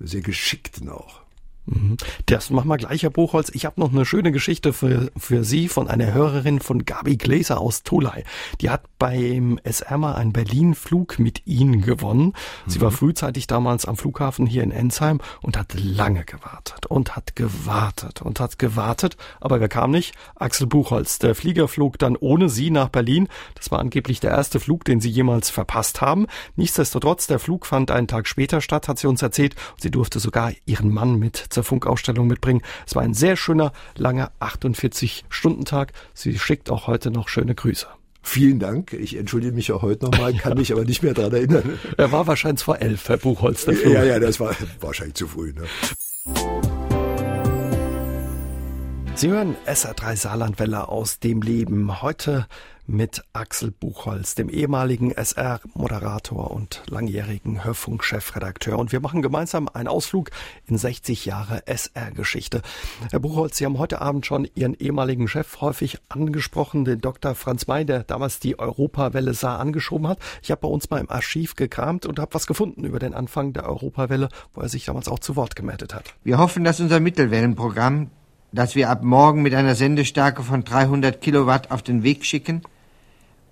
sehr 0.00 0.22
geschickten 0.22 0.88
auch. 0.88 1.23
Mhm. 1.66 1.96
Das 2.26 2.50
machen 2.50 2.68
wir 2.68 2.76
gleich, 2.76 3.02
Herr 3.02 3.10
Buchholz. 3.10 3.50
Ich 3.54 3.64
habe 3.64 3.80
noch 3.80 3.92
eine 3.92 4.04
schöne 4.04 4.32
Geschichte 4.32 4.72
für, 4.72 5.10
für 5.16 5.44
Sie 5.44 5.68
von 5.68 5.88
einer 5.88 6.12
Hörerin 6.12 6.60
von 6.60 6.84
Gabi 6.84 7.16
Gläser 7.16 7.60
aus 7.60 7.82
Tolai. 7.82 8.24
Die 8.60 8.70
hat 8.70 8.82
beim 8.98 9.58
SR 9.64 9.98
mal 9.98 10.14
einen 10.14 10.32
Berlin-Flug 10.32 11.18
mit 11.18 11.46
Ihnen 11.46 11.80
gewonnen. 11.80 12.34
Sie 12.66 12.78
mhm. 12.78 12.82
war 12.82 12.90
frühzeitig 12.90 13.46
damals 13.46 13.86
am 13.86 13.96
Flughafen 13.96 14.46
hier 14.46 14.62
in 14.62 14.70
Ensheim 14.70 15.20
und 15.40 15.56
hat 15.56 15.74
lange 15.74 16.24
gewartet 16.24 16.86
und 16.86 17.16
hat 17.16 17.36
gewartet 17.36 18.22
und 18.22 18.40
hat 18.40 18.58
gewartet. 18.58 19.16
Aber 19.40 19.60
wer 19.60 19.68
kam 19.68 19.90
nicht? 19.90 20.14
Axel 20.36 20.66
Buchholz. 20.66 21.18
Der 21.18 21.34
Flieger 21.34 21.68
flog 21.68 21.98
dann 21.98 22.16
ohne 22.16 22.48
Sie 22.48 22.70
nach 22.70 22.88
Berlin. 22.88 23.28
Das 23.54 23.70
war 23.70 23.78
angeblich 23.78 24.20
der 24.20 24.32
erste 24.32 24.60
Flug, 24.60 24.84
den 24.84 25.00
Sie 25.00 25.10
jemals 25.10 25.50
verpasst 25.50 26.00
haben. 26.00 26.26
Nichtsdestotrotz, 26.56 27.26
der 27.26 27.38
Flug 27.38 27.66
fand 27.66 27.90
einen 27.90 28.08
Tag 28.08 28.26
später 28.26 28.60
statt, 28.60 28.88
hat 28.88 28.98
sie 28.98 29.06
uns 29.06 29.22
erzählt. 29.22 29.54
Sie 29.78 29.90
durfte 29.90 30.18
sogar 30.20 30.52
ihren 30.66 30.92
Mann 30.92 31.18
mit 31.18 31.53
zur 31.54 31.64
Funkausstellung 31.64 32.26
mitbringen. 32.26 32.60
Es 32.86 32.94
war 32.94 33.02
ein 33.02 33.14
sehr 33.14 33.36
schöner, 33.36 33.72
langer 33.96 34.32
48-Stunden-Tag. 34.40 35.92
Sie 36.12 36.38
schickt 36.38 36.70
auch 36.70 36.86
heute 36.86 37.10
noch 37.10 37.28
schöne 37.28 37.54
Grüße. 37.54 37.86
Vielen 38.22 38.58
Dank. 38.58 38.94
Ich 38.94 39.16
entschuldige 39.16 39.52
mich 39.52 39.70
auch 39.70 39.82
heute 39.82 40.06
nochmal, 40.06 40.32
kann 40.34 40.56
mich 40.56 40.72
aber 40.72 40.84
nicht 40.84 41.02
mehr 41.02 41.14
daran 41.14 41.32
erinnern. 41.32 41.78
Er 41.98 42.10
war 42.10 42.26
wahrscheinlich 42.26 42.64
vor 42.64 42.80
elf, 42.80 43.08
Herr 43.08 43.18
Buchholz. 43.18 43.66
Der 43.66 43.74
Ja, 43.86 44.02
ja, 44.02 44.18
das 44.18 44.40
war 44.40 44.56
wahrscheinlich 44.80 45.14
zu 45.14 45.28
früh. 45.28 45.52
Ne? 45.52 45.62
Sie 49.14 49.28
hören 49.28 49.56
SR3 49.66 50.16
Saarlandwelle 50.16 50.88
aus 50.88 51.20
dem 51.20 51.42
Leben. 51.42 52.02
Heute 52.02 52.46
mit 52.86 53.22
Axel 53.32 53.70
Buchholz, 53.70 54.34
dem 54.34 54.48
ehemaligen 54.48 55.10
SR-Moderator 55.10 56.50
und 56.50 56.82
langjährigen 56.88 57.64
Hörfunk-Chefredakteur. 57.64 58.78
Und 58.78 58.92
wir 58.92 59.00
machen 59.00 59.22
gemeinsam 59.22 59.68
einen 59.72 59.88
Ausflug 59.88 60.30
in 60.66 60.76
60 60.76 61.24
Jahre 61.24 61.66
SR-Geschichte. 61.66 62.62
Herr 63.10 63.20
Buchholz, 63.20 63.56
Sie 63.56 63.64
haben 63.64 63.78
heute 63.78 64.00
Abend 64.00 64.26
schon 64.26 64.48
Ihren 64.54 64.74
ehemaligen 64.74 65.28
Chef 65.28 65.60
häufig 65.60 65.98
angesprochen, 66.08 66.84
den 66.84 67.00
Dr. 67.00 67.34
Franz 67.34 67.66
May, 67.66 67.84
der 67.84 68.04
damals 68.04 68.38
die 68.38 68.58
Europawelle 68.58 69.34
Saar 69.34 69.60
angeschoben 69.60 70.08
hat. 70.08 70.18
Ich 70.42 70.50
habe 70.50 70.60
bei 70.60 70.68
uns 70.68 70.90
mal 70.90 71.00
im 71.00 71.10
Archiv 71.10 71.56
gekramt 71.56 72.06
und 72.06 72.18
habe 72.18 72.34
was 72.34 72.46
gefunden 72.46 72.84
über 72.84 72.98
den 72.98 73.14
Anfang 73.14 73.52
der 73.52 73.66
Europawelle, 73.66 74.28
wo 74.52 74.60
er 74.60 74.68
sich 74.68 74.84
damals 74.84 75.08
auch 75.08 75.18
zu 75.18 75.36
Wort 75.36 75.56
gemeldet 75.56 75.94
hat. 75.94 76.14
Wir 76.22 76.38
hoffen, 76.38 76.64
dass 76.64 76.80
unser 76.80 77.00
Mittelwellenprogramm 77.00 78.10
das 78.54 78.76
wir 78.76 78.88
ab 78.88 79.02
morgen 79.02 79.42
mit 79.42 79.52
einer 79.52 79.74
Sendestärke 79.74 80.44
von 80.44 80.62
300 80.62 81.20
Kilowatt 81.20 81.72
auf 81.72 81.82
den 81.82 82.04
Weg 82.04 82.24
schicken, 82.24 82.62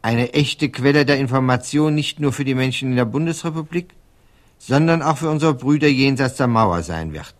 eine 0.03 0.35
echte 0.35 0.69
Quelle 0.69 1.07
der 1.07 1.19
Information 1.19 1.95
nicht 1.95 2.21
nur 2.21 2.33
für 2.33 2.45
die 2.45 2.57
Menschen 2.57 2.91
in 2.91 2.97
der 2.97 3.05
Bundesrepublik, 3.05 3.95
sondern 4.59 5.01
auch 5.03 5.19
für 5.19 5.31
unsere 5.31 5.55
Brüder 5.55 5.89
jenseits 5.89 6.37
der 6.37 6.49
Mauer 6.49 6.83
sein 6.83 7.13
wird. 7.13 7.35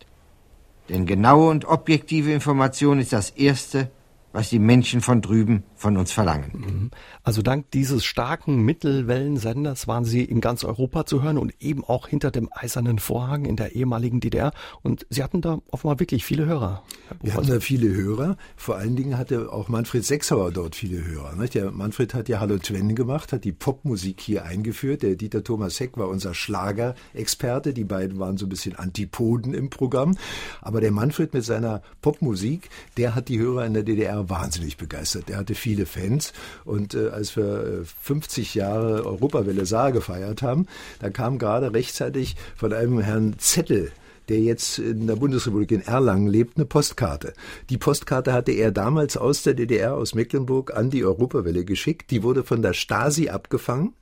Denn 0.89 1.05
genaue 1.05 1.49
und 1.49 1.65
objektive 1.65 2.31
Information 2.31 2.99
ist 2.99 3.13
das 3.13 3.29
Erste, 3.29 3.89
was 4.33 4.49
die 4.49 4.59
Menschen 4.59 5.01
von 5.01 5.21
drüben 5.21 5.63
von 5.75 5.95
uns 5.95 6.11
verlangen. 6.11 6.51
Mhm. 6.53 6.91
Also 7.23 7.41
dank 7.41 7.69
dieses 7.71 8.03
starken 8.03 8.61
Mittelwellensenders 8.61 9.87
waren 9.87 10.03
Sie 10.03 10.23
in 10.23 10.41
ganz 10.41 10.63
Europa 10.63 11.05
zu 11.05 11.21
hören 11.21 11.37
und 11.37 11.53
eben 11.61 11.83
auch 11.83 12.07
hinter 12.07 12.31
dem 12.31 12.49
eisernen 12.51 12.99
Vorhang 12.99 13.45
in 13.45 13.55
der 13.55 13.75
ehemaligen 13.75 14.19
DDR. 14.19 14.51
Und 14.81 15.05
Sie 15.09 15.23
hatten 15.23 15.41
da 15.41 15.59
offenbar 15.69 15.99
wirklich 15.99 16.25
viele 16.25 16.45
Hörer. 16.45 16.83
Wir 17.21 17.35
hatten 17.35 17.47
da 17.47 17.59
viele 17.59 17.93
Hörer. 17.93 18.37
Vor 18.55 18.75
allen 18.75 18.95
Dingen 18.95 19.17
hatte 19.17 19.53
auch 19.53 19.69
Manfred 19.69 20.03
Sechsauer 20.03 20.51
dort 20.51 20.75
viele 20.75 21.05
Hörer. 21.05 21.35
Der 21.53 21.71
Manfred 21.71 22.13
hat 22.15 22.27
ja 22.27 22.39
Hallo 22.39 22.57
Twen 22.57 22.95
gemacht, 22.95 23.33
hat 23.33 23.43
die 23.43 23.51
Popmusik 23.51 24.19
hier 24.19 24.45
eingeführt. 24.45 25.03
Der 25.03 25.15
Dieter 25.15 25.43
Thomas 25.43 25.79
Heck 25.79 25.97
war 25.97 26.09
unser 26.09 26.33
Schlagerexperte. 26.33 27.73
Die 27.73 27.83
beiden 27.83 28.17
waren 28.17 28.37
so 28.37 28.47
ein 28.47 28.49
bisschen 28.49 28.75
Antipoden 28.75 29.53
im 29.53 29.69
Programm. 29.69 30.17
Aber 30.61 30.81
der 30.81 30.91
Manfred 30.91 31.33
mit 31.35 31.45
seiner 31.45 31.83
Popmusik, 32.01 32.69
der 32.97 33.13
hat 33.13 33.29
die 33.29 33.39
Hörer 33.39 33.65
in 33.65 33.75
der 33.75 33.83
DDR 33.83 34.22
wahnsinnig 34.29 34.77
begeistert. 34.77 35.29
Er 35.29 35.37
hatte 35.37 35.55
viele 35.55 35.85
Fans 35.85 36.33
und 36.65 36.93
äh, 36.93 37.09
als 37.09 37.35
wir 37.35 37.83
50 38.01 38.55
äh, 38.55 38.59
Jahre 38.59 39.05
Europawelle 39.05 39.65
Saar 39.65 39.91
gefeiert 39.91 40.41
haben, 40.41 40.67
da 40.99 41.09
kam 41.09 41.37
gerade 41.37 41.73
rechtzeitig 41.73 42.35
von 42.55 42.73
einem 42.73 42.99
Herrn 42.99 43.35
Zettel 43.37 43.91
der 44.29 44.39
jetzt 44.39 44.79
in 44.79 45.05
der 45.05 45.17
Bundesrepublik 45.17 45.71
in 45.71 45.81
Erlangen 45.81 46.27
lebt, 46.27 46.55
eine 46.55 46.65
Postkarte. 46.65 47.33
Die 47.69 47.77
Postkarte 47.77 48.31
hatte 48.31 48.53
er 48.53 48.71
damals 48.71 49.17
aus 49.17 49.43
der 49.43 49.53
DDR, 49.53 49.95
aus 49.95 50.15
Mecklenburg, 50.15 50.73
an 50.73 50.89
die 50.89 51.03
Europawelle 51.03 51.65
geschickt. 51.65 52.09
Die 52.09 52.23
wurde 52.23 52.45
von 52.45 52.61
der 52.61 52.71
Stasi 52.71 53.27
abgefangen 53.27 53.93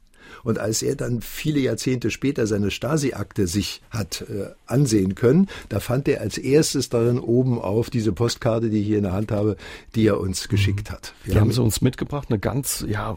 und 0.44 0.60
als 0.60 0.82
er 0.82 0.96
dann 0.96 1.22
viele 1.22 1.60
Jahrzehnte 1.60 2.12
später 2.12 2.48
seine 2.48 2.72
Stasi-Akte 2.72 3.48
sich 3.48 3.82
hat 3.90 4.22
äh, 4.22 4.52
ansehen 4.66 5.16
können, 5.16 5.48
da 5.70 5.80
fand 5.80 6.08
er 6.08 6.22
als 6.22 6.38
erstes 6.38 6.90
darin 6.90 7.20
oben 7.20 7.60
auf 7.60 7.90
diese 7.90 8.12
Postkarte, 8.12 8.70
die 8.70 8.82
ich 8.82 8.88
hier 8.88 8.98
in 8.98 9.04
der 9.04 9.14
Hand 9.14 9.32
habe, 9.32 9.58
die 9.96 10.08
er 10.08 10.20
uns 10.20 10.48
geschickt 10.50 10.92
hat. 10.92 11.14
Wir 11.24 11.34
die 11.34 11.40
haben 11.40 11.52
sie 11.52 11.62
uns 11.62 11.82
mitgebracht, 11.82 12.28
eine 12.30 12.40
ganz 12.40 12.86
ja 12.88 13.16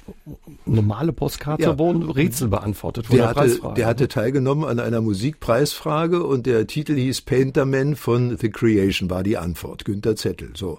normale 0.65 1.13
Postkarte, 1.13 1.63
ja. 1.63 1.79
wo 1.79 1.91
ein 1.91 2.03
Rätsel 2.03 2.49
beantwortet 2.49 3.11
wurde. 3.11 3.19
Der, 3.19 3.29
hatte, 3.29 3.61
der 3.77 3.87
hatte 3.87 4.09
teilgenommen 4.09 4.65
an 4.65 4.79
einer 4.79 5.01
Musikpreisfrage 5.01 6.23
und 6.23 6.47
der 6.47 6.67
Titel 6.67 6.95
hieß 6.95 7.23
Painterman 7.23 7.97
von 7.97 8.37
The 8.37 8.51
Creation 8.51 9.11
war 9.11 9.23
die 9.23 9.37
Antwort, 9.37 9.85
Günter 9.85 10.17
Zettel. 10.17 10.51
So. 10.55 10.79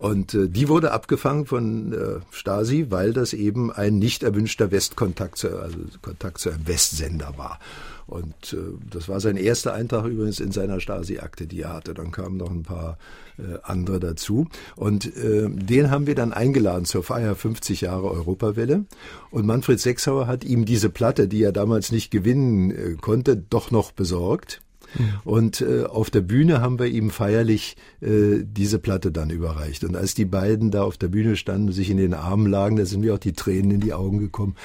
Und 0.00 0.32
äh, 0.32 0.48
die 0.48 0.70
wurde 0.70 0.92
abgefangen 0.92 1.44
von 1.44 1.92
äh, 1.92 2.20
Stasi, 2.30 2.86
weil 2.88 3.12
das 3.12 3.34
eben 3.34 3.70
ein 3.70 3.98
nicht 3.98 4.22
erwünschter 4.22 4.70
Westkontakt, 4.70 5.36
zu, 5.36 5.60
also 5.60 5.76
Kontakt 6.00 6.38
zu 6.38 6.48
einem 6.48 6.66
Westsender 6.66 7.34
war. 7.36 7.58
Und 8.06 8.54
äh, 8.54 8.56
das 8.90 9.10
war 9.10 9.20
sein 9.20 9.36
erster 9.36 9.74
Eintrag 9.74 10.06
übrigens 10.06 10.40
in 10.40 10.52
seiner 10.52 10.80
Stasi-Akte, 10.80 11.46
die 11.46 11.60
er 11.60 11.74
hatte. 11.74 11.92
Dann 11.92 12.12
kamen 12.12 12.38
noch 12.38 12.50
ein 12.50 12.62
paar 12.62 12.96
äh, 13.36 13.58
andere 13.62 14.00
dazu. 14.00 14.48
Und 14.74 15.04
äh, 15.18 15.50
den 15.50 15.90
haben 15.90 16.06
wir 16.06 16.14
dann 16.14 16.32
eingeladen 16.32 16.86
zur 16.86 17.02
Feier 17.02 17.34
50 17.34 17.82
Jahre 17.82 18.10
Europawelle. 18.10 18.86
Und 19.30 19.44
Manfred 19.44 19.80
Sechsauer 19.80 20.26
hat 20.26 20.44
ihm 20.44 20.64
diese 20.64 20.88
Platte, 20.88 21.28
die 21.28 21.42
er 21.42 21.52
damals 21.52 21.92
nicht 21.92 22.10
gewinnen 22.10 22.70
äh, 22.70 22.96
konnte, 22.98 23.36
doch 23.36 23.70
noch 23.70 23.92
besorgt. 23.92 24.62
Mhm. 24.98 25.12
Und 25.24 25.60
äh, 25.60 25.84
auf 25.84 26.10
der 26.10 26.20
Bühne 26.20 26.60
haben 26.60 26.78
wir 26.78 26.86
ihm 26.86 27.10
feierlich 27.10 27.76
äh, 28.00 28.42
diese 28.42 28.78
Platte 28.78 29.12
dann 29.12 29.30
überreicht. 29.30 29.84
Und 29.84 29.96
als 29.96 30.14
die 30.14 30.24
beiden 30.24 30.70
da 30.70 30.82
auf 30.82 30.96
der 30.96 31.08
Bühne 31.08 31.36
standen, 31.36 31.72
sich 31.72 31.90
in 31.90 31.96
den 31.96 32.14
Armen 32.14 32.46
lagen, 32.46 32.76
da 32.76 32.84
sind 32.84 33.00
mir 33.00 33.14
auch 33.14 33.18
die 33.18 33.32
Tränen 33.32 33.70
in 33.70 33.80
die 33.80 33.92
Augen 33.92 34.18
gekommen. 34.18 34.56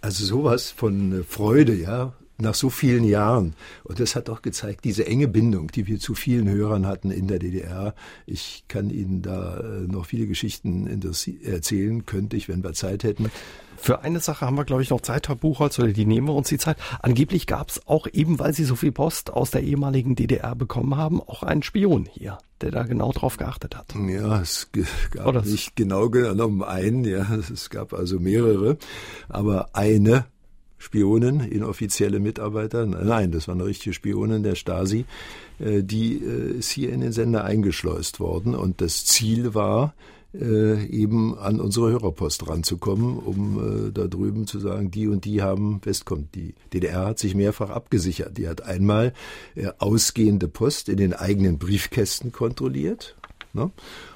Also 0.00 0.24
sowas 0.24 0.70
von 0.70 1.20
äh, 1.20 1.22
Freude, 1.22 1.74
ja, 1.74 2.12
nach 2.38 2.54
so 2.54 2.70
vielen 2.70 3.04
Jahren. 3.04 3.54
Und 3.84 4.00
das 4.00 4.16
hat 4.16 4.28
auch 4.28 4.42
gezeigt, 4.42 4.84
diese 4.84 5.06
enge 5.06 5.28
Bindung, 5.28 5.68
die 5.68 5.86
wir 5.86 5.98
zu 5.98 6.14
vielen 6.14 6.48
Hörern 6.48 6.86
hatten 6.86 7.10
in 7.10 7.28
der 7.28 7.38
DDR. 7.38 7.94
Ich 8.26 8.64
kann 8.68 8.90
Ihnen 8.90 9.22
da 9.22 9.60
äh, 9.60 9.86
noch 9.86 10.06
viele 10.06 10.26
Geschichten 10.26 11.00
erzählen, 11.44 12.04
könnte 12.04 12.36
ich, 12.36 12.48
wenn 12.48 12.62
wir 12.62 12.72
Zeit 12.74 13.04
hätten. 13.04 13.30
Für 13.82 14.02
eine 14.02 14.20
Sache 14.20 14.46
haben 14.46 14.56
wir, 14.56 14.64
glaube 14.64 14.82
ich, 14.82 14.90
noch 14.90 15.00
Zeit, 15.00 15.28
Herr 15.28 15.34
Buchholz, 15.34 15.76
oder 15.80 15.92
die 15.92 16.06
nehmen 16.06 16.28
wir 16.28 16.34
uns 16.34 16.48
die 16.48 16.56
Zeit. 16.56 16.76
Angeblich 17.00 17.48
gab 17.48 17.68
es 17.68 17.84
auch 17.88 18.06
eben, 18.12 18.38
weil 18.38 18.52
Sie 18.52 18.62
so 18.64 18.76
viel 18.76 18.92
Post 18.92 19.32
aus 19.32 19.50
der 19.50 19.64
ehemaligen 19.64 20.14
DDR 20.14 20.54
bekommen 20.54 20.96
haben, 20.96 21.20
auch 21.20 21.42
einen 21.42 21.64
Spion 21.64 22.08
hier, 22.08 22.38
der 22.60 22.70
da 22.70 22.84
genau 22.84 23.10
drauf 23.10 23.38
geachtet 23.38 23.76
hat. 23.76 23.92
Ja, 23.96 24.40
es 24.40 24.70
gab 25.10 25.26
oder 25.26 25.42
nicht 25.42 25.74
genau 25.74 26.10
genommen 26.10 26.62
einen, 26.62 27.02
ja, 27.04 27.26
es 27.34 27.70
gab 27.70 27.92
also 27.92 28.20
mehrere, 28.20 28.78
aber 29.28 29.70
eine 29.72 30.26
Spionen, 30.78 31.40
inoffizielle 31.40 32.20
Mitarbeiter. 32.20 32.86
Nein, 32.86 33.32
das 33.32 33.48
war 33.48 33.56
eine 33.56 33.64
richtige 33.64 33.94
Spionin 33.94 34.44
der 34.44 34.54
Stasi. 34.54 35.06
Äh, 35.58 35.82
die 35.82 36.18
äh, 36.18 36.58
ist 36.58 36.70
hier 36.70 36.92
in 36.92 37.00
den 37.00 37.10
Sender 37.10 37.42
eingeschleust 37.42 38.20
worden 38.20 38.54
und 38.54 38.80
das 38.80 39.04
Ziel 39.04 39.54
war, 39.54 39.92
äh, 40.34 40.86
eben 40.86 41.36
an 41.38 41.60
unsere 41.60 41.90
Hörerpost 41.90 42.48
ranzukommen, 42.48 43.18
um 43.18 43.92
da 43.92 44.06
drüben 44.06 44.46
zu 44.46 44.58
sagen, 44.58 44.90
die 44.90 45.08
und 45.08 45.24
die 45.24 45.42
haben 45.42 45.80
Westkommt. 45.84 46.34
Die 46.34 46.54
DDR 46.72 47.06
hat 47.06 47.18
sich 47.18 47.34
mehrfach 47.34 47.70
abgesichert. 47.70 48.38
Die 48.38 48.48
hat 48.48 48.62
einmal 48.62 49.12
ausgehende 49.78 50.48
Post 50.48 50.88
in 50.88 50.96
den 50.96 51.12
eigenen 51.12 51.58
Briefkästen 51.58 52.32
kontrolliert. 52.32 53.16
Ne? 53.52 53.70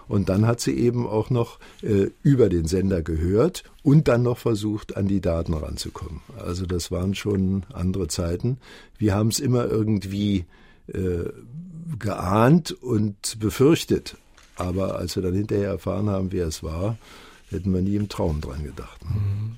Und 0.09 0.29
dann 0.29 0.47
hat 0.47 0.61
sie 0.61 0.77
eben 0.77 1.07
auch 1.07 1.31
noch 1.31 1.59
äh, 1.83 2.09
über 2.23 2.49
den 2.49 2.67
Sender 2.67 3.03
gehört 3.03 3.65
und 3.83 4.09
dann 4.09 4.23
noch 4.23 4.39
versucht, 4.39 4.97
an 4.97 5.09
die 5.09 5.21
Daten 5.21 5.53
ranzukommen. 5.55 6.21
Also 6.39 6.65
das 6.67 6.91
waren 6.91 7.15
schon 7.15 7.65
andere 7.73 8.09
Zeiten. 8.09 8.59
Wir 8.99 9.15
haben 9.15 9.29
es 9.29 9.41
immer 9.41 9.67
irgendwie 9.67 10.47
äh, 10.87 11.25
geahnt 11.99 12.73
und 12.73 13.39
befürchtet. 13.41 14.17
Aber 14.57 14.97
als 14.97 15.17
wir 15.17 15.23
dann 15.23 15.35
hinterher 15.35 15.69
erfahren 15.69 16.09
haben, 16.09 16.33
wer 16.33 16.47
es 16.47 16.63
war, 16.63 16.97
hätten 17.51 17.73
wir 17.73 17.83
nie 17.83 17.97
im 17.97 18.09
Traum 18.09 18.41
dran 18.41 18.65
gedacht. 18.65 19.05
Mhm. 19.05 19.55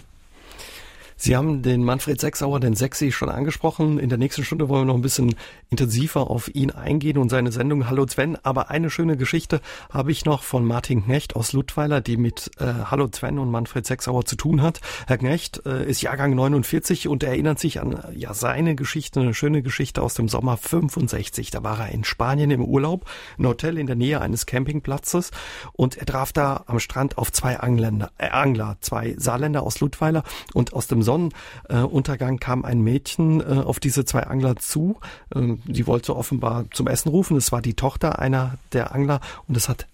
Sie 1.20 1.34
haben 1.34 1.62
den 1.62 1.82
Manfred 1.82 2.20
Sechsauer, 2.20 2.60
den 2.60 2.76
Sexy, 2.76 3.10
schon 3.10 3.28
angesprochen. 3.28 3.98
In 3.98 4.08
der 4.08 4.18
nächsten 4.18 4.44
Stunde 4.44 4.68
wollen 4.68 4.82
wir 4.82 4.86
noch 4.86 4.94
ein 4.94 5.02
bisschen 5.02 5.34
intensiver 5.68 6.30
auf 6.30 6.54
ihn 6.54 6.70
eingehen 6.70 7.18
und 7.18 7.28
seine 7.28 7.50
Sendung 7.50 7.88
Hallo 7.88 8.06
Sven. 8.06 8.38
Aber 8.44 8.70
eine 8.70 8.88
schöne 8.88 9.16
Geschichte 9.16 9.60
habe 9.90 10.12
ich 10.12 10.24
noch 10.24 10.44
von 10.44 10.64
Martin 10.64 11.06
Knecht 11.06 11.34
aus 11.34 11.52
Ludweiler, 11.52 12.00
die 12.00 12.16
mit 12.16 12.52
äh, 12.60 12.66
Hallo 12.84 13.08
Sven 13.12 13.40
und 13.40 13.50
Manfred 13.50 13.84
Sechsauer 13.84 14.26
zu 14.26 14.36
tun 14.36 14.62
hat. 14.62 14.80
Herr 15.08 15.18
Knecht 15.18 15.66
äh, 15.66 15.90
ist 15.90 16.02
Jahrgang 16.02 16.36
49 16.36 17.08
und 17.08 17.24
erinnert 17.24 17.58
sich 17.58 17.80
an 17.80 18.00
ja 18.14 18.32
seine 18.32 18.76
Geschichte, 18.76 19.18
eine 19.18 19.34
schöne 19.34 19.62
Geschichte 19.62 20.02
aus 20.02 20.14
dem 20.14 20.28
Sommer 20.28 20.56
65. 20.56 21.50
Da 21.50 21.64
war 21.64 21.80
er 21.80 21.88
in 21.88 22.04
Spanien 22.04 22.52
im 22.52 22.64
Urlaub, 22.64 23.10
ein 23.40 23.46
Hotel 23.48 23.76
in 23.76 23.88
der 23.88 23.96
Nähe 23.96 24.20
eines 24.20 24.46
Campingplatzes 24.46 25.32
und 25.72 25.96
er 25.96 26.06
traf 26.06 26.32
da 26.32 26.62
am 26.68 26.78
Strand 26.78 27.18
auf 27.18 27.32
zwei 27.32 27.58
Angländer, 27.58 28.12
äh, 28.18 28.28
Angler, 28.28 28.76
zwei 28.82 29.16
Saarländer 29.18 29.64
aus 29.64 29.80
Ludweiler 29.80 30.22
und 30.54 30.74
aus 30.74 30.86
dem 30.86 31.02
Sonnenuntergang 31.08 32.38
kam 32.38 32.64
ein 32.64 32.82
Mädchen 32.82 33.40
äh, 33.40 33.62
auf 33.64 33.80
diese 33.80 34.04
zwei 34.04 34.24
Angler 34.24 34.56
zu. 34.56 34.96
Ähm, 35.34 35.62
sie 35.66 35.86
wollte 35.86 36.14
offenbar 36.14 36.66
zum 36.72 36.86
Essen 36.86 37.08
rufen. 37.08 37.36
Es 37.36 37.50
war 37.50 37.62
die 37.62 37.74
Tochter 37.74 38.18
einer 38.18 38.58
der 38.72 38.94
Angler 38.94 39.20
und 39.46 39.56
es 39.56 39.68
hat 39.68 39.86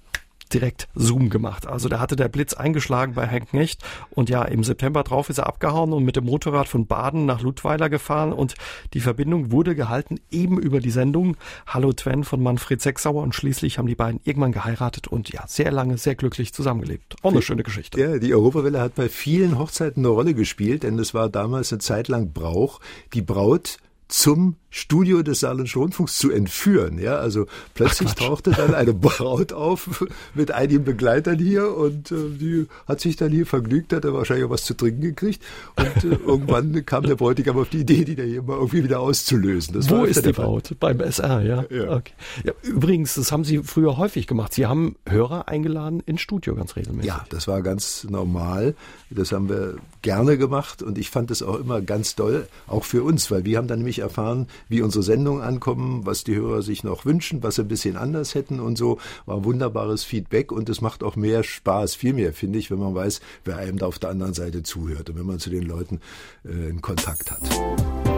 direkt 0.55 0.89
Zoom 0.95 1.29
gemacht. 1.29 1.67
Also 1.67 1.89
da 1.89 2.01
hatte 2.01 2.17
der 2.17 2.29
Blitz 2.29 2.55
eingeschlagen 2.55 3.15
bei 3.15 3.27
Herrn 3.27 3.47
Knecht 3.47 3.83
und 4.11 4.31
ja, 4.31 4.43
im 4.43 4.65
September 4.65 5.03
drauf 5.03 5.29
ist 5.29 5.39
er 5.39 5.47
abgehauen 5.47 5.93
und 5.93 6.05
mit 6.05 6.17
dem 6.17 6.25
Motorrad 6.25 6.69
von 6.69 6.87
Baden 6.87 7.27
nach 7.27 7.43
Ludweiler 7.43 7.91
gefahren 7.91 8.33
und 8.33 8.55
die 8.95 9.01
Verbindung 9.01 9.51
wurde 9.51 9.75
gehalten 9.75 10.21
eben 10.31 10.59
über 10.59 10.81
die 10.81 10.91
Sendung 10.91 11.37
Hallo 11.67 11.93
Twen 11.93 12.25
von 12.25 12.43
Manfred 12.43 12.81
Sechsauer 12.81 13.23
und 13.23 13.35
schließlich 13.35 13.79
haben 13.79 13.87
die 13.87 13.95
beiden 13.95 14.21
irgendwann 14.25 14.53
geheiratet 14.53 15.09
und 15.09 15.31
ja, 15.31 15.45
sehr 15.47 15.73
lange, 15.73 15.99
sehr 15.99 16.15
glücklich 16.15 16.55
zusammengelebt. 16.55 17.17
Auch 17.23 17.33
eine 17.33 17.43
schöne 17.43 17.63
Geschichte. 17.63 18.01
Ja, 18.01 18.19
die 18.19 18.33
Europawelle 18.35 18.81
hat 18.81 18.95
bei 18.95 19.09
vielen 19.09 19.59
Hochzeiten 19.59 20.05
eine 20.05 20.15
Rolle 20.15 20.35
gespielt, 20.35 20.85
denn 20.85 20.99
es 20.99 21.15
war 21.15 21.29
damals 21.29 21.73
eine 21.73 21.81
Zeit 21.81 22.09
lang 22.09 22.33
Brauch, 22.33 22.81
die 23.13 23.23
Braut 23.23 23.79
zum 24.09 24.57
Studio 24.75 25.23
des 25.23 25.39
Saarländischen 25.39 25.81
Rundfunks 25.81 26.19
zu 26.19 26.33
entführen. 26.33 26.99
Ja, 26.99 27.15
also 27.15 27.47
plötzlich 27.75 28.09
Ach, 28.11 28.15
tauchte 28.15 28.51
dann 28.51 28.75
eine 28.75 28.93
Braut 28.93 29.53
auf 29.53 30.05
mit 30.35 30.51
einigen 30.51 30.83
Begleitern 30.83 31.39
hier 31.39 31.77
und 31.77 32.11
äh, 32.11 32.17
die 32.29 32.67
hat 32.89 33.01
sich 33.01 33.15
dann 33.15 33.31
hier 33.31 33.47
vergnügt, 33.47 33.93
hat 33.93 34.05
er 34.05 34.13
wahrscheinlich 34.13 34.47
auch 34.47 34.51
was 34.51 34.65
zu 34.65 34.75
trinken 34.75 35.01
gekriegt 35.01 35.41
und 35.77 36.05
äh, 36.05 36.17
irgendwann 36.27 36.85
kam 36.85 37.05
der 37.05 37.15
Bräutigam 37.15 37.57
auf 37.57 37.69
die 37.69 37.83
Idee, 37.83 38.05
die 38.05 38.17
da 38.17 38.25
hier 38.25 38.43
mal 38.43 38.57
irgendwie 38.57 38.83
wieder 38.83 38.99
auszulösen. 38.99 39.75
Das 39.75 39.89
Wo 39.89 40.03
ist 40.03 40.27
die 40.27 40.33
Braut? 40.33 40.75
Beim 40.81 40.99
SR, 40.99 41.43
ja. 41.43 41.65
Ja. 41.71 41.97
Okay. 41.97 42.13
ja. 42.43 42.53
Übrigens, 42.63 43.15
das 43.15 43.31
haben 43.31 43.45
Sie 43.45 43.59
früher 43.59 43.97
häufig 43.97 44.27
gemacht. 44.27 44.55
Sie 44.55 44.67
haben 44.67 44.97
Hörer 45.09 45.47
eingeladen 45.47 46.01
ins 46.05 46.21
Studio 46.21 46.57
ganz 46.57 46.75
regelmäßig. 46.75 47.07
Ja, 47.07 47.25
das 47.29 47.47
war 47.47 47.63
ganz 47.63 48.09
normal. 48.11 48.75
Das 49.09 49.31
haben 49.31 49.49
wir 49.49 49.77
gerne 50.03 50.37
gemacht 50.37 50.83
und 50.83 50.99
ich 50.99 51.11
fand 51.11 51.31
es 51.31 51.45
auch 51.45 51.61
immer 51.61 51.81
ganz 51.81 52.17
toll, 52.17 52.49
auch 52.67 52.83
für 52.83 53.05
uns, 53.05 53.31
weil 53.31 53.45
wir 53.45 53.59
haben 53.59 53.69
dann 53.69 53.79
nämlich 53.79 54.01
erfahren, 54.01 54.49
wie 54.69 54.83
unsere 54.83 55.03
Sendungen 55.03 55.43
ankommen, 55.43 56.07
was 56.07 56.25
die 56.25 56.35
Hörer 56.35 56.63
sich 56.63 56.85
noch 56.85 57.05
wünschen, 57.05 57.43
was 57.43 57.57
sie 57.57 57.63
ein 57.63 57.69
bisschen 57.69 57.97
anders 57.97 58.35
hätten 58.35 58.61
und 58.61 58.77
so. 58.77 58.99
War 59.27 59.45
wunderbares 59.45 60.05
Feedback 60.05 60.53
und 60.53 60.69
es 60.69 60.81
macht 60.81 61.03
auch 61.03 61.17
mehr 61.17 61.43
Spaß, 61.43 61.95
viel 61.95 62.13
mehr, 62.13 62.33
finde 62.33 62.59
ich, 62.59 62.71
wenn 62.71 62.79
man 62.79 62.95
weiß, 62.95 63.21
wer 63.45 63.57
einem 63.57 63.79
da 63.79 63.87
auf 63.87 63.99
der 63.99 64.11
anderen 64.11 64.35
Seite 64.35 64.63
zuhört 64.63 65.11
und 65.11 65.19
wenn 65.19 65.27
man 65.27 65.39
zu 65.39 65.51
den 65.51 65.65
Leuten 65.65 66.01
äh, 66.45 66.51
einen 66.51 66.83
Kontakt 66.83 67.31
hat. 67.31 68.14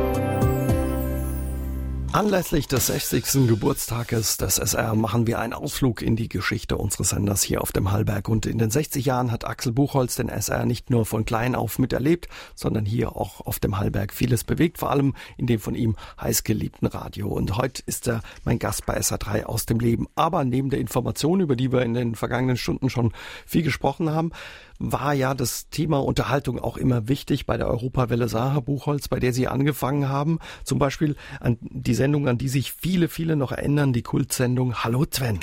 Anlässlich 2.16 2.66
des 2.66 2.86
60. 2.86 3.46
Geburtstages 3.46 4.38
des 4.38 4.56
SR 4.56 4.94
machen 4.94 5.26
wir 5.26 5.38
einen 5.38 5.52
Ausflug 5.52 6.00
in 6.00 6.16
die 6.16 6.30
Geschichte 6.30 6.78
unseres 6.78 7.10
Senders 7.10 7.42
hier 7.42 7.60
auf 7.60 7.72
dem 7.72 7.92
Hallberg. 7.92 8.30
Und 8.30 8.46
in 8.46 8.56
den 8.56 8.70
60 8.70 9.04
Jahren 9.04 9.30
hat 9.30 9.44
Axel 9.44 9.70
Buchholz 9.70 10.14
den 10.14 10.30
SR 10.30 10.64
nicht 10.64 10.88
nur 10.88 11.04
von 11.04 11.26
klein 11.26 11.54
auf 11.54 11.78
miterlebt, 11.78 12.28
sondern 12.54 12.86
hier 12.86 13.14
auch 13.16 13.42
auf 13.42 13.58
dem 13.58 13.78
Hallberg 13.78 14.14
vieles 14.14 14.44
bewegt, 14.44 14.78
vor 14.78 14.90
allem 14.90 15.14
in 15.36 15.46
dem 15.46 15.60
von 15.60 15.74
ihm 15.74 15.94
heißgeliebten 16.18 16.88
Radio. 16.88 17.28
Und 17.28 17.58
heute 17.58 17.82
ist 17.84 18.08
er 18.08 18.22
mein 18.44 18.58
Gast 18.58 18.86
bei 18.86 18.98
SR3 18.98 19.44
aus 19.44 19.66
dem 19.66 19.78
Leben. 19.78 20.06
Aber 20.14 20.42
neben 20.46 20.70
der 20.70 20.80
Information, 20.80 21.40
über 21.40 21.54
die 21.54 21.70
wir 21.70 21.82
in 21.82 21.92
den 21.92 22.14
vergangenen 22.14 22.56
Stunden 22.56 22.88
schon 22.88 23.12
viel 23.44 23.62
gesprochen 23.62 24.08
haben, 24.08 24.32
war 24.79 25.14
ja 25.14 25.35
das 25.35 25.68
Thema 25.68 26.03
Unterhaltung 26.03 26.59
auch 26.59 26.77
immer 26.77 27.09
wichtig 27.09 27.47
bei 27.47 27.57
der 27.57 27.68
Europawelle 27.68 28.29
Saar 28.29 28.61
Buchholz, 28.62 29.09
bei 29.09 29.18
der 29.18 29.33
Sie 29.33 29.49
angefangen 29.49 30.09
haben. 30.09 30.39
Zum 30.64 30.79
Beispiel 30.79 31.16
an 31.41 31.59
die 31.61 31.95
Sendung, 31.95 32.29
an 32.29 32.39
die 32.39 32.49
sich 32.49 32.72
viele, 32.72 33.09
viele 33.09 33.37
noch 33.37 33.53
erinnern, 33.53 33.93
die 33.93 34.03
Kultsendung 34.03 34.85
Hallo 34.85 35.05
Sven. 35.11 35.41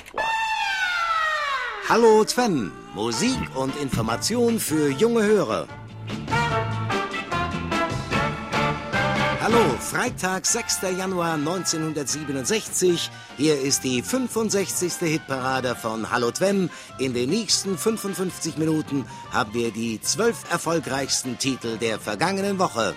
Hallo 1.90 2.24
Sven, 2.26 2.72
Musik 2.96 3.38
und 3.56 3.76
Information 3.82 4.60
für 4.60 4.90
junge 4.90 5.24
Hörer. 5.24 5.68
Hallo, 9.54 9.78
Freitag, 9.80 10.48
6. 10.48 10.82
Januar 10.98 11.34
1967. 11.34 13.12
Hier 13.38 13.62
ist 13.62 13.84
die 13.84 14.02
65. 14.02 14.94
Hitparade 14.94 15.76
von 15.76 16.10
Hallo 16.10 16.32
Twem. 16.32 16.72
In 16.98 17.14
den 17.14 17.30
nächsten 17.30 17.78
55 17.78 18.58
Minuten 18.58 19.06
haben 19.32 19.54
wir 19.54 19.70
die 19.70 20.02
zwölf 20.02 20.52
erfolgreichsten 20.52 21.38
Titel 21.38 21.78
der 21.78 22.00
vergangenen 22.00 22.58
Woche. 22.58 22.96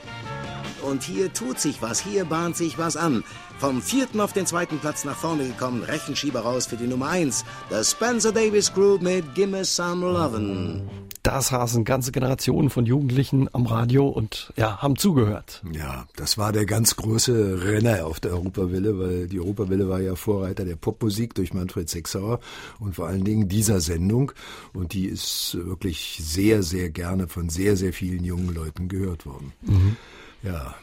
Und 0.87 1.03
hier 1.03 1.33
tut 1.33 1.59
sich 1.59 1.83
was, 1.83 2.01
hier 2.01 2.25
bahnt 2.25 2.57
sich 2.57 2.79
was 2.79 2.97
an. 2.97 3.25
Vom 3.59 3.81
vierten 3.81 4.21
auf 4.21 4.33
den 4.33 4.47
zweiten 4.47 4.79
Platz 4.79 5.05
nach 5.05 5.17
vorne 5.17 5.47
gekommen, 5.47 5.83
Rechenschieber 5.83 6.41
raus 6.41 6.67
für 6.67 6.77
die 6.77 6.87
Nummer 6.87 7.09
eins. 7.09 7.45
Das 7.71 7.93
Spencer 7.93 8.33
Davis 8.33 8.73
Group 8.73 9.03
mit 9.03 9.35
Gimme 9.35 9.65
Some 9.65 10.07
Lovin'. 10.07 10.83
Da 11.23 11.43
saßen 11.43 11.85
ganze 11.85 12.13
Generationen 12.13 12.71
von 12.71 12.87
Jugendlichen 12.87 13.49
am 13.53 13.67
Radio 13.67 14.07
und 14.07 14.53
ja, 14.57 14.81
haben 14.81 14.95
zugehört. 14.95 15.61
Ja, 15.73 16.07
das 16.15 16.39
war 16.39 16.53
der 16.53 16.67
ganz 16.67 16.95
große 16.95 17.65
Renner 17.65 18.07
auf 18.07 18.21
der 18.21 18.31
Europawelle, 18.33 18.97
weil 18.99 19.27
die 19.27 19.41
Europawelle 19.41 19.89
war 19.89 20.01
ja 20.01 20.15
Vorreiter 20.15 20.65
der 20.65 20.77
Popmusik 20.77 21.35
durch 21.35 21.53
Manfred 21.53 21.89
Sechsauer 21.89 22.39
und 22.79 22.95
vor 22.95 23.09
allen 23.09 23.25
Dingen 23.25 23.49
dieser 23.49 23.81
Sendung. 23.81 24.31
Und 24.73 24.93
die 24.93 25.07
ist 25.07 25.57
wirklich 25.61 26.21
sehr, 26.23 26.63
sehr 26.63 26.91
gerne 26.91 27.27
von 27.27 27.49
sehr, 27.49 27.77
sehr 27.77 27.93
vielen 27.93 28.23
jungen 28.23 28.55
Leuten 28.55 28.87
gehört 28.87 29.27
worden. 29.27 29.53
Mhm. 29.63 29.97
Ja, 30.43 30.75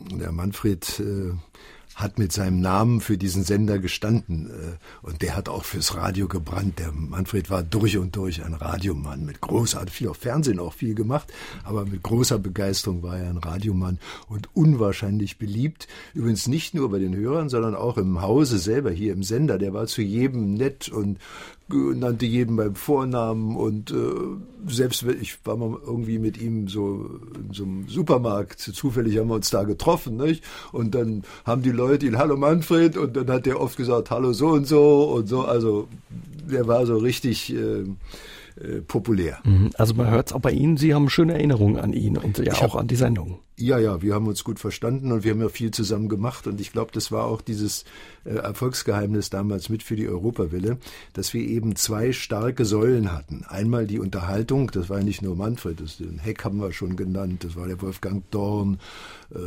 der 0.00 0.32
Manfred 0.32 1.00
äh, 1.00 1.32
hat 2.00 2.18
mit 2.18 2.32
seinem 2.32 2.60
Namen 2.60 3.00
für 3.00 3.18
diesen 3.18 3.44
Sender 3.44 3.78
gestanden 3.78 4.48
äh, 4.48 5.06
und 5.06 5.22
der 5.22 5.36
hat 5.36 5.48
auch 5.48 5.64
fürs 5.64 5.94
Radio 5.94 6.28
gebrannt. 6.28 6.78
Der 6.78 6.92
Manfred 6.92 7.50
war 7.50 7.62
durch 7.62 7.98
und 7.98 8.16
durch 8.16 8.42
ein 8.44 8.54
Radiomann 8.54 9.26
mit 9.26 9.40
großartig 9.40 9.94
viel 9.94 10.08
auf 10.08 10.16
Fernsehen 10.16 10.58
auch 10.58 10.72
viel 10.72 10.94
gemacht, 10.94 11.32
aber 11.64 11.84
mit 11.84 12.02
großer 12.02 12.38
Begeisterung 12.38 13.02
war 13.02 13.18
er 13.18 13.30
ein 13.30 13.36
Radiomann 13.36 13.98
und 14.28 14.48
unwahrscheinlich 14.54 15.38
beliebt. 15.38 15.88
Übrigens 16.14 16.46
nicht 16.46 16.74
nur 16.74 16.90
bei 16.90 16.98
den 16.98 17.14
Hörern, 17.14 17.48
sondern 17.48 17.74
auch 17.74 17.98
im 17.98 18.22
Hause 18.22 18.58
selber 18.58 18.90
hier 18.90 19.12
im 19.12 19.22
Sender. 19.22 19.58
Der 19.58 19.74
war 19.74 19.86
zu 19.86 20.02
jedem 20.02 20.54
nett 20.54 20.88
und 20.88 21.18
nannte 21.72 22.26
jeden 22.26 22.56
beim 22.56 22.74
Vornamen 22.74 23.56
und 23.56 23.90
äh, 23.90 23.94
selbst 24.68 25.04
ich 25.20 25.38
war 25.44 25.56
mal 25.56 25.78
irgendwie 25.84 26.18
mit 26.18 26.40
ihm 26.40 26.68
so 26.68 27.10
in 27.34 27.52
so 27.52 27.64
einem 27.64 27.88
Supermarkt, 27.88 28.60
zufällig 28.60 29.18
haben 29.18 29.28
wir 29.28 29.34
uns 29.34 29.50
da 29.50 29.64
getroffen, 29.64 30.16
nicht? 30.16 30.44
Und 30.72 30.94
dann 30.94 31.22
haben 31.44 31.62
die 31.62 31.70
Leute 31.70 32.06
ihn, 32.06 32.18
hallo 32.18 32.36
Manfred, 32.36 32.96
und 32.96 33.16
dann 33.16 33.30
hat 33.30 33.46
er 33.46 33.60
oft 33.60 33.76
gesagt, 33.76 34.10
hallo 34.10 34.32
so 34.32 34.48
und 34.48 34.66
so 34.66 35.12
und 35.12 35.28
so, 35.28 35.42
also 35.42 35.88
der 36.50 36.66
war 36.66 36.86
so 36.86 36.96
richtig 36.96 37.54
äh, 37.54 37.84
äh, 38.60 38.82
populär. 38.86 39.38
Mhm. 39.44 39.70
Also 39.74 39.94
man 39.94 40.10
hört 40.10 40.28
es 40.28 40.32
auch 40.32 40.40
bei 40.40 40.52
Ihnen, 40.52 40.76
Sie 40.76 40.94
haben 40.94 41.08
schöne 41.08 41.34
Erinnerungen 41.34 41.78
an 41.78 41.92
ihn 41.92 42.16
und 42.16 42.38
ja 42.38 42.44
ich 42.44 42.58
auch 42.58 42.74
hab, 42.74 42.76
an 42.76 42.88
die 42.88 42.96
Sendung. 42.96 43.38
Ja, 43.60 43.78
ja, 43.78 44.00
wir 44.00 44.14
haben 44.14 44.26
uns 44.26 44.42
gut 44.42 44.58
verstanden 44.58 45.12
und 45.12 45.22
wir 45.22 45.32
haben 45.32 45.40
ja 45.42 45.50
viel 45.50 45.70
zusammen 45.70 46.08
gemacht. 46.08 46.46
Und 46.46 46.62
ich 46.62 46.72
glaube, 46.72 46.92
das 46.92 47.12
war 47.12 47.24
auch 47.24 47.42
dieses 47.42 47.84
äh, 48.24 48.30
Erfolgsgeheimnis 48.30 49.28
damals 49.28 49.68
mit 49.68 49.82
für 49.82 49.96
die 49.96 50.08
Europawelle, 50.08 50.78
dass 51.12 51.34
wir 51.34 51.42
eben 51.42 51.76
zwei 51.76 52.12
starke 52.12 52.64
Säulen 52.64 53.12
hatten. 53.12 53.44
Einmal 53.46 53.86
die 53.86 53.98
Unterhaltung, 53.98 54.70
das 54.70 54.88
war 54.88 54.98
ja 54.98 55.04
nicht 55.04 55.20
nur 55.20 55.36
Manfred, 55.36 55.80
das, 55.80 55.98
den 55.98 56.18
Heck 56.18 56.42
haben 56.42 56.58
wir 56.58 56.72
schon 56.72 56.96
genannt, 56.96 57.44
das 57.44 57.54
war 57.54 57.66
der 57.66 57.80
Wolfgang 57.82 58.22
Dorn, 58.30 58.78
äh, 59.34 59.38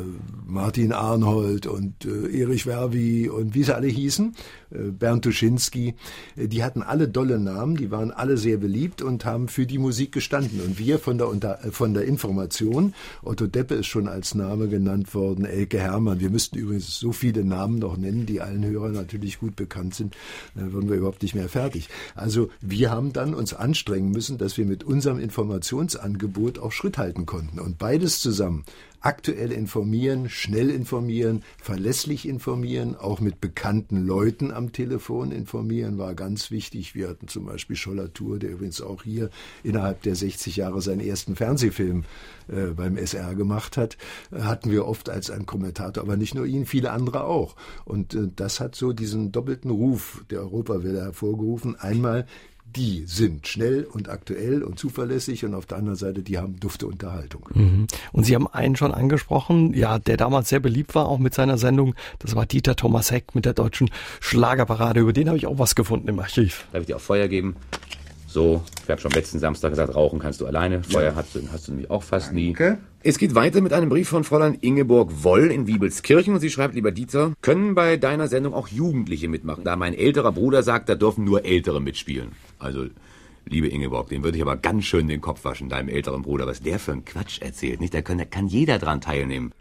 Martin 0.45 0.93
Arnhold 0.93 1.67
und 1.67 2.05
äh, 2.05 2.39
Erich 2.39 2.65
Werwi 2.65 3.29
und 3.29 3.55
wie 3.55 3.63
sie 3.63 3.75
alle 3.75 3.87
hießen, 3.87 4.35
äh, 4.71 4.77
Bernd 4.91 5.23
Tuschinski, 5.23 5.95
äh, 6.35 6.47
die 6.47 6.63
hatten 6.63 6.83
alle 6.83 7.07
dolle 7.07 7.39
Namen, 7.39 7.75
die 7.75 7.91
waren 7.91 8.11
alle 8.11 8.37
sehr 8.37 8.57
beliebt 8.57 9.01
und 9.01 9.25
haben 9.25 9.47
für 9.47 9.65
die 9.65 9.77
Musik 9.77 10.11
gestanden. 10.11 10.61
Und 10.61 10.79
wir 10.79 10.99
von 10.99 11.17
der, 11.17 11.27
Unter 11.27 11.65
äh, 11.65 11.71
von 11.71 11.93
der 11.93 12.05
Information, 12.05 12.93
Otto 13.23 13.47
Deppe 13.47 13.75
ist 13.75 13.87
schon 13.87 14.02
schon 14.03 14.13
als 14.13 14.35
Name 14.35 14.67
genannt 14.67 15.13
worden, 15.13 15.45
Elke 15.45 15.79
Hermann. 15.79 16.19
Wir 16.19 16.29
müssten 16.29 16.57
übrigens 16.57 16.99
so 16.99 17.11
viele 17.11 17.45
Namen 17.45 17.79
noch 17.79 17.97
nennen, 17.97 18.25
die 18.25 18.41
allen 18.41 18.65
Hörern 18.65 18.91
natürlich 18.91 19.39
gut 19.39 19.55
bekannt 19.55 19.95
sind, 19.95 20.15
dann 20.55 20.73
würden 20.73 20.89
wir 20.89 20.97
überhaupt 20.97 21.21
nicht 21.21 21.35
mehr 21.35 21.47
fertig. 21.47 21.89
Also 22.15 22.49
wir 22.59 22.91
haben 22.91 23.13
dann 23.13 23.33
uns 23.33 23.53
anstrengen 23.53 24.11
müssen, 24.11 24.37
dass 24.37 24.57
wir 24.57 24.65
mit 24.65 24.83
unserem 24.83 25.19
Informationsangebot 25.19 26.59
auch 26.59 26.71
Schritt 26.71 26.97
halten 26.97 27.25
konnten. 27.25 27.59
Und 27.59 27.77
beides 27.77 28.19
zusammen, 28.19 28.65
aktuell 29.03 29.51
informieren, 29.51 30.29
schnell 30.29 30.69
informieren, 30.69 31.43
verlässlich 31.61 32.27
informieren, 32.27 32.95
auch 32.95 33.19
mit 33.19 33.41
bekannten 33.41 34.05
Leuten 34.05 34.49
am 34.49 34.71
Telefon 34.71 35.31
informieren, 35.31 35.97
war 35.97 36.15
ganz 36.15 36.51
wichtig. 36.51 36.95
Wir 36.95 37.09
hatten 37.09 37.27
zum 37.27 37.45
Beispiel 37.45 37.75
Schollatur, 37.75 38.39
der 38.39 38.51
übrigens 38.51 38.81
auch 38.81 39.03
hier 39.03 39.29
innerhalb 39.61 40.01
der 40.03 40.15
60 40.15 40.55
Jahre 40.55 40.81
seinen 40.81 41.01
ersten 41.01 41.35
Fernsehfilm 41.35 42.05
äh, 42.47 42.67
beim 42.67 42.95
SR 42.95 43.35
gemacht 43.35 43.75
hat, 43.75 43.97
hatten 44.31 44.71
wir 44.71 44.87
oft 44.87 45.09
als 45.09 45.29
ein 45.29 45.45
Kommentator, 45.45 46.01
aber 46.01 46.15
nicht 46.15 46.33
nur 46.33 46.45
ihn, 46.45 46.65
viele 46.65 46.91
andere 46.91 47.25
auch. 47.25 47.57
Und 47.83 48.15
äh, 48.15 48.29
das 48.33 48.61
hat 48.61 48.75
so 48.75 48.93
diesen 48.93 49.33
doppelten 49.33 49.69
Ruf 49.69 50.23
der 50.29 50.39
Europawelle 50.39 51.01
hervorgerufen. 51.01 51.75
Einmal 51.75 52.25
die 52.75 53.03
sind 53.05 53.47
schnell 53.47 53.83
und 53.83 54.09
aktuell 54.09 54.63
und 54.63 54.79
zuverlässig 54.79 55.45
und 55.45 55.53
auf 55.53 55.65
der 55.65 55.77
anderen 55.77 55.97
Seite, 55.97 56.21
die 56.21 56.37
haben 56.37 56.59
dufte 56.59 56.87
Unterhaltung. 56.87 57.49
Mhm. 57.53 57.87
Und 58.11 58.25
Sie 58.25 58.35
haben 58.35 58.47
einen 58.47 58.75
schon 58.75 58.93
angesprochen, 58.93 59.73
ja, 59.73 59.99
der 59.99 60.17
damals 60.17 60.49
sehr 60.49 60.59
beliebt 60.59 60.95
war, 60.95 61.07
auch 61.07 61.19
mit 61.19 61.33
seiner 61.33 61.57
Sendung. 61.57 61.95
Das 62.19 62.35
war 62.35 62.45
Dieter 62.45 62.75
Thomas 62.75 63.11
Heck 63.11 63.35
mit 63.35 63.45
der 63.45 63.53
deutschen 63.53 63.89
Schlagerparade. 64.19 64.99
Über 64.99 65.13
den 65.13 65.27
habe 65.27 65.37
ich 65.37 65.47
auch 65.47 65.59
was 65.59 65.75
gefunden 65.75 66.07
im 66.07 66.19
Archiv. 66.19 66.65
Darf 66.71 66.81
ich 66.81 66.87
dir 66.87 66.95
auch 66.95 67.01
Feuer 67.01 67.27
geben? 67.27 67.55
So, 68.33 68.63
ich 68.83 68.89
habe 68.89 68.99
schon 68.99 69.11
letzten 69.11 69.37
Samstag 69.37 69.69
gesagt, 69.69 69.93
rauchen 69.93 70.17
kannst 70.17 70.41
du 70.41 70.47
alleine. 70.47 70.81
Feuer 70.81 71.11
ja. 71.11 71.15
hast, 71.15 71.35
du, 71.35 71.41
hast 71.51 71.67
du 71.67 71.73
nämlich 71.73 71.91
auch 71.91 72.01
fast 72.01 72.29
Danke. 72.29 72.71
nie. 72.71 72.77
Es 73.03 73.19
geht 73.19 73.35
weiter 73.35 73.61
mit 73.61 73.73
einem 73.73 73.89
Brief 73.89 74.09
von 74.09 74.23
Fräulein 74.23 74.57
Ingeborg 74.59 75.11
Woll 75.23 75.51
in 75.51 75.67
Wiebelskirchen 75.67 76.33
und 76.33 76.39
sie 76.39 76.49
schreibt, 76.49 76.73
lieber 76.73 76.91
Dieter, 76.91 77.33
können 77.43 77.75
bei 77.75 77.95
deiner 77.95 78.27
Sendung 78.27 78.55
auch 78.55 78.69
Jugendliche 78.69 79.27
mitmachen, 79.27 79.63
da 79.63 79.75
mein 79.75 79.93
älterer 79.93 80.31
Bruder 80.31 80.63
sagt, 80.63 80.89
da 80.89 80.95
dürfen 80.95 81.25
nur 81.25 81.45
Ältere 81.45 81.79
mitspielen. 81.79 82.31
Also 82.57 82.87
Liebe 83.45 83.67
Ingeborg, 83.67 84.09
den 84.09 84.23
würde 84.23 84.37
ich 84.37 84.41
aber 84.41 84.55
ganz 84.55 84.85
schön 84.85 85.07
den 85.07 85.19
Kopf 85.19 85.43
waschen, 85.43 85.67
deinem 85.67 85.89
älteren 85.89 86.21
Bruder, 86.21 86.47
was 86.47 86.61
der 86.61 86.79
für 86.79 86.93
ein 86.93 87.03
Quatsch 87.03 87.41
erzählt. 87.41 87.81
Nicht, 87.81 87.93
da 87.93 88.01
kann, 88.01 88.29
kann 88.29 88.47
jeder 88.47 88.79
dran 88.79 89.01
teilnehmen. 89.01 89.53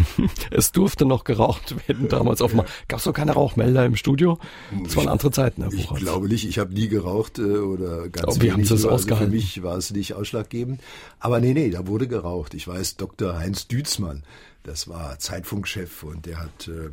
es 0.50 0.72
durfte 0.72 1.06
noch 1.06 1.24
geraucht 1.24 1.74
werden 1.88 2.08
damals 2.08 2.42
auf 2.42 2.52
Gab 2.88 2.98
es 2.98 3.04
doch 3.04 3.12
keine 3.12 3.32
Rauchmelder 3.32 3.86
im 3.86 3.96
Studio? 3.96 4.38
Das 4.84 4.96
waren 4.96 5.08
andere 5.08 5.30
Zeiten, 5.30 5.62
Herr 5.62 5.70
Buchholz. 5.70 6.00
Ich 6.00 6.06
glaube 6.06 6.28
nicht, 6.28 6.46
ich 6.46 6.58
habe 6.58 6.74
nie 6.74 6.88
geraucht 6.88 7.38
äh, 7.38 7.42
oder 7.42 8.08
ganz 8.08 8.36
oh, 8.36 8.40
wenig. 8.40 8.52
Haben 8.52 8.64
Sie 8.64 8.74
das 8.74 8.84
also 8.86 9.16
für 9.16 9.26
mich 9.28 9.62
war 9.62 9.76
es 9.76 9.90
nicht 9.90 10.14
ausschlaggebend. 10.14 10.80
Aber 11.18 11.40
nee, 11.40 11.54
nee, 11.54 11.70
da 11.70 11.86
wurde 11.86 12.08
geraucht. 12.08 12.54
Ich 12.54 12.68
weiß, 12.68 12.96
Dr. 12.96 13.38
Heinz 13.38 13.68
Dützmann, 13.68 14.22
das 14.64 14.88
war 14.88 15.18
Zeitfunkchef 15.18 16.02
und 16.02 16.26
der 16.26 16.40
hat... 16.40 16.68
Äh, 16.68 16.90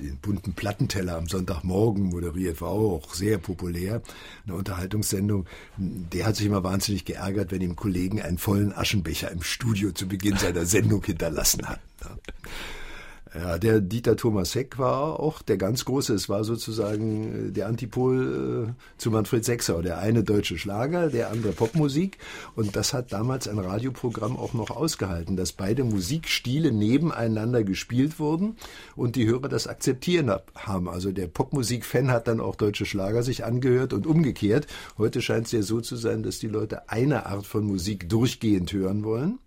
den 0.00 0.16
bunten 0.16 0.54
Plattenteller 0.54 1.16
am 1.16 1.28
Sonntagmorgen 1.28 2.04
moderiert, 2.04 2.60
war 2.60 2.70
auch 2.70 3.14
sehr 3.14 3.38
populär, 3.38 4.02
eine 4.46 4.56
Unterhaltungssendung. 4.56 5.46
Der 5.76 6.26
hat 6.26 6.36
sich 6.36 6.46
immer 6.46 6.64
wahnsinnig 6.64 7.04
geärgert, 7.04 7.52
wenn 7.52 7.60
ihm 7.60 7.76
Kollegen 7.76 8.20
einen 8.20 8.38
vollen 8.38 8.72
Aschenbecher 8.72 9.30
im 9.30 9.42
Studio 9.42 9.92
zu 9.92 10.08
Beginn 10.08 10.36
seiner 10.36 10.66
Sendung 10.66 11.04
hinterlassen 11.04 11.68
hatten. 11.68 11.82
Ja, 13.32 13.58
der 13.58 13.80
Dieter 13.80 14.16
Thomas 14.16 14.56
Heck 14.56 14.76
war 14.78 15.20
auch 15.20 15.40
der 15.40 15.56
ganz 15.56 15.84
große. 15.84 16.14
Es 16.14 16.28
war 16.28 16.42
sozusagen 16.42 17.50
äh, 17.50 17.52
der 17.52 17.68
Antipol 17.68 18.74
äh, 18.76 18.98
zu 18.98 19.12
Manfred 19.12 19.44
Sechser. 19.44 19.82
Der 19.82 19.98
eine 19.98 20.24
deutsche 20.24 20.58
Schlager, 20.58 21.10
der 21.10 21.30
andere 21.30 21.52
Popmusik. 21.52 22.18
Und 22.56 22.74
das 22.74 22.92
hat 22.92 23.12
damals 23.12 23.46
ein 23.46 23.60
Radioprogramm 23.60 24.36
auch 24.36 24.52
noch 24.52 24.70
ausgehalten, 24.70 25.36
dass 25.36 25.52
beide 25.52 25.84
Musikstile 25.84 26.72
nebeneinander 26.72 27.62
gespielt 27.62 28.18
wurden 28.18 28.56
und 28.96 29.14
die 29.14 29.26
Hörer 29.26 29.48
das 29.48 29.68
akzeptieren 29.68 30.32
haben. 30.56 30.88
Also 30.88 31.12
der 31.12 31.28
Popmusik-Fan 31.28 32.10
hat 32.10 32.26
dann 32.26 32.40
auch 32.40 32.56
deutsche 32.56 32.84
Schlager 32.84 33.22
sich 33.22 33.44
angehört 33.44 33.92
und 33.92 34.08
umgekehrt. 34.08 34.66
Heute 34.98 35.22
scheint 35.22 35.46
es 35.46 35.52
ja 35.52 35.62
so 35.62 35.80
zu 35.80 35.94
sein, 35.94 36.24
dass 36.24 36.40
die 36.40 36.48
Leute 36.48 36.88
eine 36.88 37.26
Art 37.26 37.46
von 37.46 37.64
Musik 37.64 38.08
durchgehend 38.08 38.72
hören 38.72 39.04
wollen 39.04 39.38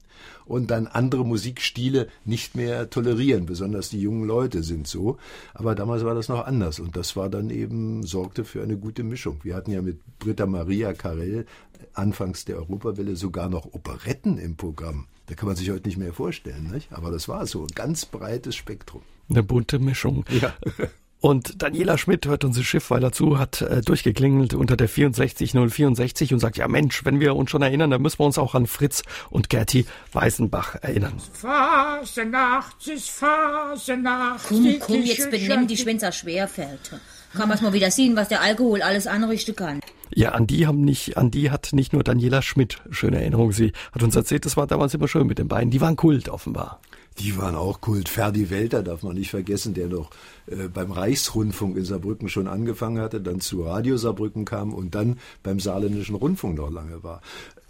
und 0.45 0.71
dann 0.71 0.87
andere 0.87 1.25
Musikstile 1.25 2.07
nicht 2.25 2.55
mehr 2.55 2.89
tolerieren. 2.89 3.45
Besonders 3.45 3.89
die 3.89 4.01
jungen 4.01 4.25
Leute 4.25 4.63
sind 4.63 4.87
so. 4.87 5.17
Aber 5.53 5.75
damals 5.75 6.03
war 6.03 6.15
das 6.15 6.29
noch 6.29 6.45
anders 6.45 6.79
und 6.79 6.95
das 6.95 7.15
war 7.15 7.29
dann 7.29 7.49
eben, 7.49 8.03
sorgte 8.03 8.45
für 8.45 8.63
eine 8.63 8.77
gute 8.77 9.03
Mischung. 9.03 9.39
Wir 9.43 9.55
hatten 9.55 9.71
ja 9.71 9.81
mit 9.81 9.99
Britta 10.19 10.45
Maria 10.45 10.93
Carell 10.93 11.45
anfangs 11.93 12.45
der 12.45 12.57
Europawelle 12.57 13.15
sogar 13.15 13.49
noch 13.49 13.73
Operetten 13.73 14.37
im 14.37 14.55
Programm. 14.55 15.07
Da 15.27 15.35
kann 15.35 15.47
man 15.47 15.55
sich 15.55 15.69
heute 15.69 15.87
nicht 15.87 15.97
mehr 15.97 16.13
vorstellen, 16.13 16.69
nicht? 16.71 16.91
aber 16.91 17.11
das 17.11 17.27
war 17.29 17.45
so 17.45 17.61
ein 17.63 17.73
ganz 17.75 18.05
breites 18.05 18.55
Spektrum. 18.55 19.01
Eine 19.29 19.43
bunte 19.43 19.79
Mischung. 19.79 20.25
Ja. 20.29 20.53
Und 21.23 21.63
Daniela 21.63 21.97
Schmidt 21.97 22.25
hört 22.25 22.43
unser 22.43 22.63
Schiffweiler 22.63 23.13
zu, 23.13 23.39
hat 23.39 23.61
äh, 23.61 23.79
durchgeklingelt 23.79 24.53
unter 24.53 24.75
der 24.75 24.89
64064 24.89 26.33
und 26.33 26.39
sagt, 26.41 26.57
ja 26.57 26.67
Mensch, 26.67 27.05
wenn 27.05 27.21
wir 27.21 27.37
uns 27.37 27.49
schon 27.49 27.61
erinnern, 27.61 27.91
dann 27.91 28.01
müssen 28.01 28.19
wir 28.19 28.25
uns 28.25 28.37
auch 28.37 28.55
an 28.55 28.67
Fritz 28.67 29.03
und 29.29 29.49
Gerti 29.49 29.85
Weißenbach 30.11 30.75
erinnern. 30.81 31.13
Fasenacht 31.31 32.85
ist 32.89 33.09
Fasenacht. 33.09 34.47
Komm, 34.49 34.75
komm, 34.81 35.01
jetzt 35.03 35.31
benimm 35.31 35.65
die 35.65 35.77
Schwänzer 35.77 36.11
Schwerfeld. 36.11 36.91
Kann 37.33 37.47
man 37.47 37.63
mal 37.63 37.71
wieder 37.71 37.89
sehen, 37.89 38.17
was 38.17 38.27
der 38.27 38.41
Alkohol 38.41 38.81
alles 38.81 39.07
anrichten 39.07 39.55
kann. 39.55 39.79
Ja, 40.13 40.33
an 40.33 40.45
die 40.45 40.67
haben 40.67 40.81
nicht, 40.81 41.15
an 41.15 41.31
die 41.31 41.51
hat 41.51 41.69
nicht 41.71 41.93
nur 41.93 42.03
Daniela 42.03 42.41
Schmidt 42.41 42.81
schöne 42.91 43.21
Erinnerungen. 43.21 43.53
Sie 43.53 43.71
hat 43.93 44.03
uns 44.03 44.17
erzählt, 44.17 44.45
das 44.45 44.57
war 44.57 44.67
damals 44.67 44.93
immer 44.93 45.07
schön 45.07 45.25
mit 45.25 45.39
den 45.39 45.47
beiden. 45.47 45.71
Die 45.71 45.79
waren 45.79 45.95
Kult 45.95 46.27
offenbar. 46.27 46.81
Die 47.19 47.37
waren 47.37 47.55
auch 47.55 47.81
Kult. 47.81 48.09
Ferdi 48.09 48.49
Welter 48.49 48.81
darf 48.81 49.03
man 49.03 49.15
nicht 49.15 49.29
vergessen, 49.29 49.73
der 49.73 49.87
noch 49.87 50.09
äh, 50.47 50.67
beim 50.67 50.91
Reichsrundfunk 50.91 51.77
in 51.77 51.85
Saarbrücken 51.85 52.29
schon 52.29 52.47
angefangen 52.47 52.99
hatte, 52.99 53.21
dann 53.21 53.39
zu 53.39 53.63
Radio 53.63 53.97
Saarbrücken 53.97 54.45
kam 54.45 54.73
und 54.73 54.95
dann 54.95 55.19
beim 55.43 55.59
Saarländischen 55.59 56.15
Rundfunk 56.15 56.57
noch 56.57 56.71
lange 56.71 57.03
war. 57.03 57.21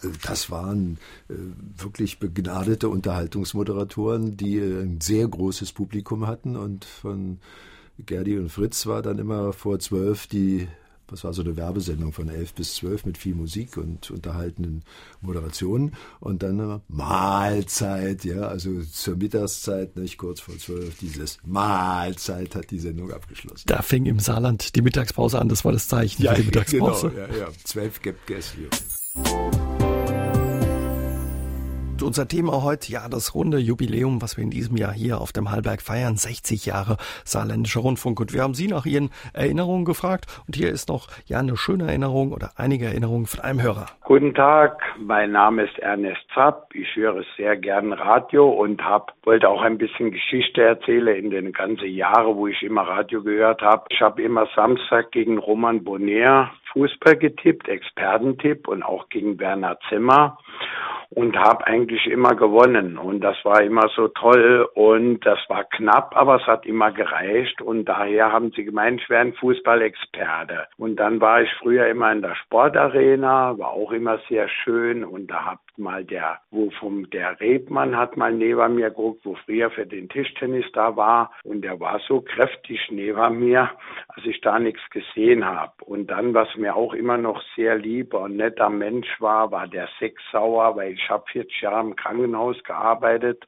Äh, 0.02 0.08
das 0.26 0.50
waren 0.50 0.98
äh, 1.30 1.34
wirklich 1.78 2.20
begnadete 2.20 2.90
Unterhaltungsmoderatoren, 2.90 4.38
die 4.38 4.58
äh, 4.58 4.82
ein 4.82 5.02
sehr 5.02 5.28
großes 5.28 5.74
Publikum 5.74 6.26
hatten 6.28 6.56
und 6.56 6.86
von 6.86 7.40
Gerdi 8.00 8.38
und 8.38 8.50
Fritz 8.50 8.88
war 8.88 9.02
dann 9.02 9.20
immer 9.20 9.54
vor 9.54 9.80
zwölf 9.80 10.26
die 10.28 10.68
das 11.14 11.24
war 11.24 11.34
so 11.34 11.44
eine 11.44 11.56
Werbesendung 11.56 12.12
von 12.12 12.28
elf 12.28 12.56
bis 12.56 12.76
zwölf 12.76 13.06
mit 13.06 13.20
viel 13.20 13.36
Musik 13.36 13.78
und 13.78 14.10
unterhaltenden 14.10 14.84
Moderationen. 15.22 15.94
Und 16.20 16.42
dann 16.42 16.82
Mahlzeit, 16.88 18.26
ja, 18.26 18.42
also 18.42 18.82
zur 18.82 19.18
Mittagszeit, 19.18 19.96
nicht 19.96 20.18
kurz 20.18 20.40
vor 20.40 20.58
zwölf, 20.58 20.98
dieses 20.98 21.38
Mahlzeit 21.46 22.56
hat 22.56 22.72
die 22.72 22.80
Sendung 22.80 23.12
abgeschlossen. 23.12 23.66
Da 23.68 23.84
fing 23.84 24.08
im 24.08 24.18
Saarland 24.18 24.76
die 24.76 24.82
Mittagspause 24.82 25.40
an, 25.40 25.50
das 25.50 25.64
war 25.64 25.72
das 25.72 25.88
Zeichen 25.88 26.24
ja, 26.24 26.34
für 26.34 26.42
die 26.42 26.46
Mittagspause. 26.48 27.12
Genau, 27.12 27.28
ja, 27.28 27.40
ja. 27.42 27.48
Zwölf 27.64 28.02
gibt 28.02 28.26
Gas 28.26 28.54
unser 32.04 32.28
Thema 32.28 32.64
heute, 32.64 32.92
ja, 32.92 33.08
das 33.10 33.34
runde 33.34 33.58
Jubiläum, 33.58 34.22
was 34.22 34.38
wir 34.38 34.44
in 34.44 34.50
diesem 34.50 34.78
Jahr 34.78 34.94
hier 34.94 35.20
auf 35.20 35.32
dem 35.32 35.50
Hallberg 35.52 35.82
feiern, 35.82 36.16
60 36.16 36.66
Jahre 36.66 36.98
Saarländischer 37.24 37.80
Rundfunk. 37.80 38.20
Und 38.20 38.34
wir 38.34 38.42
haben 38.42 38.54
Sie 38.54 38.68
nach 38.68 38.86
Ihren 38.86 39.10
Erinnerungen 39.34 39.86
gefragt. 39.86 40.26
Und 40.46 40.56
hier 40.56 40.70
ist 40.70 40.90
noch, 40.90 41.08
ja, 41.26 41.40
eine 41.40 41.58
schöne 41.58 41.86
Erinnerung 41.86 42.32
oder 42.32 42.52
einige 42.58 42.86
Erinnerungen 42.86 43.26
von 43.26 43.40
einem 43.40 43.62
Hörer. 43.62 43.88
Guten 44.04 44.36
Tag, 44.36 44.82
mein 45.00 45.32
Name 45.32 45.64
ist 45.64 45.80
Ernest 45.80 46.22
Zapp. 46.34 46.70
Ich 46.74 46.96
höre 46.96 47.24
sehr 47.38 47.56
gern 47.58 47.94
Radio 47.94 48.50
und 48.50 48.84
hab, 48.84 49.14
wollte 49.24 49.48
auch 49.48 49.62
ein 49.62 49.78
bisschen 49.78 50.12
Geschichte 50.12 50.62
erzählen 50.62 51.16
in 51.16 51.32
den 51.32 51.54
ganzen 51.54 51.88
Jahren, 51.90 52.36
wo 52.36 52.48
ich 52.48 52.62
immer 52.62 52.84
Radio 52.84 53.24
gehört 53.24 53.62
habe. 53.62 53.86
Ich 53.90 54.02
habe 54.02 54.22
immer 54.22 54.48
Samstag 54.56 55.12
gegen 55.12 55.38
Roman 55.38 55.84
Bonner 55.84 56.52
Fußball 56.74 57.16
getippt, 57.16 57.68
Expertentipp 57.68 58.68
und 58.68 58.84
auch 58.84 59.08
gegen 59.10 59.38
Bernhard 59.38 59.80
Zimmer 59.90 60.38
und 61.16 61.38
habe 61.38 61.66
eigentlich 61.68 62.06
immer 62.08 62.36
gewonnen. 62.36 62.98
Und 62.98 63.22
das 63.22 63.38
war 63.44 63.62
immer 63.62 63.88
so 63.96 64.08
toll 64.08 64.68
und 64.74 65.26
das 65.26 65.40
war 65.48 65.64
knapp, 65.66 66.16
aber 66.16 66.38
es 66.38 66.48
hat 66.48 66.66
immer 66.66 66.92
gereicht. 66.92 67.62
Und 67.62 67.86
daher 67.86 68.32
haben 68.32 68.52
sie 68.56 68.64
gemeint, 68.64 69.02
ich 69.02 69.10
wäre 69.10 69.22
ein 69.22 69.34
Fußballexperte. 69.34 70.68
Und 70.78 70.98
dann 70.98 71.22
war 71.22 71.42
ich 71.42 71.50
früher 71.60 71.88
immer 71.88 72.12
in 72.12 72.22
der 72.22 72.36
Sportarena, 72.36 73.58
war 73.58 73.72
auch 73.72 73.92
immer 73.92 74.20
sehr 74.30 74.48
schön. 74.50 75.04
Und 75.04 75.28
da 75.28 75.46
hat 75.46 75.60
mal 75.78 76.04
der, 76.04 76.40
wo 76.52 76.70
vom 76.72 77.10
der 77.10 77.40
Rebmann 77.40 77.98
hat 77.98 78.18
mal 78.18 78.32
neben 78.32 78.76
mir 78.76 78.90
geguckt, 78.90 79.22
wo 79.24 79.36
früher 79.46 79.70
für 79.72 79.86
den 79.86 80.10
Tischtennis 80.10 80.66
da 80.74 80.96
war. 80.96 81.32
Und 81.44 81.62
der 81.62 81.80
war 81.80 82.00
so 82.08 82.22
kräftig 82.22 82.80
neben 82.92 83.40
mir, 83.40 83.70
als 84.16 84.26
ich 84.26 84.42
da 84.42 84.58
nichts 84.58 84.82
gesehen 84.90 85.46
habe 85.46 85.74
und 85.86 86.08
dann, 86.08 86.34
was 86.34 86.48
mir 86.56 86.76
auch 86.76 86.94
immer 86.94 87.18
noch 87.18 87.42
sehr 87.56 87.76
lieber 87.76 88.22
und 88.22 88.38
netter 88.38 88.70
Mensch 88.70 89.08
war, 89.20 89.52
war 89.52 89.68
der 89.68 89.88
Sechsauer, 90.00 90.76
weil 90.76 90.94
ich 90.94 91.04
ich 91.04 91.10
habe 91.10 91.26
40 91.32 91.62
Jahre 91.62 91.82
im 91.82 91.96
Krankenhaus 91.96 92.64
gearbeitet 92.64 93.46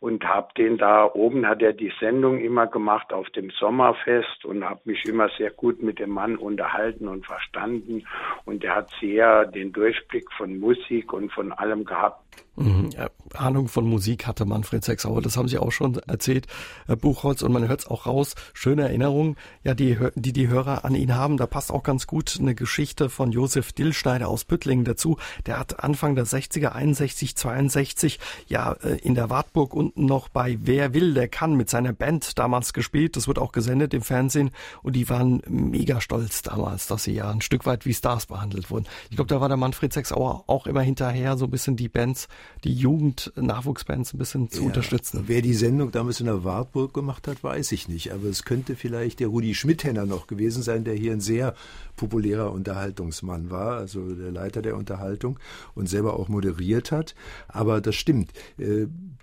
und 0.00 0.24
habe 0.24 0.48
den 0.56 0.76
da 0.76 1.04
oben 1.04 1.46
hat 1.46 1.62
er 1.62 1.72
die 1.72 1.92
Sendung 2.00 2.40
immer 2.40 2.66
gemacht 2.66 3.12
auf 3.12 3.30
dem 3.30 3.50
Sommerfest 3.50 4.44
und 4.44 4.64
habe 4.64 4.80
mich 4.84 5.04
immer 5.04 5.28
sehr 5.38 5.50
gut 5.50 5.82
mit 5.82 5.98
dem 5.98 6.10
Mann 6.10 6.36
unterhalten 6.36 7.06
und 7.06 7.24
verstanden 7.24 8.04
und 8.44 8.64
er 8.64 8.76
hat 8.76 8.90
sehr 9.00 9.46
den 9.46 9.72
Durchblick 9.72 10.30
von 10.32 10.58
Musik 10.58 11.12
und 11.12 11.32
von 11.32 11.52
allem 11.52 11.84
gehabt. 11.84 12.45
Mhm, 12.56 12.90
Ahnung 13.34 13.68
von 13.68 13.86
Musik 13.86 14.26
hatte 14.26 14.44
Manfred 14.44 14.84
Sechsauer, 14.84 15.20
das 15.20 15.36
haben 15.36 15.48
Sie 15.48 15.58
auch 15.58 15.72
schon 15.72 15.96
erzählt, 16.06 16.46
Herr 16.86 16.96
Buchholz, 16.96 17.42
und 17.42 17.52
man 17.52 17.68
hört 17.68 17.80
es 17.80 17.86
auch 17.86 18.06
raus. 18.06 18.34
Schöne 18.54 18.82
Erinnerungen, 18.82 19.36
ja, 19.62 19.74
die, 19.74 19.98
die 20.14 20.32
die 20.32 20.48
Hörer 20.48 20.84
an 20.84 20.94
ihn 20.94 21.14
haben. 21.14 21.36
Da 21.36 21.46
passt 21.46 21.70
auch 21.70 21.82
ganz 21.82 22.06
gut 22.06 22.36
eine 22.40 22.54
Geschichte 22.54 23.10
von 23.10 23.32
Josef 23.32 23.72
Dillschneider 23.72 24.28
aus 24.28 24.44
Püttlingen 24.44 24.84
dazu. 24.84 25.18
Der 25.44 25.58
hat 25.58 25.82
Anfang 25.82 26.14
der 26.14 26.26
60er, 26.26 26.68
61, 26.68 27.36
62, 27.36 28.18
ja, 28.48 28.72
äh, 28.72 28.96
in 29.02 29.14
der 29.14 29.30
Wartburg 29.30 29.74
unten 29.74 30.06
noch 30.06 30.28
bei 30.28 30.58
Wer 30.62 30.94
will, 30.94 31.14
der 31.14 31.28
kann 31.28 31.54
mit 31.54 31.68
seiner 31.68 31.92
Band 31.92 32.38
damals 32.38 32.72
gespielt. 32.72 33.16
Das 33.16 33.28
wird 33.28 33.38
auch 33.38 33.52
gesendet 33.52 33.92
im 33.94 34.02
Fernsehen 34.02 34.50
und 34.82 34.96
die 34.96 35.08
waren 35.08 35.42
mega 35.48 36.00
stolz 36.00 36.42
damals, 36.42 36.86
dass 36.86 37.04
sie 37.04 37.12
ja 37.12 37.30
ein 37.30 37.42
Stück 37.42 37.66
weit 37.66 37.84
wie 37.84 37.94
Stars 37.94 38.26
behandelt 38.26 38.70
wurden. 38.70 38.86
Ich 39.10 39.16
glaube, 39.16 39.28
da 39.28 39.40
war 39.40 39.48
der 39.48 39.56
Manfred 39.56 39.92
Sechsauer 39.92 40.44
auch 40.46 40.66
immer 40.66 40.82
hinterher, 40.82 41.36
so 41.36 41.44
ein 41.46 41.50
bisschen 41.50 41.76
die 41.76 41.88
Bands 41.88 42.28
die 42.64 42.74
Jugend-Nachwuchsbands 42.74 44.14
ein 44.14 44.18
bisschen 44.18 44.50
zu 44.50 44.60
ja, 44.62 44.66
unterstützen. 44.66 45.24
Wer 45.26 45.42
die 45.42 45.54
Sendung 45.54 45.90
damals 45.92 46.20
in 46.20 46.26
der 46.26 46.44
Wartburg 46.44 46.94
gemacht 46.94 47.28
hat, 47.28 47.42
weiß 47.44 47.72
ich 47.72 47.88
nicht. 47.88 48.12
Aber 48.12 48.24
es 48.24 48.44
könnte 48.44 48.76
vielleicht 48.76 49.20
der 49.20 49.28
Rudi 49.28 49.54
Schmidhenner 49.54 50.06
noch 50.06 50.26
gewesen 50.26 50.62
sein, 50.62 50.84
der 50.84 50.94
hier 50.94 51.12
ein 51.12 51.20
sehr 51.20 51.54
populärer 51.96 52.52
Unterhaltungsmann 52.52 53.50
war, 53.50 53.76
also 53.76 54.14
der 54.14 54.32
Leiter 54.32 54.62
der 54.62 54.76
Unterhaltung 54.76 55.38
und 55.74 55.88
selber 55.88 56.18
auch 56.18 56.28
moderiert 56.28 56.92
hat. 56.92 57.14
Aber 57.48 57.80
das 57.80 57.94
stimmt. 57.94 58.30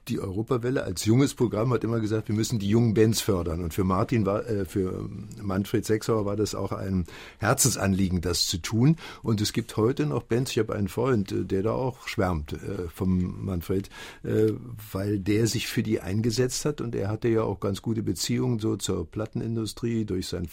Äh, 0.03 0.13
die 0.13 0.19
Europawelle 0.19 0.83
als 0.83 1.05
junges 1.05 1.33
Programm 1.33 1.73
hat 1.73 1.83
immer 1.83 1.99
gesagt, 1.99 2.27
wir 2.27 2.35
müssen 2.35 2.59
die 2.59 2.69
jungen 2.69 2.93
Bands 2.93 3.21
fördern. 3.21 3.63
Und 3.63 3.73
für 3.73 3.83
Martin 3.83 4.25
war, 4.25 4.47
äh, 4.47 4.65
für 4.65 5.09
Manfred 5.41 5.85
Sechsauer 5.85 6.25
war 6.25 6.35
das 6.35 6.55
auch 6.55 6.71
ein 6.71 7.05
Herzensanliegen, 7.39 8.21
das 8.21 8.47
zu 8.47 8.57
tun. 8.57 8.97
Und 9.21 9.41
es 9.41 9.53
gibt 9.53 9.77
heute 9.77 10.05
noch 10.05 10.23
Bands. 10.23 10.51
Ich 10.51 10.59
habe 10.59 10.75
einen 10.75 10.87
Freund, 10.87 11.31
äh, 11.31 11.45
der 11.45 11.63
da 11.63 11.71
auch 11.71 12.07
schwärmt 12.07 12.55
vom 12.93 13.45
Manfred, 13.45 13.89
weil 14.91 15.19
der 15.19 15.47
sich 15.47 15.67
für 15.67 15.83
die 15.83 15.99
eingesetzt 15.99 16.65
hat 16.65 16.81
und 16.81 16.95
er 16.95 17.09
hatte 17.09 17.27
ja 17.27 17.43
auch 17.43 17.59
ganz 17.59 17.81
gute 17.81 18.03
Beziehungen 18.03 18.59
so 18.59 18.75
zur 18.75 19.09
Plattenindustrie 19.09 20.05
durch 20.05 20.27
sein 20.27 20.47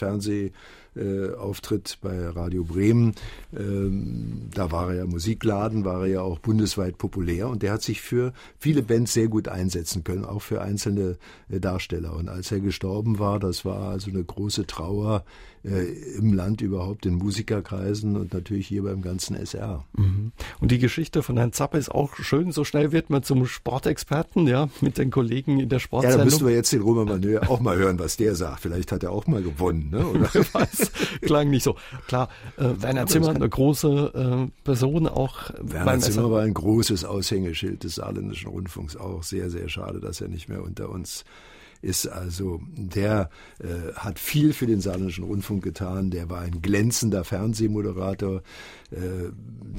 Fernsehauftritt 0.95 1.99
bei 2.03 2.11
bei 2.11 2.29
Radio 2.29 2.65
Bremen. 2.65 3.15
Ähm, 3.57 4.49
da 4.53 4.73
war 4.73 4.91
er 4.91 4.97
ja 4.97 5.07
Musikladen, 5.07 5.85
war 5.85 6.03
er 6.03 6.07
ja 6.07 6.21
auch 6.23 6.39
bundesweit 6.41 6.99
populär 6.99 7.49
und 7.49 7.63
der 7.63 7.73
hat 7.73 7.83
sich 7.83 8.01
für 8.01 8.33
viele 8.59 8.83
Bands 8.83 9.13
sehr 9.13 9.29
gut 9.29 9.47
einsetzen 9.47 10.03
können, 10.03 10.25
auch 10.25 10.43
für 10.43 10.61
einzelne 10.61 11.19
äh, 11.49 11.61
Darsteller. 11.61 12.17
Und 12.17 12.29
als 12.29 12.51
er 12.51 12.61
gestorben 12.61 13.19
war, 13.19 13.39
das 13.39 13.65
war 13.65 13.91
also 13.91 14.11
eine 14.11 14.25
große 14.25 14.67
Trauer 14.67 15.25
äh, 15.25 15.50
im 15.63 16.33
Land 16.33 16.63
überhaupt, 16.63 17.05
in 17.05 17.17
Musikerkreisen 17.17 18.17
und 18.17 18.33
natürlich 18.33 18.67
hier 18.67 18.83
beim 18.83 19.03
ganzen 19.03 19.37
SR. 19.37 19.85
Mhm. 19.97 20.33
Und 20.59 20.71
die 20.71 20.79
Geschichte 20.79 21.23
von 21.23 21.37
Herrn 21.37 21.53
Zappe 21.53 21.77
ist 21.77 21.91
auch 21.91 22.17
schön. 22.17 22.51
So 22.51 22.65
schnell 22.65 22.93
wird 22.93 23.11
man 23.11 23.23
zum 23.23 23.45
Sportexperten, 23.45 24.47
ja, 24.47 24.71
mit 24.81 24.97
den 24.97 25.11
Kollegen 25.11 25.61
in 25.61 25.69
der 25.69 25.79
Sportsendung. 25.79 26.19
Ja, 26.21 26.25
da 26.25 26.25
müssen 26.25 26.47
wir 26.47 26.55
jetzt 26.55 26.73
den 26.73 26.81
Roman 26.81 27.07
Manö 27.07 27.41
auch 27.41 27.61
mal 27.61 27.77
hören, 27.77 27.99
was 27.99 28.17
der 28.17 28.35
sagt. 28.35 28.61
Vielleicht 28.61 28.91
hat 28.91 29.03
er 29.03 29.13
auch 29.13 29.27
mal 29.27 29.43
gewonnen, 29.43 29.91
ne? 29.91 30.07
Oder? 30.07 30.31
weiß, 30.53 30.93
klang 31.21 31.51
nicht 31.51 31.65
so. 31.65 31.77
Klar, 32.07 32.31
äh, 32.57 32.65
Werner 32.79 33.07
Zimmer, 33.07 33.31
eine 33.31 33.49
große 33.49 34.49
äh, 34.49 34.65
Person 34.65 35.07
auch. 35.07 35.51
Werner 35.61 35.99
Zimmer 35.99 36.23
SR. 36.23 36.31
war 36.31 36.43
ein 36.43 36.55
großes 36.55 37.05
Aushängeschild 37.05 37.85
des 37.85 37.97
saarländischen 37.97 38.49
Rundfunks. 38.49 38.97
Auch 38.97 39.23
sehr, 39.23 39.51
sehr 39.51 39.69
schade, 39.69 40.01
dass 40.01 40.23
er 40.23 40.29
nicht 40.29 40.49
mehr 40.49 40.63
unter 40.63 40.89
uns 40.89 41.11
ist 41.11 41.25
also, 42.07 42.61
der 42.77 43.31
äh, 43.59 43.95
hat 43.95 44.19
viel 44.19 44.53
für 44.53 44.67
den 44.67 44.81
Saarländischen 44.81 45.25
Rundfunk 45.25 45.63
getan, 45.65 46.11
der 46.11 46.29
war 46.29 46.41
ein 46.41 46.61
glänzender 46.61 47.25
Fernsehmoderator, 47.25 48.43
äh, 48.91 49.31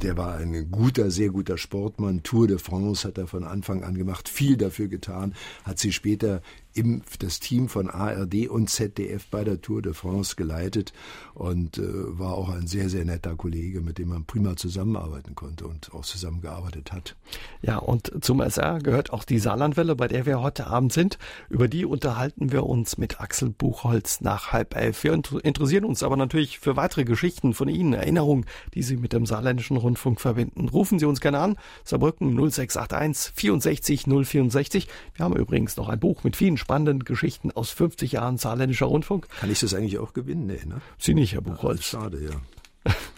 der 0.01 0.17
war 0.17 0.35
ein 0.35 0.71
guter, 0.71 1.11
sehr 1.11 1.29
guter 1.29 1.57
Sportmann, 1.57 2.23
Tour 2.23 2.47
de 2.47 2.57
France 2.57 3.07
hat 3.07 3.17
er 3.17 3.27
von 3.27 3.43
Anfang 3.43 3.83
an 3.83 3.95
gemacht, 3.95 4.29
viel 4.29 4.57
dafür 4.57 4.87
getan, 4.87 5.35
hat 5.63 5.77
sie 5.77 5.91
später 5.91 6.41
im, 6.73 7.01
das 7.19 7.39
Team 7.39 7.67
von 7.67 7.89
ARD 7.89 8.47
und 8.47 8.69
ZDF 8.69 9.27
bei 9.27 9.43
der 9.43 9.61
Tour 9.61 9.81
de 9.81 9.93
France 9.93 10.35
geleitet 10.35 10.93
und 11.33 11.77
äh, 11.77 11.83
war 11.83 12.35
auch 12.35 12.49
ein 12.49 12.67
sehr, 12.67 12.89
sehr 12.89 13.05
netter 13.05 13.35
Kollege, 13.35 13.81
mit 13.81 13.97
dem 13.97 14.09
man 14.09 14.25
prima 14.25 14.55
zusammenarbeiten 14.55 15.35
konnte 15.35 15.67
und 15.67 15.93
auch 15.93 16.05
zusammengearbeitet 16.05 16.91
hat. 16.91 17.15
Ja, 17.61 17.77
und 17.77 18.11
zum 18.23 18.41
SR 18.41 18.79
gehört 18.79 19.11
auch 19.11 19.23
die 19.23 19.39
Saarlandwelle, 19.39 19.95
bei 19.95 20.07
der 20.07 20.25
wir 20.25 20.41
heute 20.41 20.67
Abend 20.67 20.93
sind. 20.93 21.17
Über 21.49 21.67
die 21.67 21.85
unterhalten 21.85 22.51
wir 22.51 22.65
uns 22.65 22.97
mit 22.97 23.19
Axel 23.19 23.49
Buchholz 23.49 24.21
nach 24.21 24.51
halb 24.51 24.75
elf. 24.75 25.03
Wir 25.03 25.13
interessieren 25.13 25.85
uns 25.85 26.03
aber 26.03 26.15
natürlich 26.15 26.59
für 26.59 26.75
weitere 26.75 27.03
Geschichten 27.03 27.53
von 27.53 27.67
Ihnen, 27.67 27.93
Erinnerungen, 27.93 28.45
die 28.73 28.83
Sie 28.83 28.97
mit 28.97 29.13
dem 29.13 29.25
Saarländischen 29.25 29.77
Rundfunk 29.77 30.21
verbinden. 30.21 30.69
Rufen 30.69 30.99
Sie 30.99 31.05
uns 31.05 31.21
gerne 31.21 31.39
an, 31.39 31.57
Saarbrücken 31.83 32.35
0681 32.35 33.33
64 33.35 34.05
064. 34.05 34.87
Wir 35.15 35.25
haben 35.25 35.35
übrigens 35.35 35.77
noch 35.77 35.89
ein 35.89 35.99
Buch 35.99 36.23
mit 36.23 36.35
vielen 36.35 36.57
spannenden 36.61 37.03
Geschichten 37.03 37.51
aus 37.51 37.71
50 37.71 38.13
Jahren 38.13 38.37
saarländischer 38.37 38.85
Rundfunk. 38.85 39.27
Kann 39.39 39.51
ich 39.51 39.59
das 39.59 39.73
eigentlich 39.73 39.97
auch 39.97 40.13
gewinnen? 40.13 40.45
Nee, 40.45 40.61
ne? 40.65 40.79
Sie 40.97 41.13
nicht, 41.13 41.33
Herr 41.33 41.41
Buchholz. 41.41 41.83
Schade, 41.83 42.23
ja. 42.23 42.93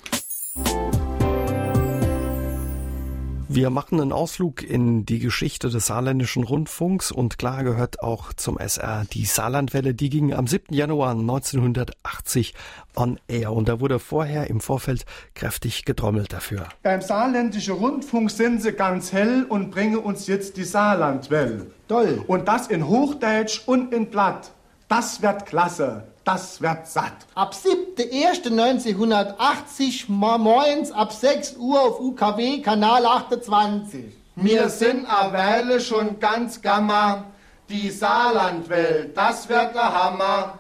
Wir 3.56 3.70
machen 3.70 4.02
einen 4.02 4.12
Ausflug 4.12 4.64
in 4.64 5.06
die 5.06 5.20
Geschichte 5.20 5.70
des 5.70 5.86
saarländischen 5.86 6.44
Rundfunks 6.44 7.12
und 7.12 7.38
klar 7.38 7.64
gehört 7.64 8.02
auch 8.02 8.34
zum 8.34 8.58
SR 8.58 9.06
die 9.14 9.26
Saarlandwelle. 9.26 9.94
Die 9.94 10.10
ging 10.10 10.34
am 10.34 10.48
7. 10.48 10.74
Januar 10.74 11.12
1980 11.12 12.56
on 12.96 13.20
air 13.28 13.54
und 13.54 13.70
da 13.70 13.80
wurde 13.80 14.00
vorher 14.00 14.50
im 14.50 14.60
Vorfeld 14.60 15.06
kräftig 15.36 15.86
getrommelt 15.86 16.34
dafür. 16.34 16.68
Beim 16.82 17.04
saarländischen 17.04 17.76
Rundfunk 17.76 18.32
sind 18.32 18.64
sie 18.64 18.72
ganz 18.72 19.14
hell 19.14 19.46
und 19.48 19.70
bringen 19.70 19.98
uns 19.98 20.26
jetzt 20.26 20.58
die 20.58 20.64
Saarlandwelle. 20.64 21.68
Toll. 21.88 22.24
Und 22.26 22.48
das 22.48 22.66
in 22.66 22.88
Hochdeutsch 22.88 23.62
und 23.68 23.94
in 23.94 24.10
Platt. 24.10 24.52
Das 24.88 25.22
wird 25.22 25.46
klasse. 25.46 26.08
Das 26.24 26.62
wird 26.62 26.88
satt. 26.88 27.26
Ab 27.36 27.54
7.1.1980 27.54 30.06
morgens 30.08 30.90
ab 30.92 31.12
6 31.12 31.58
Uhr 31.58 31.82
auf 31.82 32.00
UKW 32.00 32.62
Kanal 32.62 33.06
28. 33.06 34.06
Wir 34.36 34.70
sind 34.70 35.06
a 35.06 35.34
Weile 35.34 35.82
schon 35.82 36.18
ganz 36.20 36.62
gamma. 36.62 37.26
Die 37.70 37.90
Saarlandwelt, 37.90 39.16
das 39.18 39.48
wird 39.50 39.76
der 39.76 39.94
Hammer. 39.94 40.60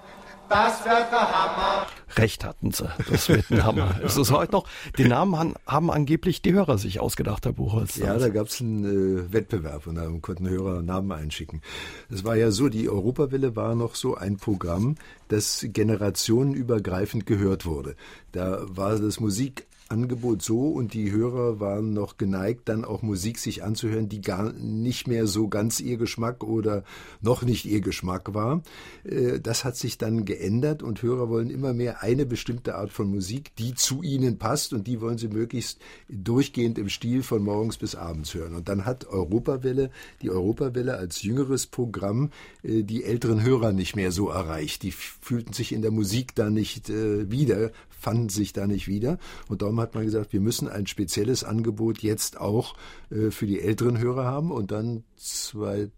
Das 0.50 0.84
wird 0.86 1.12
der 1.12 1.22
Hammer. 1.22 1.88
Recht 2.18 2.44
hatten 2.44 2.72
sie. 2.72 2.90
Das 3.10 3.30
wird 3.30 3.50
ein 3.52 3.64
Hammer. 3.64 4.00
es 4.04 4.18
ist 4.18 4.32
heute 4.32 4.52
noch. 4.52 4.68
Den 4.98 5.10
Namen 5.10 5.38
haben, 5.38 5.54
haben, 5.66 5.92
angeblich 5.92 6.42
die 6.42 6.54
Hörer 6.54 6.78
sich 6.78 7.00
ausgedacht, 7.00 7.46
Herr 7.46 7.54
Buchholz. 7.54 7.96
Ja, 7.98 8.18
da 8.18 8.30
gab 8.30 8.48
es 8.48 8.62
einen 8.62 9.28
äh, 9.28 9.34
Wettbewerb 9.34 9.88
und 9.88 9.96
da 9.96 10.08
konnten 10.22 10.50
Hörer 10.50 10.82
Namen 10.82 11.12
einschicken. 11.12 11.62
Es 12.10 12.24
war 12.24 12.36
ja 12.36 12.52
so, 12.52 12.70
die 12.70 12.90
Europawelle 12.90 13.56
war 13.56 13.76
noch 13.76 13.96
so 13.96 14.16
ein 14.16 14.38
Programm, 14.38 14.96
das 15.28 15.66
generationenübergreifend 15.68 17.26
gehört 17.26 17.66
wurde. 17.66 17.96
Da 18.32 18.62
war 18.68 18.98
das 19.00 19.20
Musik 19.20 19.68
Angebot 19.94 20.42
so 20.42 20.70
und 20.70 20.96
die 20.96 21.12
Hörer 21.12 21.60
waren 21.60 21.94
noch 21.94 22.18
geneigt, 22.18 22.68
dann 22.68 22.84
auch 22.84 23.04
Musik 23.04 23.38
sich 23.38 23.64
anzuhören, 23.64 24.10
die 24.10 24.22
gar 24.22 24.52
nicht 24.54 25.08
mehr 25.08 25.28
so 25.28 25.48
ganz 25.50 25.80
ihr 25.80 25.98
Geschmack 25.98 26.44
oder 26.44 26.84
noch 27.22 27.44
nicht 27.44 27.66
ihr 27.66 27.80
Geschmack 27.80 28.34
war. 28.34 28.64
Äh, 29.04 29.40
das 29.40 29.64
hat 29.64 29.78
sich 29.78 30.00
dann 30.00 30.26
geändert 30.26 30.82
und 30.82 31.04
Hörer 31.04 31.30
wollen 31.30 31.52
immer 31.52 31.74
mehr 31.74 32.02
eine 32.02 32.26
bestimmte 32.26 32.74
Art 32.74 32.92
von 32.92 33.08
Musik, 33.08 33.56
die 33.58 33.76
zu 33.76 34.02
ihnen 34.02 34.40
passt 34.40 34.74
und 34.74 34.88
die 34.88 35.00
wollen 35.00 35.20
sie 35.20 35.28
möglichst 35.28 35.80
durchgehend 36.10 36.80
im 36.80 36.90
Stil 36.90 37.22
von 37.22 37.44
morgens 37.44 37.78
bis 37.78 37.94
abends 37.94 38.34
hören. 38.34 38.56
Und 38.56 38.70
dann 38.70 38.86
hat 38.86 39.06
Europawelle, 39.06 39.92
die 40.24 40.32
Europawelle 40.32 40.98
als 40.98 41.22
jüngeres 41.22 41.68
Programm 41.68 42.32
äh, 42.64 42.82
die 42.82 43.04
älteren 43.04 43.44
Hörer 43.44 43.74
nicht 43.74 43.96
mehr 43.96 44.12
so 44.12 44.30
erreicht. 44.30 44.82
Die 44.82 44.92
fühlten 44.92 45.54
sich 45.54 45.72
in 45.72 45.84
der 45.84 45.92
Musik 45.92 46.34
da 46.34 46.50
nicht 46.50 46.90
äh, 46.90 47.30
wieder, 47.30 47.70
fanden 48.04 48.30
sich 48.30 48.54
da 48.54 48.68
nicht 48.68 48.88
wieder 48.88 49.18
und 49.48 49.62
darum 49.62 49.80
hat 49.84 49.96
man 49.96 50.06
gesagt, 50.06 50.34
wir 50.34 50.42
müssen 50.42 50.68
ein 50.68 50.88
spezielles 50.88 51.44
Angebot 51.44 52.00
jetzt 52.00 52.40
auch 52.40 52.76
äh, 53.12 53.32
für 53.32 53.46
die 53.46 53.62
älteren 53.62 54.00
Hörer 54.00 54.26
haben. 54.26 54.52
Und 54.52 54.72
dann 54.72 55.04
zwei, 55.16 55.90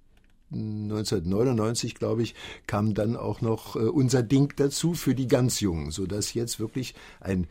1999, 0.51 1.95
glaube 1.95 2.23
ich, 2.23 2.35
kam 2.67 2.93
dann 2.93 3.15
auch 3.15 3.41
noch 3.41 3.75
äh, 3.75 3.79
unser 3.79 4.23
Ding 4.23 4.53
dazu 4.57 4.93
für 4.93 5.15
die 5.15 5.27
ganz 5.27 5.59
Jungen, 5.59 5.91
sodass 5.91 6.33
jetzt 6.33 6.59
wirklich 6.59 6.95
ein 7.19 7.47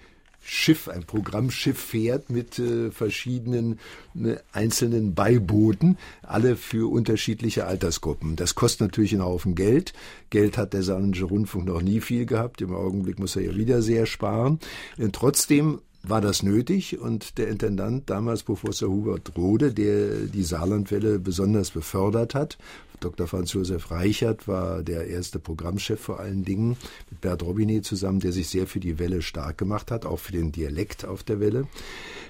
Schiff, 0.46 0.88
ein 0.88 1.04
Programmschiff 1.04 1.78
fährt 1.78 2.28
mit 2.28 2.58
äh, 2.58 2.90
verschiedenen 2.90 3.78
äh, 4.14 4.36
einzelnen 4.52 5.14
Beibooten, 5.14 5.96
alle 6.22 6.56
für 6.56 6.90
unterschiedliche 6.90 7.66
Altersgruppen. 7.66 8.36
Das 8.36 8.54
kostet 8.54 8.82
natürlich 8.82 9.12
einen 9.12 9.24
Haufen 9.24 9.54
Geld. 9.54 9.94
Geld 10.28 10.58
hat 10.58 10.74
der 10.74 10.82
Saarländische 10.82 11.24
Rundfunk 11.24 11.64
noch 11.64 11.80
nie 11.80 12.00
viel 12.00 12.26
gehabt. 12.26 12.60
Im 12.60 12.74
Augenblick 12.74 13.18
muss 13.18 13.36
er 13.36 13.42
ja 13.42 13.56
wieder 13.56 13.80
sehr 13.80 14.04
sparen. 14.04 14.60
Äh, 14.98 15.08
trotzdem 15.12 15.80
war 16.06 16.20
das 16.20 16.42
nötig 16.42 16.98
und 16.98 17.38
der 17.38 17.48
Intendant 17.48 18.08
damals 18.10 18.42
Professor 18.42 18.90
Hubert 18.90 19.36
Rode, 19.36 19.72
der 19.72 20.26
die 20.26 20.42
Saarlandwelle 20.42 21.18
besonders 21.18 21.70
befördert 21.70 22.34
hat, 22.34 22.58
Dr. 23.04 23.26
Franz 23.26 23.52
Josef 23.52 23.90
Reichert 23.90 24.48
war 24.48 24.82
der 24.82 25.06
erste 25.06 25.38
Programmchef 25.38 26.00
vor 26.00 26.20
allen 26.20 26.42
Dingen 26.42 26.76
mit 27.10 27.20
Bert 27.20 27.42
Robinet 27.42 27.84
zusammen, 27.84 28.20
der 28.20 28.32
sich 28.32 28.48
sehr 28.48 28.66
für 28.66 28.80
die 28.80 28.98
Welle 28.98 29.20
stark 29.20 29.58
gemacht 29.58 29.90
hat, 29.90 30.06
auch 30.06 30.18
für 30.18 30.32
den 30.32 30.52
Dialekt 30.52 31.04
auf 31.04 31.22
der 31.22 31.38
Welle. 31.38 31.66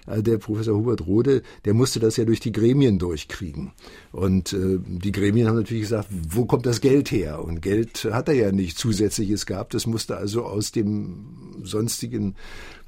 Äh, 0.06 0.22
der 0.22 0.38
Professor 0.38 0.76
Hubert 0.76 1.06
Rode, 1.06 1.42
der 1.64 1.74
musste 1.74 2.00
das 2.00 2.16
ja 2.16 2.24
durch 2.24 2.40
die 2.40 2.50
Gremien 2.50 2.98
durchkriegen. 2.98 3.70
Und 4.10 4.52
äh, 4.52 4.80
die 4.84 5.12
Gremien 5.12 5.46
haben 5.46 5.56
natürlich 5.56 5.84
gesagt, 5.84 6.08
wo 6.10 6.44
kommt 6.44 6.66
das 6.66 6.80
Geld 6.80 7.12
her? 7.12 7.44
Und 7.44 7.62
Geld 7.62 8.08
hat 8.10 8.28
er 8.28 8.34
ja 8.34 8.50
nicht 8.50 8.76
zusätzliches 8.76 9.46
gehabt. 9.46 9.74
Es 9.74 9.86
musste 9.86 10.16
also 10.16 10.44
aus 10.44 10.72
dem 10.72 11.54
sonstigen 11.62 12.34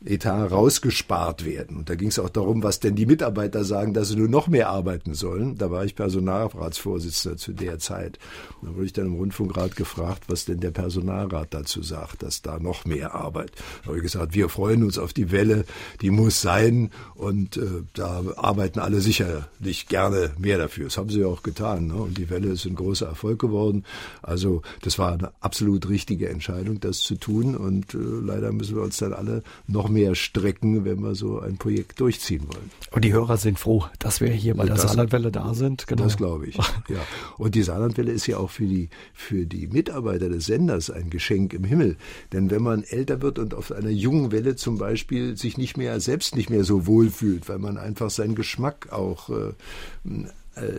Etat 0.07 0.51
rausgespart 0.51 1.45
werden. 1.45 1.77
Und 1.77 1.91
da 1.91 1.95
ging 1.95 2.09
es 2.09 2.19
auch 2.19 2.29
darum, 2.29 2.63
was 2.63 2.81
denn 2.81 2.95
die 2.95 3.07
Mitarbeiter 3.07 3.65
sagen, 3.65 3.95
dass 3.95 4.09
sie 4.09 4.17
nur 4.17 4.29
noch 4.29 4.49
mehr 4.49 4.69
arbeiten 4.69 5.15
sollen. 5.15 5.59
Da 5.59 5.71
war 5.71 5.85
ich 5.85 5.95
Personalratsvorsitzender 5.95 7.37
zu 7.37 7.53
der 7.53 7.79
Zeit. 7.79 8.19
Da 8.63 8.75
wurde 8.75 8.87
ich 8.87 8.93
dann 8.93 9.07
im 9.07 9.15
Rundfunkrat 9.15 9.77
gefragt, 9.77 10.25
was 10.29 10.45
denn 10.45 10.61
der 10.61 10.71
Personalrat 10.71 11.53
dazu 11.53 11.83
sagt, 11.83 12.23
dass 12.23 12.43
da 12.43 12.59
noch 12.59 12.85
mehr 12.85 13.15
Arbeit. 13.15 13.53
Da 13.83 13.89
habe 13.89 13.99
ich 13.99 14.03
gesagt, 14.03 14.35
wir 14.35 14.49
freuen 14.49 14.83
uns 14.83 14.99
auf 14.99 15.13
die 15.13 15.31
Welle, 15.31 15.65
die 16.01 16.11
muss 16.11 16.41
sein 16.41 16.91
und 17.15 17.57
äh, 17.57 17.83
da 17.95 18.23
arbeiten 18.37 18.79
alle 18.79 19.01
sicherlich 19.01 19.89
gerne 19.89 20.31
mehr 20.39 20.59
dafür. 20.59 20.85
Das 20.85 20.99
haben 20.99 21.11
sie 21.11 21.21
ja 21.21 21.27
auch 21.27 21.43
getan. 21.43 21.89
Ne? 21.89 21.95
Und 21.95 22.19
die 22.19 22.31
Welle 22.31 22.49
ist 22.49 22.65
ein 22.65 22.75
großer 22.75 23.07
Erfolg 23.07 23.41
geworden. 23.41 23.85
Also 24.23 24.63
das 24.83 24.99
war 24.99 25.13
eine 25.13 25.33
absolut 25.41 25.89
richtige 25.89 26.29
Entscheidung, 26.29 26.81
das 26.81 26.99
zu 26.99 27.17
tun. 27.17 27.57
Und 27.57 27.95
äh, 27.95 27.99
leider 27.99 28.53
müssen 28.53 28.77
wir 28.77 28.83
uns 28.83 28.99
dann 28.99 29.13
alle 29.13 29.43
noch 29.67 29.89
mehr 29.89 29.96
strecken, 30.15 30.85
wenn 30.85 31.01
wir 31.01 31.15
so 31.15 31.41
ein 31.41 31.57
Projekt 31.57 32.01
durchziehen 32.01 32.43
wollen. 32.49 32.71
Und 32.91 33.05
die 33.05 33.13
Hörer 33.13 33.37
sind 33.37 33.59
froh, 33.59 33.85
dass 33.99 34.21
wir 34.21 34.29
hier 34.31 34.55
bei 34.55 34.65
der 34.65 34.75
das, 34.75 34.83
Saarlandwelle 34.83 35.31
da 35.31 35.55
sind. 35.55 35.87
Genau. 35.87 36.05
Das 36.05 36.17
glaube 36.17 36.47
ich. 36.47 36.57
Ja. 36.57 37.01
Und 37.39 37.55
die 37.55 37.63
Saarlandwelle 37.63 38.13
ist 38.13 38.27
ja 38.27 38.39
auch 38.39 38.51
für 38.51 38.67
die, 38.67 38.89
für 39.13 39.47
die 39.47 39.67
Mitarbeiter 39.67 40.29
des 40.29 40.47
Senders 40.47 40.91
ein 40.91 41.11
Geschenk 41.11 41.53
im 41.53 41.65
Himmel. 41.65 41.97
Denn 42.33 42.51
wenn 42.51 42.63
man 42.63 42.85
älter 42.85 43.23
wird 43.23 43.39
und 43.39 43.55
auf 43.55 43.73
einer 43.73 43.91
jungen 43.91 44.33
Welle 44.33 44.57
zum 44.57 44.79
Beispiel 44.79 45.37
sich 45.37 45.59
nicht 45.59 45.77
mehr, 45.77 46.01
selbst 46.01 46.37
nicht 46.37 46.51
mehr 46.51 46.65
so 46.65 46.87
wohl 46.87 47.11
fühlt, 47.11 47.49
weil 47.49 47.59
man 47.59 47.79
einfach 47.79 48.11
seinen 48.11 48.35
Geschmack 48.35 48.93
auch 48.93 49.31
äh, 49.31 49.53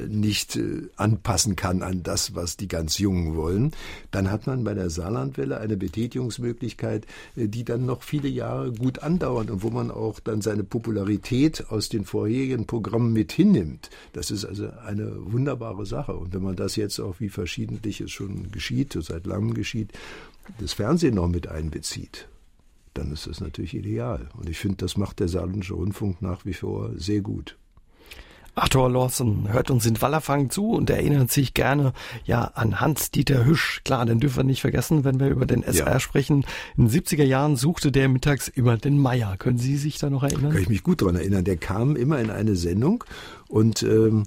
nicht 0.07 0.55
äh, 0.55 0.89
anpassen 0.95 1.55
kann 1.55 1.83
an 1.83 2.03
das, 2.03 2.35
was 2.35 2.57
die 2.57 2.67
ganz 2.67 2.97
Jungen 2.97 3.35
wollen, 3.35 3.71
dann 4.11 4.31
hat 4.31 4.47
man 4.47 4.63
bei 4.63 4.73
der 4.73 4.89
Saarlandwelle 4.89 5.59
eine 5.59 5.77
Betätigungsmöglichkeit, 5.77 7.05
äh, 7.35 7.47
die 7.47 7.63
dann 7.63 7.85
noch 7.85 8.01
viele 8.01 8.27
Jahre 8.27 8.71
gut 8.71 8.99
andauert 8.99 9.51
und 9.51 9.63
wo 9.63 9.69
man 9.69 9.91
auch 9.91 10.19
dann 10.19 10.41
seine 10.41 10.63
Popularität 10.63 11.69
aus 11.69 11.89
den 11.89 12.05
vorherigen 12.05 12.65
Programmen 12.65 13.13
mit 13.13 13.31
hinnimmt. 13.31 13.89
Das 14.13 14.31
ist 14.31 14.45
also 14.45 14.69
eine 14.85 15.13
wunderbare 15.31 15.85
Sache. 15.85 16.15
Und 16.15 16.33
wenn 16.33 16.43
man 16.43 16.55
das 16.55 16.75
jetzt 16.75 16.99
auch, 16.99 17.19
wie 17.19 17.29
verschiedentlich 17.29 18.01
es 18.01 18.11
schon 18.11 18.51
geschieht, 18.51 18.97
seit 18.99 19.27
langem 19.27 19.53
geschieht, 19.53 19.91
das 20.59 20.73
Fernsehen 20.73 21.15
noch 21.15 21.27
mit 21.27 21.47
einbezieht, 21.47 22.27
dann 22.93 23.11
ist 23.11 23.27
das 23.27 23.41
natürlich 23.41 23.75
ideal. 23.75 24.29
Und 24.37 24.49
ich 24.49 24.57
finde, 24.57 24.77
das 24.77 24.97
macht 24.97 25.19
der 25.19 25.27
Saarländische 25.27 25.75
Rundfunk 25.75 26.21
nach 26.21 26.45
wie 26.45 26.53
vor 26.53 26.91
sehr 26.97 27.21
gut. 27.21 27.57
Arthur 28.57 28.89
Lawson 28.89 29.51
hört 29.51 29.69
uns 29.69 29.85
in 29.85 30.01
Wallerfang 30.01 30.49
zu 30.49 30.71
und 30.71 30.89
erinnert 30.89 31.31
sich 31.31 31.53
gerne 31.53 31.93
ja 32.25 32.45
an 32.55 32.79
Hans-Dieter 32.79 33.45
Hüsch. 33.45 33.81
Klar, 33.85 34.05
den 34.05 34.19
dürfen 34.19 34.37
wir 34.37 34.43
nicht 34.43 34.61
vergessen, 34.61 35.03
wenn 35.03 35.19
wir 35.19 35.27
über 35.27 35.45
den 35.45 35.63
SR 35.63 35.93
ja. 35.93 35.99
sprechen. 35.99 36.45
In 36.75 36.87
den 36.87 37.01
70er 37.03 37.23
Jahren 37.23 37.55
suchte 37.55 37.91
der 37.91 38.09
mittags 38.09 38.47
immer 38.47 38.77
den 38.77 38.97
Meier. 38.97 39.37
Können 39.37 39.57
Sie 39.57 39.77
sich 39.77 39.99
da 39.99 40.09
noch 40.09 40.23
erinnern? 40.23 40.51
Kann 40.51 40.61
ich 40.61 40.69
mich 40.69 40.83
gut 40.83 41.01
daran 41.01 41.15
erinnern. 41.15 41.43
Der 41.43 41.57
kam 41.57 41.95
immer 41.95 42.19
in 42.19 42.31
eine 42.31 42.55
Sendung 42.55 43.03
und 43.47 43.83
ähm, 43.83 44.23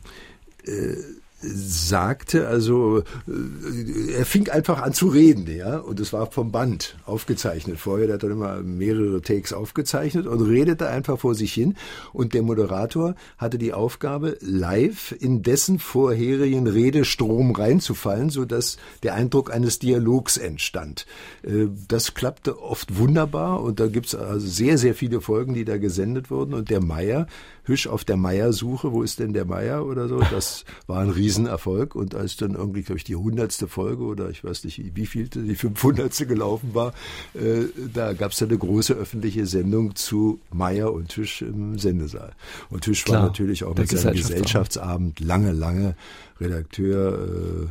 äh, 0.65 0.95
sagte, 1.43 2.49
also 2.49 2.99
äh, 2.99 4.13
er 4.19 4.27
fing 4.27 4.49
einfach 4.51 4.83
an 4.83 4.93
zu 4.93 5.09
reden, 5.09 5.47
ja, 5.47 5.79
und 5.79 6.01
es 6.01 6.13
war 6.13 6.31
vom 6.31 6.53
Band 6.53 6.97
aufgezeichnet. 7.07 7.79
Vorher 7.79 8.13
hat 8.13 8.23
dann 8.23 8.33
immer 8.33 8.63
mehrere 8.63 9.23
Takes 9.23 9.53
aufgezeichnet 9.53 10.27
und 10.27 10.43
redete 10.43 10.89
einfach 10.89 11.19
vor 11.19 11.35
sich 11.35 11.53
hin. 11.53 11.77
Und 12.13 12.35
der 12.35 12.43
Moderator 12.43 13.15
hatte 13.39 13.59
die 13.59 13.73
Aufgabe, 13.73 14.37
live 14.41 15.15
in 15.19 15.43
dessen 15.43 15.79
vorherigen 15.79 16.67
Redestrom 16.67 17.55
reinzufallen, 17.55 18.31
so 18.31 18.45
dass 18.45 18.77
der 19.03 19.15
Eindruck 19.15 19.53
eines 19.53 19.79
Dialogs 19.79 20.37
entstand. 20.37 21.07
Äh, 21.43 21.69
das 21.89 22.15
klappte 22.15 22.63
oft 22.63 22.99
wunderbar 22.99 23.63
und 23.63 23.81
da 23.81 23.87
gibt's 23.87 24.15
also 24.15 24.47
sehr, 24.47 24.79
sehr 24.79 24.95
viele 24.95 25.21
Folgen, 25.21 25.55
die 25.55 25.65
da 25.65 25.79
gesendet 25.79 26.31
wurden. 26.31 26.55
Und 26.55 26.71
der 26.71 26.83
Meier 26.83 27.27
Hüsch 27.65 27.87
auf 27.87 28.05
der 28.05 28.17
Meier-Suche, 28.17 28.93
wo 28.93 29.03
ist 29.03 29.19
denn 29.19 29.33
der 29.33 29.45
Meier 29.45 29.87
oder 29.87 30.09
so, 30.09 30.21
das 30.31 30.65
war 30.87 31.01
ein 31.01 31.11
Riesenerfolg. 31.11 31.95
Und 31.95 32.15
als 32.15 32.37
dann 32.37 32.55
irgendwie, 32.55 32.83
glaube 32.83 32.99
ich, 32.99 33.05
die 33.05 33.17
hundertste 33.17 33.69
Folge 33.69 34.05
oder 34.05 34.31
ich 34.31 34.45
weiß 34.45 34.65
nicht, 34.65 34.97
wie 34.97 35.07
viel 35.07 35.29
die 35.29 35.55
500. 35.55 36.29
gelaufen 36.29 36.75
war, 36.75 36.93
äh, 37.35 37.65
da 37.93 38.13
gab 38.13 38.33
es 38.33 38.39
dann 38.39 38.49
eine 38.49 38.59
große 38.59 38.95
öffentliche 38.95 39.47
Sendung 39.47 39.95
zu 39.95 40.41
Meier 40.51 40.93
und 40.93 41.13
Hüsch 41.17 41.43
im 41.43 41.79
Sendesaal. 41.79 42.33
Und 42.71 42.87
Hüsch 42.87 43.09
war 43.09 43.23
natürlich 43.23 43.65
auch 43.65 43.77
mit 43.77 43.89
seinem 43.89 44.15
Gesellschaftsabend 44.15 45.21
lange, 45.21 45.53
lange 45.53 45.95
Redakteur 46.41 47.69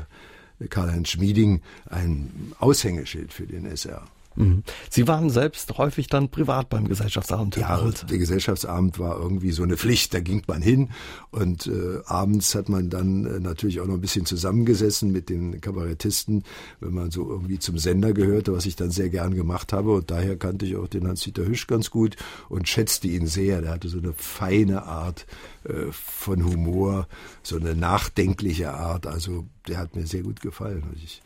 äh, 0.59 0.67
Karl-Heinz 0.67 1.09
Schmieding 1.09 1.61
ein 1.89 2.53
Aushängeschild 2.59 3.33
für 3.33 3.47
den 3.47 3.65
SR. 3.65 4.03
Mhm. 4.39 4.63
Sie 4.89 5.05
waren 5.07 5.29
selbst 5.29 5.77
häufig 5.77 6.07
dann 6.07 6.29
privat 6.29 6.69
beim 6.69 6.87
Gesellschaftsabend. 6.87 7.57
Ja, 7.57 7.83
der 8.09 8.17
Gesellschaftsabend 8.17 8.97
war 8.97 9.19
irgendwie 9.19 9.51
so 9.51 9.63
eine 9.63 9.75
Pflicht, 9.75 10.13
da 10.13 10.21
ging 10.21 10.43
man 10.47 10.61
hin 10.61 10.91
und 11.29 11.67
äh, 11.67 11.99
abends 12.05 12.55
hat 12.55 12.69
man 12.69 12.89
dann 12.89 13.25
äh, 13.25 13.39
natürlich 13.41 13.81
auch 13.81 13.85
noch 13.85 13.95
ein 13.95 14.01
bisschen 14.01 14.25
zusammengesessen 14.25 15.11
mit 15.11 15.27
den 15.29 15.59
Kabarettisten, 15.59 16.45
wenn 16.79 16.93
man 16.93 17.11
so 17.11 17.29
irgendwie 17.29 17.59
zum 17.59 17.77
Sender 17.77 18.13
gehörte, 18.13 18.53
was 18.53 18.65
ich 18.65 18.77
dann 18.77 18.91
sehr 18.91 19.09
gern 19.09 19.35
gemacht 19.35 19.73
habe 19.73 19.91
und 19.91 20.09
daher 20.09 20.37
kannte 20.37 20.65
ich 20.65 20.77
auch 20.77 20.87
den 20.87 21.05
Hans-Dieter 21.05 21.45
Hüsch 21.45 21.67
ganz 21.67 21.89
gut 21.89 22.15
und 22.47 22.69
schätzte 22.69 23.09
ihn 23.09 23.27
sehr. 23.27 23.61
Der 23.61 23.71
hatte 23.71 23.89
so 23.89 23.97
eine 23.97 24.13
feine 24.13 24.83
Art 24.83 25.25
äh, 25.65 25.91
von 25.91 26.45
Humor, 26.45 27.09
so 27.43 27.57
eine 27.57 27.75
nachdenkliche 27.75 28.73
Art, 28.73 29.05
also 29.05 29.45
der 29.67 29.79
hat 29.79 29.97
mir 29.97 30.07
sehr 30.07 30.23
gut 30.23 30.39
gefallen. 30.39 30.83
Ich, 31.03 31.21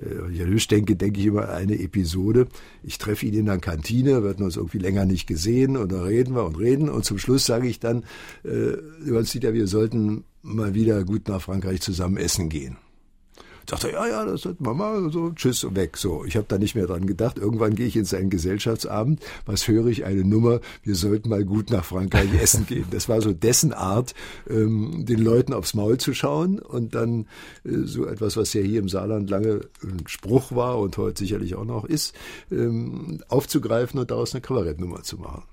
wenn 0.00 0.34
ich 0.34 0.42
an 0.42 0.48
Hüsch 0.48 0.68
denke, 0.68 0.96
denke 0.96 1.20
ich 1.20 1.26
immer 1.26 1.48
eine 1.48 1.78
Episode. 1.78 2.46
Ich 2.82 2.98
treffe 2.98 3.26
ihn 3.26 3.34
in 3.34 3.46
der 3.46 3.58
Kantine, 3.58 4.22
wir 4.22 4.30
hatten 4.30 4.42
uns 4.42 4.56
irgendwie 4.56 4.78
länger 4.78 5.04
nicht 5.04 5.26
gesehen 5.26 5.76
und 5.76 5.92
dann 5.92 6.02
reden 6.02 6.34
wir 6.34 6.44
und 6.44 6.58
reden 6.58 6.88
und 6.88 7.04
zum 7.04 7.18
Schluss 7.18 7.46
sage 7.46 7.68
ich 7.68 7.80
dann, 7.80 8.04
äh, 8.44 8.76
wir 9.54 9.66
sollten 9.66 10.24
mal 10.42 10.74
wieder 10.74 11.04
gut 11.04 11.28
nach 11.28 11.42
Frankreich 11.42 11.80
zusammen 11.80 12.16
essen 12.16 12.48
gehen. 12.48 12.76
Sagt 13.68 13.84
er, 13.84 13.92
ja, 13.92 14.06
ja, 14.06 14.24
das 14.24 14.44
hat 14.44 14.60
Mama, 14.60 15.10
so, 15.10 15.30
tschüss 15.32 15.66
weg. 15.74 15.96
So, 15.96 16.24
ich 16.24 16.36
habe 16.36 16.46
da 16.48 16.58
nicht 16.58 16.74
mehr 16.74 16.86
dran 16.86 17.06
gedacht. 17.06 17.38
Irgendwann 17.38 17.74
gehe 17.74 17.86
ich 17.86 17.96
in 17.96 18.04
seinen 18.04 18.30
Gesellschaftsabend. 18.30 19.20
Was 19.46 19.68
höre 19.68 19.86
ich? 19.86 20.04
Eine 20.04 20.24
Nummer, 20.24 20.60
wir 20.82 20.94
sollten 20.94 21.28
mal 21.28 21.44
gut 21.44 21.70
nach 21.70 21.84
Frankreich 21.84 22.30
essen 22.40 22.66
gehen. 22.66 22.86
Das 22.90 23.08
war 23.08 23.20
so 23.20 23.32
dessen 23.32 23.72
Art, 23.72 24.14
ähm, 24.48 25.04
den 25.06 25.18
Leuten 25.18 25.52
aufs 25.52 25.74
Maul 25.74 25.98
zu 25.98 26.14
schauen 26.14 26.58
und 26.58 26.94
dann 26.94 27.26
äh, 27.64 27.84
so 27.84 28.06
etwas, 28.06 28.36
was 28.36 28.52
ja 28.54 28.62
hier 28.62 28.80
im 28.80 28.88
Saarland 28.88 29.30
lange 29.30 29.60
ein 29.82 30.04
Spruch 30.06 30.52
war 30.54 30.78
und 30.78 30.96
heute 30.96 31.18
sicherlich 31.18 31.54
auch 31.54 31.64
noch 31.64 31.84
ist, 31.84 32.14
ähm, 32.50 33.20
aufzugreifen 33.28 34.00
und 34.00 34.10
daraus 34.10 34.34
eine 34.34 34.40
Kabarettnummer 34.40 35.02
zu 35.02 35.18
machen. 35.18 35.44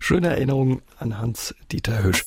Schöne 0.00 0.28
Erinnerung 0.28 0.82
an 0.98 1.18
Hans-Dieter 1.18 2.04
Hüsch. 2.04 2.24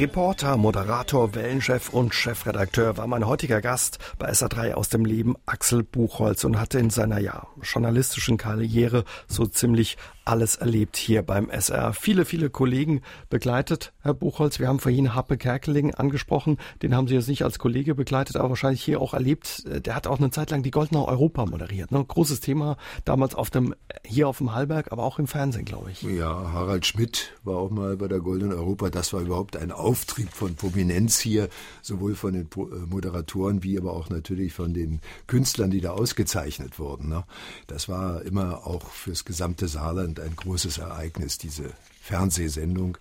Reporter, 0.00 0.56
Moderator, 0.56 1.34
Wellenchef 1.34 1.90
und 1.90 2.14
Chefredakteur 2.14 2.96
war 2.96 3.06
mein 3.06 3.26
heutiger 3.26 3.60
Gast 3.60 3.98
bei 4.18 4.30
SA3 4.30 4.72
aus 4.72 4.88
dem 4.88 5.04
Leben 5.04 5.34
Axel 5.44 5.82
Buchholz 5.82 6.44
und 6.44 6.58
hatte 6.58 6.78
in 6.78 6.88
seiner 6.88 7.18
ja, 7.18 7.46
journalistischen 7.62 8.38
Karriere 8.38 9.04
so 9.28 9.44
ziemlich 9.44 9.98
alles 10.30 10.54
erlebt 10.54 10.96
hier 10.96 11.22
beim 11.22 11.50
SR. 11.50 11.92
Viele, 11.92 12.24
viele 12.24 12.50
Kollegen 12.50 13.02
begleitet, 13.30 13.92
Herr 14.00 14.14
Buchholz. 14.14 14.60
Wir 14.60 14.68
haben 14.68 14.78
vorhin 14.78 15.12
Happe 15.12 15.36
Kerkeling 15.36 15.92
angesprochen. 15.92 16.58
Den 16.82 16.94
haben 16.94 17.08
Sie 17.08 17.14
jetzt 17.14 17.26
nicht 17.26 17.42
als 17.42 17.58
Kollege 17.58 17.96
begleitet, 17.96 18.36
aber 18.36 18.50
wahrscheinlich 18.50 18.80
hier 18.80 19.00
auch 19.00 19.12
erlebt. 19.12 19.64
Der 19.84 19.96
hat 19.96 20.06
auch 20.06 20.18
eine 20.18 20.30
Zeit 20.30 20.52
lang 20.52 20.62
die 20.62 20.70
Goldene 20.70 21.04
Europa 21.04 21.46
moderiert. 21.46 21.90
Ne? 21.90 22.04
Großes 22.04 22.38
Thema 22.38 22.76
damals 23.04 23.34
auf 23.34 23.50
dem, 23.50 23.74
hier 24.04 24.28
auf 24.28 24.38
dem 24.38 24.54
Hallberg, 24.54 24.92
aber 24.92 25.02
auch 25.02 25.18
im 25.18 25.26
Fernsehen, 25.26 25.64
glaube 25.64 25.90
ich. 25.90 26.02
Ja, 26.02 26.52
Harald 26.52 26.86
Schmidt 26.86 27.32
war 27.42 27.56
auch 27.56 27.70
mal 27.70 27.96
bei 27.96 28.06
der 28.06 28.20
Goldenen 28.20 28.56
Europa. 28.56 28.88
Das 28.88 29.12
war 29.12 29.22
überhaupt 29.22 29.56
ein 29.56 29.72
Auftrieb 29.72 30.30
von 30.32 30.54
Prominenz 30.54 31.18
hier, 31.18 31.48
sowohl 31.82 32.14
von 32.14 32.34
den 32.34 32.48
äh, 32.56 32.86
Moderatoren 32.88 33.64
wie 33.64 33.76
aber 33.76 33.94
auch 33.94 34.10
natürlich 34.10 34.52
von 34.52 34.74
den 34.74 35.00
Künstlern, 35.26 35.72
die 35.72 35.80
da 35.80 35.90
ausgezeichnet 35.90 36.78
wurden. 36.78 37.08
Ne? 37.08 37.24
Das 37.66 37.88
war 37.88 38.22
immer 38.22 38.64
auch 38.64 38.90
fürs 38.90 39.24
gesamte 39.24 39.66
Saarland 39.66 40.19
ein 40.22 40.36
großes 40.36 40.78
Ereignis, 40.78 41.38
diese 41.38 41.70
Fernsehsendung. 42.00 42.98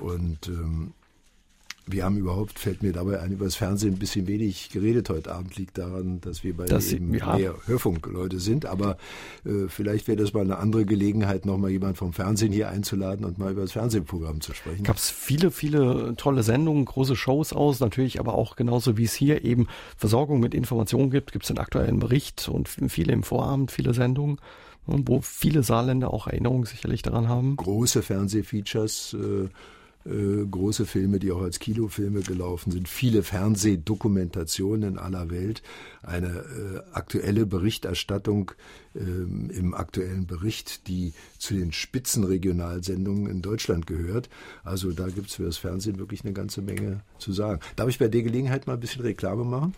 Und 0.00 0.48
ähm, 0.48 0.92
wir 1.90 2.04
haben 2.04 2.18
überhaupt, 2.18 2.58
fällt 2.58 2.82
mir 2.82 2.92
dabei 2.92 3.20
ein, 3.20 3.32
über 3.32 3.46
das 3.46 3.54
Fernsehen 3.54 3.94
ein 3.94 3.98
bisschen 3.98 4.26
wenig 4.26 4.70
geredet 4.70 5.08
heute 5.08 5.34
Abend. 5.34 5.56
Liegt 5.56 5.78
daran, 5.78 6.20
dass 6.20 6.44
wir 6.44 6.56
bei 6.56 6.66
das, 6.66 6.92
eben 6.92 7.14
ja. 7.14 7.36
mehr 7.36 7.54
Hörfunkleute 7.66 8.40
sind. 8.40 8.66
Aber 8.66 8.98
äh, 9.44 9.68
vielleicht 9.68 10.08
wäre 10.08 10.16
das 10.16 10.32
mal 10.32 10.42
eine 10.42 10.58
andere 10.58 10.84
Gelegenheit, 10.84 11.46
nochmal 11.46 11.70
jemand 11.70 11.96
vom 11.96 12.12
Fernsehen 12.12 12.52
hier 12.52 12.68
einzuladen 12.68 13.24
und 13.24 13.38
mal 13.38 13.52
über 13.52 13.62
das 13.62 13.72
Fernsehprogramm 13.72 14.40
zu 14.40 14.54
sprechen. 14.54 14.84
Gab 14.84 14.96
es 14.96 15.10
viele, 15.10 15.50
viele 15.50 16.14
tolle 16.16 16.42
Sendungen, 16.42 16.84
große 16.84 17.16
Shows 17.16 17.52
aus, 17.52 17.80
natürlich 17.80 18.20
aber 18.20 18.34
auch 18.34 18.56
genauso 18.56 18.96
wie 18.96 19.04
es 19.04 19.14
hier 19.14 19.44
eben 19.44 19.66
Versorgung 19.96 20.40
mit 20.40 20.54
Informationen 20.54 21.10
gibt, 21.10 21.32
gibt 21.32 21.44
es 21.44 21.48
den 21.48 21.58
aktuellen 21.58 21.98
Bericht 21.98 22.48
und 22.48 22.68
viele 22.68 23.12
im 23.12 23.22
Vorabend, 23.22 23.70
viele 23.70 23.94
Sendungen 23.94 24.38
wo 24.88 25.20
viele 25.20 25.62
Saarländer 25.62 26.12
auch 26.12 26.26
Erinnerungen 26.26 26.64
sicherlich 26.64 27.02
daran 27.02 27.28
haben. 27.28 27.56
Große 27.56 28.02
Fernsehfeatures, 28.02 29.14
äh, 29.14 29.48
äh, 30.08 30.46
große 30.46 30.86
Filme, 30.86 31.18
die 31.18 31.32
auch 31.32 31.42
als 31.42 31.58
Kinofilme 31.58 32.20
gelaufen 32.20 32.70
sind, 32.70 32.88
viele 32.88 33.22
Fernsehdokumentationen 33.22 34.92
in 34.92 34.98
aller 34.98 35.30
Welt, 35.30 35.62
eine 36.02 36.28
äh, 36.28 36.80
aktuelle 36.92 37.46
Berichterstattung 37.46 38.52
ähm, 38.94 39.50
im 39.50 39.74
aktuellen 39.74 40.26
Bericht, 40.26 40.88
die 40.88 41.12
zu 41.38 41.54
den 41.54 41.72
Spitzenregionalsendungen 41.72 43.26
in 43.28 43.42
Deutschland 43.42 43.86
gehört. 43.86 44.30
Also 44.64 44.92
da 44.92 45.08
gibt 45.08 45.28
es 45.28 45.34
für 45.34 45.44
das 45.44 45.58
Fernsehen 45.58 45.98
wirklich 45.98 46.24
eine 46.24 46.32
ganze 46.32 46.62
Menge 46.62 47.02
zu 47.18 47.32
sagen. 47.32 47.60
Darf 47.76 47.88
ich 47.88 47.98
bei 47.98 48.08
der 48.08 48.22
Gelegenheit 48.22 48.66
mal 48.66 48.74
ein 48.74 48.80
bisschen 48.80 49.02
Reklame 49.02 49.44
machen? 49.44 49.74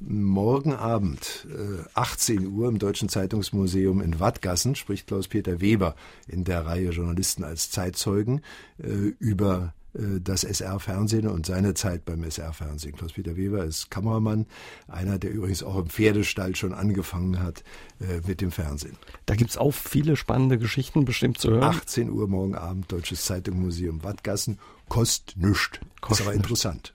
Morgen 0.00 0.72
Abend, 0.72 1.46
äh, 1.50 1.84
18 1.92 2.46
Uhr 2.46 2.68
im 2.68 2.78
Deutschen 2.78 3.10
Zeitungsmuseum 3.10 4.00
in 4.00 4.18
Wattgassen, 4.18 4.74
spricht 4.74 5.06
Klaus-Peter 5.06 5.60
Weber 5.60 5.94
in 6.26 6.44
der 6.44 6.64
Reihe 6.64 6.88
Journalisten 6.88 7.44
als 7.44 7.70
Zeitzeugen 7.70 8.40
äh, 8.78 8.86
über 8.86 9.74
äh, 9.92 10.20
das 10.22 10.44
SR-Fernsehen 10.44 11.28
und 11.28 11.44
seine 11.44 11.74
Zeit 11.74 12.06
beim 12.06 12.24
SR-Fernsehen. 12.24 12.96
Klaus-Peter 12.96 13.36
Weber 13.36 13.62
ist 13.64 13.90
Kameramann, 13.90 14.46
einer, 14.88 15.18
der 15.18 15.32
übrigens 15.32 15.62
auch 15.62 15.76
im 15.76 15.90
Pferdestall 15.90 16.56
schon 16.56 16.72
angefangen 16.72 17.42
hat 17.42 17.62
äh, 18.00 18.26
mit 18.26 18.40
dem 18.40 18.52
Fernsehen. 18.52 18.96
Da 19.26 19.34
gibt 19.34 19.50
es 19.50 19.58
auch 19.58 19.74
viele 19.74 20.16
spannende 20.16 20.58
Geschichten 20.58 21.04
bestimmt 21.04 21.36
zu 21.36 21.50
hören. 21.50 21.62
18 21.62 22.10
Uhr 22.10 22.26
morgen 22.26 22.54
Abend, 22.54 22.90
Deutsches 22.90 23.26
Zeitungsmuseum 23.26 24.02
Wattgassen. 24.02 24.58
Kost 24.88 25.34
nüscht. 25.36 25.80
Kost 26.00 26.20
ist 26.20 26.26
aber 26.26 26.34
interessant 26.34 26.94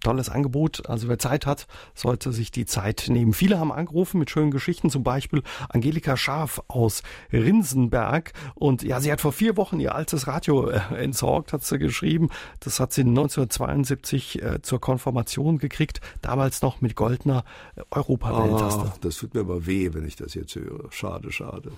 tolles 0.00 0.28
Angebot. 0.28 0.88
Also 0.88 1.08
wer 1.08 1.18
Zeit 1.18 1.46
hat, 1.46 1.66
sollte 1.94 2.32
sich 2.32 2.50
die 2.50 2.66
Zeit 2.66 3.06
nehmen. 3.08 3.32
Viele 3.32 3.58
haben 3.58 3.72
angerufen 3.72 4.18
mit 4.18 4.30
schönen 4.30 4.50
Geschichten, 4.50 4.90
zum 4.90 5.02
Beispiel 5.02 5.42
Angelika 5.68 6.16
Schaf 6.16 6.62
aus 6.68 7.02
Rinsenberg. 7.32 8.32
Und 8.54 8.82
ja, 8.82 9.00
sie 9.00 9.12
hat 9.12 9.20
vor 9.20 9.32
vier 9.32 9.56
Wochen 9.56 9.80
ihr 9.80 9.94
altes 9.94 10.26
Radio 10.26 10.68
äh, 10.68 10.80
entsorgt, 10.96 11.52
hat 11.52 11.64
sie 11.64 11.78
geschrieben. 11.78 12.28
Das 12.60 12.80
hat 12.80 12.92
sie 12.92 13.02
1972 13.02 14.42
äh, 14.42 14.62
zur 14.62 14.80
Konfirmation 14.80 15.58
gekriegt, 15.58 16.00
damals 16.22 16.62
noch 16.62 16.80
mit 16.80 16.96
goldener 16.96 17.44
äh, 17.76 17.82
Europawelttaste. 17.90 18.92
Das 19.00 19.16
tut 19.16 19.34
mir 19.34 19.40
aber 19.40 19.66
weh, 19.66 19.90
wenn 19.92 20.06
ich 20.06 20.16
das 20.16 20.34
jetzt 20.34 20.54
höre. 20.54 20.90
Schade, 20.90 21.30
schade. 21.32 21.72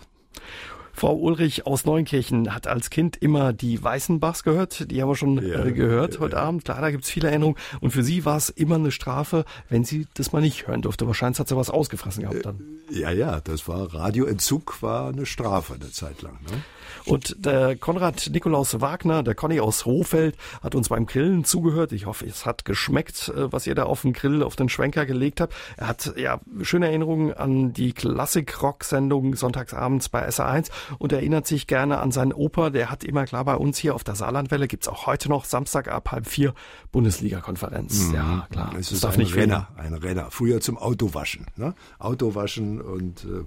Frau 0.92 1.14
Ulrich 1.14 1.66
aus 1.66 1.84
Neunkirchen 1.84 2.54
hat 2.54 2.66
als 2.66 2.90
Kind 2.90 3.16
immer 3.16 3.52
die 3.52 3.82
Weißenbachs 3.82 4.42
gehört. 4.42 4.90
Die 4.90 5.02
haben 5.02 5.08
wir 5.08 5.16
schon 5.16 5.44
ja, 5.44 5.64
äh, 5.64 5.72
gehört 5.72 6.14
ja, 6.14 6.20
heute 6.20 6.36
ja. 6.36 6.42
Abend. 6.42 6.64
Klar, 6.64 6.80
da 6.80 6.90
gibt's 6.90 7.10
viele 7.10 7.28
Erinnerungen. 7.28 7.56
Und 7.80 7.90
für 7.90 8.02
sie 8.02 8.24
war 8.24 8.36
es 8.36 8.50
immer 8.50 8.76
eine 8.76 8.90
Strafe, 8.90 9.44
wenn 9.68 9.84
sie 9.84 10.06
das 10.14 10.32
mal 10.32 10.40
nicht 10.40 10.66
hören 10.66 10.82
durfte. 10.82 11.06
Wahrscheinlich 11.06 11.38
hat 11.38 11.48
sie 11.48 11.56
was 11.56 11.70
ausgefressen 11.70 12.22
gehabt 12.22 12.44
dann. 12.44 12.60
Ja, 12.90 13.10
ja, 13.10 13.40
das 13.40 13.68
war 13.68 13.92
Radioentzug 13.94 14.82
war 14.82 15.08
eine 15.08 15.26
Strafe 15.26 15.74
eine 15.74 15.90
Zeit 15.90 16.22
lang. 16.22 16.38
Ne? 16.42 16.62
Und 17.04 17.44
der 17.44 17.76
Konrad 17.76 18.30
Nikolaus 18.30 18.80
Wagner, 18.80 19.22
der 19.22 19.34
Conny 19.34 19.60
aus 19.60 19.86
Rohfeld, 19.86 20.36
hat 20.62 20.74
uns 20.74 20.88
beim 20.88 21.06
Grillen 21.06 21.44
zugehört. 21.44 21.92
Ich 21.92 22.06
hoffe, 22.06 22.26
es 22.26 22.46
hat 22.46 22.64
geschmeckt, 22.64 23.28
äh, 23.28 23.52
was 23.52 23.66
ihr 23.66 23.74
da 23.74 23.84
auf 23.84 24.02
den 24.02 24.12
Grill, 24.12 24.42
auf 24.42 24.56
den 24.56 24.68
Schwenker 24.68 25.06
gelegt 25.06 25.40
habt. 25.40 25.54
Er 25.76 25.88
hat 25.88 26.14
ja 26.16 26.40
schöne 26.62 26.86
Erinnerungen 26.86 27.32
an 27.32 27.72
die 27.72 27.92
Klassik-Rock-Sendung 27.92 29.34
sonntagsabends 29.34 30.08
bei 30.08 30.28
SA1 30.28 30.70
und 30.98 31.12
erinnert 31.12 31.46
sich 31.46 31.66
gerne 31.66 31.98
an 31.98 32.12
seinen 32.12 32.32
Opa. 32.32 32.70
Der 32.70 32.90
hat 32.90 33.04
immer 33.04 33.24
klar 33.24 33.44
bei 33.44 33.54
uns 33.54 33.78
hier 33.78 33.94
auf 33.94 34.04
der 34.04 34.14
Saarlandwelle, 34.14 34.68
gibt's 34.68 34.88
auch 34.88 35.06
heute 35.06 35.28
noch 35.28 35.44
Samstag 35.44 35.88
ab 35.88 36.12
halb 36.12 36.26
vier 36.26 36.54
Bundesliga-Konferenz. 36.92 38.08
Mhm. 38.08 38.14
Ja, 38.14 38.46
klar. 38.50 38.74
Es 38.78 38.92
ist 38.92 39.04
darf 39.04 39.14
ein 39.14 39.20
nicht 39.20 39.34
Renner, 39.34 39.68
ein 39.76 39.94
Renner. 39.94 40.30
Früher 40.30 40.60
zum 40.60 40.78
Autowaschen. 40.78 41.46
Ne? 41.56 41.74
Autowaschen 41.98 42.80
und 42.80 43.24
äh, 43.24 43.44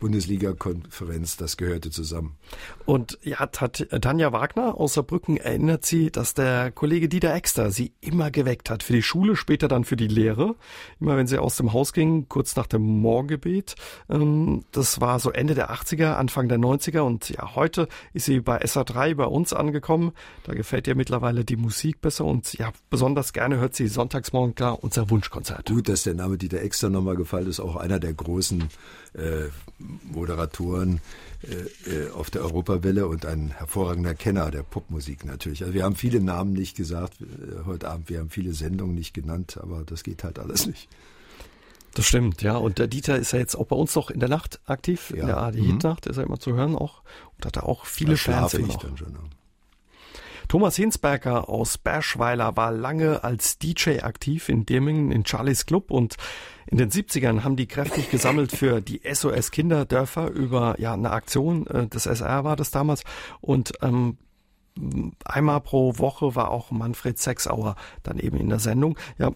Bundesliga-Konferenz, 0.00 1.36
das 1.36 1.56
gehörte 1.56 1.90
zusammen. 1.90 2.36
Und 2.84 3.18
ja, 3.22 3.46
Tanja 3.46 4.32
Wagner 4.32 4.78
aus 4.78 4.94
Saarbrücken 4.94 5.36
erinnert 5.36 5.84
sie, 5.86 6.10
dass 6.10 6.34
der 6.34 6.70
Kollege 6.70 7.08
Dieter 7.08 7.34
Exter 7.34 7.70
sie 7.70 7.92
immer 8.00 8.30
geweckt 8.30 8.70
hat. 8.70 8.82
Für 8.82 8.92
die 8.92 9.02
Schule, 9.02 9.36
später 9.36 9.68
dann 9.68 9.84
für 9.84 9.96
die 9.96 10.08
Lehre. 10.08 10.54
Immer 11.00 11.16
wenn 11.16 11.26
sie 11.26 11.38
aus 11.38 11.56
dem 11.56 11.72
Haus 11.72 11.92
ging, 11.92 12.28
kurz 12.28 12.56
nach 12.56 12.66
dem 12.66 12.82
Morgengebet. 12.82 13.74
Ähm, 14.08 14.64
das 14.72 15.00
war 15.00 15.18
so 15.20 15.30
Ende 15.30 15.54
der 15.54 15.70
80er, 15.70 16.14
Anfang 16.14 16.48
der 16.48 16.58
90er. 16.58 16.73
Und 17.04 17.28
ja, 17.28 17.54
heute 17.54 17.88
ist 18.12 18.26
sie 18.26 18.40
bei 18.40 18.62
SA3 18.62 19.14
bei 19.14 19.26
uns 19.26 19.52
angekommen. 19.52 20.12
Da 20.44 20.54
gefällt 20.54 20.86
ihr 20.86 20.94
mittlerweile 20.94 21.44
die 21.44 21.56
Musik 21.56 22.00
besser. 22.00 22.24
Und 22.24 22.54
ja, 22.54 22.72
besonders 22.90 23.32
gerne 23.32 23.58
hört 23.58 23.74
sie 23.74 23.88
sonntagsmorgen 23.88 24.54
klar 24.54 24.82
unser 24.82 25.10
Wunschkonzert. 25.10 25.68
Gut, 25.68 25.88
dass 25.88 26.02
der 26.02 26.14
Name 26.14 26.38
Dieter 26.38 26.60
Exter 26.60 26.90
nochmal 26.90 27.16
gefallen 27.16 27.48
ist. 27.48 27.60
Auch 27.60 27.76
einer 27.76 27.98
der 27.98 28.14
großen 28.14 28.68
äh, 29.14 29.48
Moderatoren 30.12 31.00
äh, 31.42 31.90
äh, 31.90 32.10
auf 32.10 32.30
der 32.30 32.42
Europawelle 32.42 33.06
und 33.06 33.26
ein 33.26 33.50
hervorragender 33.50 34.14
Kenner 34.14 34.50
der 34.50 34.62
Popmusik 34.62 35.24
natürlich. 35.24 35.62
Also 35.62 35.74
wir 35.74 35.84
haben 35.84 35.96
viele 35.96 36.20
Namen 36.20 36.52
nicht 36.52 36.76
gesagt 36.76 37.20
äh, 37.20 37.64
heute 37.66 37.90
Abend, 37.90 38.08
wir 38.08 38.20
haben 38.20 38.30
viele 38.30 38.52
Sendungen 38.52 38.94
nicht 38.94 39.14
genannt, 39.14 39.58
aber 39.60 39.82
das 39.84 40.04
geht 40.04 40.24
halt 40.24 40.38
alles 40.38 40.66
nicht. 40.66 40.88
Das 41.94 42.06
stimmt, 42.06 42.42
ja. 42.42 42.56
Und 42.56 42.78
der 42.78 42.88
Dieter 42.88 43.16
ist 43.16 43.32
ja 43.32 43.38
jetzt 43.38 43.54
auch 43.54 43.66
bei 43.66 43.76
uns 43.76 43.94
noch 43.94 44.10
in 44.10 44.20
der 44.20 44.28
Nacht 44.28 44.60
aktiv, 44.66 45.12
ja. 45.14 45.20
in 45.22 45.26
der 45.26 45.36
AD 45.38 45.60
mhm. 45.60 45.66
Hitnacht 45.66 46.06
ist 46.06 46.16
er 46.16 46.24
immer 46.24 46.40
zu 46.40 46.54
hören 46.54 46.76
auch 46.76 47.02
und 47.36 47.46
hat 47.46 47.56
da 47.56 47.60
auch 47.60 47.86
viele 47.86 48.16
Fans 48.16 48.54
immer 48.54 48.68
noch. 48.68 48.82
Schon, 48.82 49.18
Thomas 50.48 50.76
Hinsberger 50.76 51.48
aus 51.48 51.78
Berschweiler 51.78 52.56
war 52.56 52.70
lange 52.70 53.24
als 53.24 53.58
DJ 53.58 54.00
aktiv 54.00 54.48
in 54.48 54.66
Dirmingen 54.66 55.10
in 55.10 55.24
Charlies 55.24 55.66
Club 55.66 55.90
und 55.90 56.16
in 56.66 56.78
den 56.78 56.90
70ern 56.90 57.44
haben 57.44 57.56
die 57.56 57.66
kräftig 57.66 58.10
gesammelt 58.10 58.52
für 58.52 58.80
die 58.80 59.00
SOS 59.10 59.50
Kinderdörfer 59.50 60.30
über 60.30 60.78
ja 60.78 60.92
eine 60.92 61.10
Aktion 61.10 61.66
äh, 61.66 61.86
des 61.86 62.06
SR 62.06 62.44
war 62.44 62.56
das 62.56 62.70
damals 62.70 63.04
und 63.40 63.72
ähm, 63.82 64.18
einmal 65.24 65.60
pro 65.60 65.98
Woche 65.98 66.34
war 66.34 66.50
auch 66.50 66.70
Manfred 66.70 67.18
Sechsauer 67.18 67.76
dann 68.02 68.18
eben 68.18 68.36
in 68.36 68.48
der 68.48 68.58
Sendung. 68.58 68.98
Ja, 69.18 69.30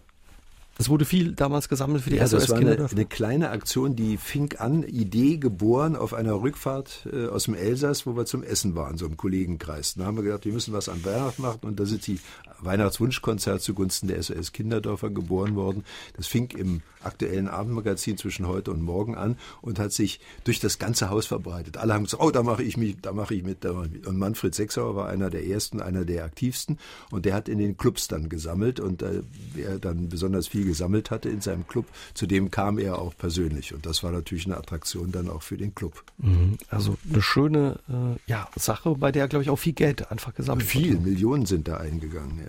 es 0.81 0.89
wurde 0.89 1.05
viel 1.05 1.33
damals 1.33 1.69
gesammelt 1.69 2.05
für 2.05 2.11
die 2.11 2.17
ja, 2.17 2.27
SOS 2.27 2.43
Das 2.43 2.51
war 2.51 2.59
eine, 2.59 2.89
eine, 2.89 3.05
kleine 3.05 3.51
Aktion, 3.51 3.97
die 3.97 4.17
fing 4.17 4.55
an, 4.59 4.85
Idee 4.85 5.37
geboren 5.37 5.97
auf 5.97 6.15
einer 6.15 6.35
Rückfahrt 6.35 7.09
äh, 7.13 7.27
aus 7.27 7.45
dem 7.45 7.55
Elsass, 7.55 8.07
wo 8.07 8.17
wir 8.17 8.27
zum 8.27 8.45
Essen 8.45 8.77
waren, 8.77 8.97
so 8.97 9.07
im 9.07 9.17
Kollegenkreis. 9.17 9.95
Da 9.95 10.05
haben 10.05 10.17
wir 10.17 10.23
gedacht, 10.23 10.45
wir 10.45 10.53
müssen 10.53 10.73
was 10.73 10.89
an 10.89 11.05
Weihnachten 11.05 11.43
machen 11.43 11.61
und 11.63 11.81
da 11.81 11.85
sind 11.85 12.07
die 12.07 12.21
Weihnachtswunschkonzert 12.61 13.63
zugunsten 13.63 14.09
der 14.09 14.23
SOS 14.23 14.53
Kinderdörfer 14.53 15.11
geboren 15.11 15.55
worden. 15.57 15.85
Das 16.17 16.27
fing 16.27 16.51
im 16.51 16.83
aktuellen 17.03 17.49
Abendmagazin 17.49 18.17
zwischen 18.17 18.47
heute 18.47 18.71
und 18.71 18.83
morgen 18.83 19.15
an 19.15 19.37
und 19.61 19.79
hat 19.79 19.93
sich 19.93 20.21
durch 20.45 20.61
das 20.61 20.79
ganze 20.79 21.11
Haus 21.11 21.27
verbreitet. 21.27 21.77
Alle 21.77 21.95
haben 21.95 22.05
gesagt, 22.05 22.23
oh, 22.23 22.31
da 22.31 22.43
mache 22.43 22.63
ich 22.63 22.77
mich, 22.77 22.97
da 23.01 23.13
mache 23.13 23.35
ich 23.35 23.43
mit. 23.43 23.65
Und 23.65 24.19
Manfred 24.19 24.55
Sechsauer 24.55 24.97
war 24.97 25.09
einer 25.09 25.31
der 25.31 25.47
ersten, 25.47 25.81
einer 25.81 26.05
der 26.05 26.25
aktivsten 26.25 26.79
und 27.11 27.25
der 27.25 27.35
hat 27.35 27.49
in 27.49 27.59
den 27.59 27.77
Clubs 27.77 28.09
dann 28.09 28.29
gesammelt 28.29 28.81
und 28.81 29.03
äh, 29.03 29.23
wer 29.55 29.79
dann 29.79 30.09
besonders 30.09 30.49
viel 30.49 30.65
gesammelt 30.65 31.11
hatte 31.11 31.29
in 31.29 31.41
seinem 31.41 31.67
Club, 31.67 31.87
zu 32.15 32.27
dem 32.27 32.51
kam 32.51 32.79
er 32.79 32.99
auch 32.99 33.17
persönlich 33.17 33.75
und 33.75 33.87
das 33.87 34.03
war 34.03 34.13
natürlich 34.13 34.47
eine 34.47 34.57
Attraktion 34.57 35.13
dann 35.13 35.29
auch 35.29 35.43
für 35.43 35.57
den 35.57 35.75
Club. 35.75 36.05
Mhm. 36.19 36.59
Also 36.69 36.97
eine 37.11 37.23
schöne 37.23 37.79
äh, 37.89 38.31
ja, 38.31 38.49
Sache, 38.57 38.95
bei 38.97 39.13
der 39.13 39.29
glaube 39.29 39.43
ich 39.43 39.51
auch 39.51 39.59
viel 39.59 39.73
Geld 39.73 40.11
einfach 40.11 40.35
gesammelt 40.35 40.73
wird. 40.75 40.85
Viel, 40.85 40.99
Millionen 40.99 41.47
sind 41.47 41.69
da 41.69 41.79
eingegangen, 41.79 42.39
ja. 42.45 42.48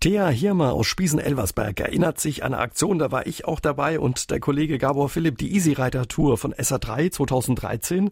Thea 0.00 0.28
Hirmer 0.28 0.72
aus 0.74 0.86
Spiesen-Elversberg 0.86 1.80
erinnert 1.80 2.20
sich 2.20 2.44
an 2.44 2.52
eine 2.52 2.62
Aktion, 2.62 2.98
da 2.98 3.10
war 3.10 3.26
ich 3.26 3.46
auch 3.46 3.60
dabei 3.60 3.98
und 3.98 4.30
der 4.30 4.40
Kollege 4.40 4.78
Gabor 4.78 5.08
Philipp, 5.08 5.38
die 5.38 5.54
Easy 5.54 5.72
Rider 5.72 6.06
Tour 6.06 6.36
von 6.36 6.52
SA3 6.52 7.10
2013. 7.10 8.10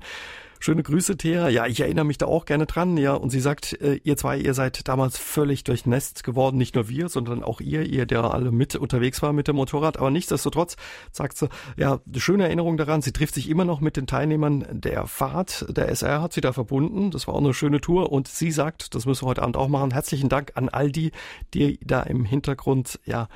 Schöne 0.65 0.83
Grüße, 0.83 1.19
Thea. 1.19 1.51
Ja, 1.51 1.67
ich 1.67 1.81
erinnere 1.81 2.07
mich 2.07 2.17
da 2.17 2.25
auch 2.25 2.47
gerne 2.47 2.65
dran. 2.65 2.97
Ja, 2.97 3.13
und 3.13 3.29
sie 3.29 3.41
sagt, 3.41 3.79
äh, 3.83 4.01
ihr 4.03 4.17
zwei, 4.17 4.39
ihr 4.39 4.55
seid 4.55 4.89
damals 4.89 5.19
völlig 5.19 5.63
durchnässt 5.63 6.25
geworden. 6.25 6.57
Nicht 6.57 6.75
nur 6.75 6.89
wir, 6.89 7.11
sondern 7.11 7.43
auch 7.43 7.61
ihr, 7.61 7.83
ihr, 7.83 8.07
der 8.07 8.33
alle 8.33 8.51
mit 8.51 8.75
unterwegs 8.75 9.21
war 9.21 9.35
mit 9.35 9.47
dem 9.47 9.57
Motorrad. 9.57 9.99
Aber 9.99 10.11
nichtsdestotrotz 10.11 10.77
sagt 11.13 11.37
sie, 11.37 11.51
ja, 11.77 12.01
schöne 12.17 12.45
Erinnerung 12.45 12.79
daran. 12.79 13.03
Sie 13.03 13.13
trifft 13.13 13.35
sich 13.35 13.51
immer 13.51 13.67
noch 13.67 13.83
mit 13.83 13.99
den 13.99 14.07
Teilnehmern 14.07 14.65
der 14.71 15.07
Fahrt. 15.07 15.67
Der 15.69 15.91
SR 15.91 16.23
hat 16.23 16.33
sie 16.33 16.41
da 16.41 16.55
verbunden. 16.55 17.11
Das 17.11 17.27
war 17.27 17.35
auch 17.35 17.45
eine 17.45 17.53
schöne 17.53 17.83
Tour. 17.83 18.11
Und 18.11 18.27
sie 18.27 18.51
sagt, 18.51 18.95
das 18.95 19.05
müssen 19.05 19.27
wir 19.27 19.29
heute 19.29 19.43
Abend 19.43 19.59
auch 19.59 19.69
machen. 19.69 19.91
Herzlichen 19.91 20.31
Dank 20.31 20.53
an 20.55 20.71
all 20.71 20.91
die, 20.91 21.13
die 21.53 21.79
da 21.85 22.05
im 22.05 22.25
Hintergrund, 22.25 23.01
ja, 23.05 23.29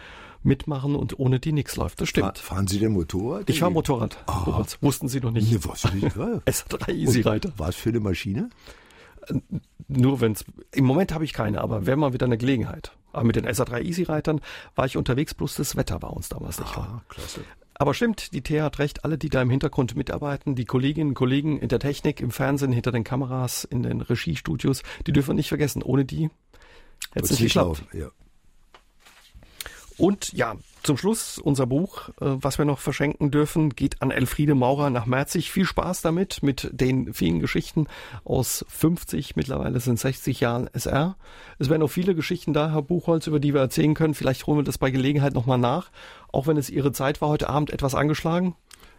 mitmachen 0.42 0.94
und 0.94 1.18
ohne 1.18 1.40
die 1.40 1.52
nichts 1.52 1.76
läuft. 1.76 2.00
Das 2.00 2.08
stimmt. 2.08 2.38
fahren 2.38 2.66
Sie 2.66 2.78
denn 2.78 2.92
Motorrad? 2.92 3.48
Ich 3.50 3.60
fahre 3.60 3.72
Motorrad. 3.72 4.16
Oh. 4.26 4.64
Wussten 4.80 5.08
Sie 5.08 5.20
noch 5.20 5.30
nicht. 5.30 5.50
Nee, 5.50 5.58
was 5.62 5.92
nicht. 5.92 6.16
S3 6.16 6.92
Easy 6.92 7.20
Rider. 7.20 7.52
Was 7.56 7.76
für 7.76 7.90
eine 7.90 8.00
Maschine? 8.00 8.50
Nur 9.88 10.20
wenn's, 10.20 10.44
im 10.72 10.84
Moment 10.84 11.12
habe 11.12 11.24
ich 11.24 11.32
keine, 11.32 11.60
aber 11.60 11.86
wäre 11.86 11.96
mal 11.96 12.12
wieder 12.12 12.26
eine 12.26 12.38
Gelegenheit. 12.38 12.92
Aber 13.12 13.24
mit 13.24 13.36
den 13.36 13.46
SA3 13.46 13.82
Easy 13.82 14.04
Reitern 14.04 14.40
war 14.74 14.86
ich 14.86 14.96
unterwegs, 14.96 15.34
bloß 15.34 15.56
das 15.56 15.76
Wetter 15.76 16.02
war 16.02 16.12
uns 16.12 16.28
damals 16.28 16.60
nicht 16.60 16.76
ah, 16.76 17.02
klasse. 17.08 17.40
Aber 17.74 17.94
stimmt, 17.94 18.32
die 18.32 18.42
Thea 18.42 18.64
hat 18.64 18.80
recht, 18.80 19.04
alle, 19.04 19.18
die 19.18 19.28
da 19.28 19.40
im 19.40 19.50
Hintergrund 19.50 19.96
mitarbeiten, 19.96 20.56
die 20.56 20.64
Kolleginnen 20.64 21.10
und 21.10 21.14
Kollegen 21.14 21.58
in 21.58 21.68
der 21.68 21.78
Technik, 21.78 22.20
im 22.20 22.32
Fernsehen, 22.32 22.72
hinter 22.72 22.90
den 22.90 23.04
Kameras, 23.04 23.64
in 23.64 23.84
den 23.84 24.00
Regiestudios, 24.00 24.82
die 25.06 25.12
dürfen 25.12 25.28
wir 25.28 25.34
nicht 25.34 25.48
vergessen. 25.48 25.82
Ohne 25.82 26.04
die 26.04 26.28
hätte 27.12 27.24
es 27.24 27.30
nicht 27.30 27.54
geklappt. 27.54 27.84
Ja. 27.92 28.08
Und 29.98 30.32
ja, 30.32 30.56
zum 30.84 30.96
Schluss 30.96 31.38
unser 31.38 31.66
Buch, 31.66 32.08
äh, 32.08 32.12
was 32.20 32.56
wir 32.56 32.64
noch 32.64 32.78
verschenken 32.78 33.30
dürfen, 33.30 33.70
geht 33.70 34.00
an 34.00 34.10
Elfriede 34.10 34.54
Maurer 34.54 34.90
nach 34.90 35.06
Merzig. 35.06 35.50
Viel 35.50 35.64
Spaß 35.66 36.02
damit, 36.02 36.42
mit 36.42 36.70
den 36.72 37.12
vielen 37.12 37.40
Geschichten 37.40 37.88
aus 38.24 38.64
50, 38.68 39.34
mittlerweile 39.34 39.80
sind 39.80 39.98
60 39.98 40.40
Jahren 40.40 40.70
SR. 40.72 41.16
Es 41.58 41.68
werden 41.68 41.80
noch 41.80 41.90
viele 41.90 42.14
Geschichten 42.14 42.52
da, 42.52 42.70
Herr 42.70 42.82
Buchholz, 42.82 43.26
über 43.26 43.40
die 43.40 43.54
wir 43.54 43.60
erzählen 43.60 43.94
können. 43.94 44.14
Vielleicht 44.14 44.46
holen 44.46 44.60
wir 44.60 44.64
das 44.64 44.78
bei 44.78 44.90
Gelegenheit 44.90 45.34
nochmal 45.34 45.58
nach, 45.58 45.90
auch 46.32 46.46
wenn 46.46 46.56
es 46.56 46.70
Ihre 46.70 46.92
Zeit 46.92 47.20
war, 47.20 47.28
heute 47.28 47.48
Abend 47.48 47.70
etwas 47.70 47.94
angeschlagen. 47.94 48.54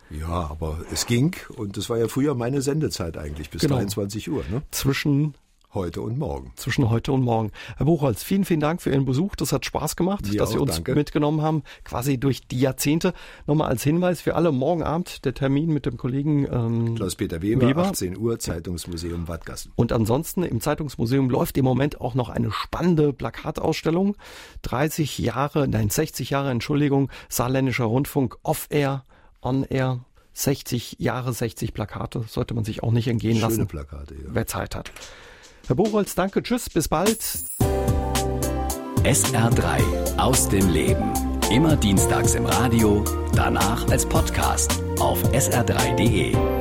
Ja, 0.10 0.50
aber 0.50 0.80
es 0.92 1.06
ging 1.06 1.36
und 1.56 1.78
das 1.78 1.90
war 1.90 1.98
ja 1.98 2.08
früher 2.08 2.36
meine 2.36 2.62
Sendezeit 2.62 3.18
eigentlich 3.18 3.52
bis 3.52 3.62
genau. 3.62 3.76
23 3.76 4.30
Uhr. 4.30 4.44
Ne? 4.52 4.64
Zwischen 4.72 5.36
Heute 5.72 6.02
und 6.02 6.18
morgen. 6.18 6.52
Zwischen 6.56 6.90
heute 6.90 7.12
und 7.12 7.22
morgen. 7.22 7.52
Herr 7.78 7.86
Buchholz, 7.86 8.24
vielen, 8.24 8.44
vielen 8.44 8.60
Dank 8.60 8.82
für 8.82 8.90
Ihren 8.90 9.06
Besuch. 9.06 9.36
Das 9.36 9.54
hat 9.54 9.66
Spaß 9.66 9.96
gemacht, 9.96 10.26
Mir 10.26 10.40
dass 10.40 10.50
auch, 10.50 10.54
Sie 10.54 10.58
uns 10.58 10.76
danke. 10.76 10.96
mitgenommen 10.96 11.44
haben, 11.44 11.62
quasi 11.84 12.20
durch 12.20 12.48
die 12.48 12.60
Jahrzehnte. 12.60 13.14
Nochmal 13.46 13.70
als 13.70 13.84
Hinweis 13.84 14.20
für 14.20 14.34
alle, 14.34 14.52
morgen 14.52 14.82
Abend 14.82 15.26
der 15.26 15.36
Termin 15.36 15.72
mit 15.72 15.86
dem 15.86 15.96
Kollegen 15.98 16.48
ähm, 16.52 16.96
Klaus-Peter 16.96 17.44
Weber, 17.44 17.68
Weber, 17.68 17.84
18 17.84 18.18
Uhr, 18.18 18.40
Zeitungsmuseum 18.40 19.28
Wattgassen. 19.28 19.72
Und 19.76 19.92
ansonsten 19.92 20.42
im 20.42 20.60
Zeitungsmuseum 20.60 21.30
läuft 21.30 21.56
im 21.56 21.66
Moment 21.66 22.02
auch 22.02 22.16
noch 22.16 22.30
eine 22.30 22.52
spannende 22.52 23.14
Plakatausstellung. 23.14 24.16
30 24.64 25.20
Jahre, 25.20 25.68
nein, 25.68 25.92
60 25.92 26.32
Jahre, 26.32 26.50
Entschuldigung, 26.50 27.12
Saarländischer 27.30 27.86
Rundfunk 27.86 28.38
Off-Air, 28.42 29.06
On-Air, 29.44 30.04
60 30.34 30.96
Jahre, 30.98 31.32
60 31.32 31.76
Plakate, 31.76 32.24
sollte 32.28 32.56
man 32.56 32.64
sich 32.64 32.82
auch 32.82 32.92
nicht 32.92 33.08
entgehen 33.08 33.34
Schöne 33.34 33.42
lassen. 33.44 33.56
Schöne 33.58 33.68
Plakate, 33.68 34.16
ja. 34.16 34.30
Wer 34.30 34.48
Zeit 34.48 34.74
hat. 34.74 34.92
Herr 35.70 35.76
Buchholz, 35.76 36.16
danke, 36.16 36.42
tschüss, 36.42 36.68
bis 36.68 36.88
bald. 36.88 37.20
SR3 39.04 40.18
aus 40.18 40.50
dem 40.50 40.68
Leben. 40.68 41.14
Immer 41.52 41.76
dienstags 41.76 42.34
im 42.34 42.48
Radio, 42.48 43.04
danach 43.34 43.88
als 43.92 44.04
Podcast 44.04 44.82
auf 45.00 45.24
sr3.de. 45.32 46.59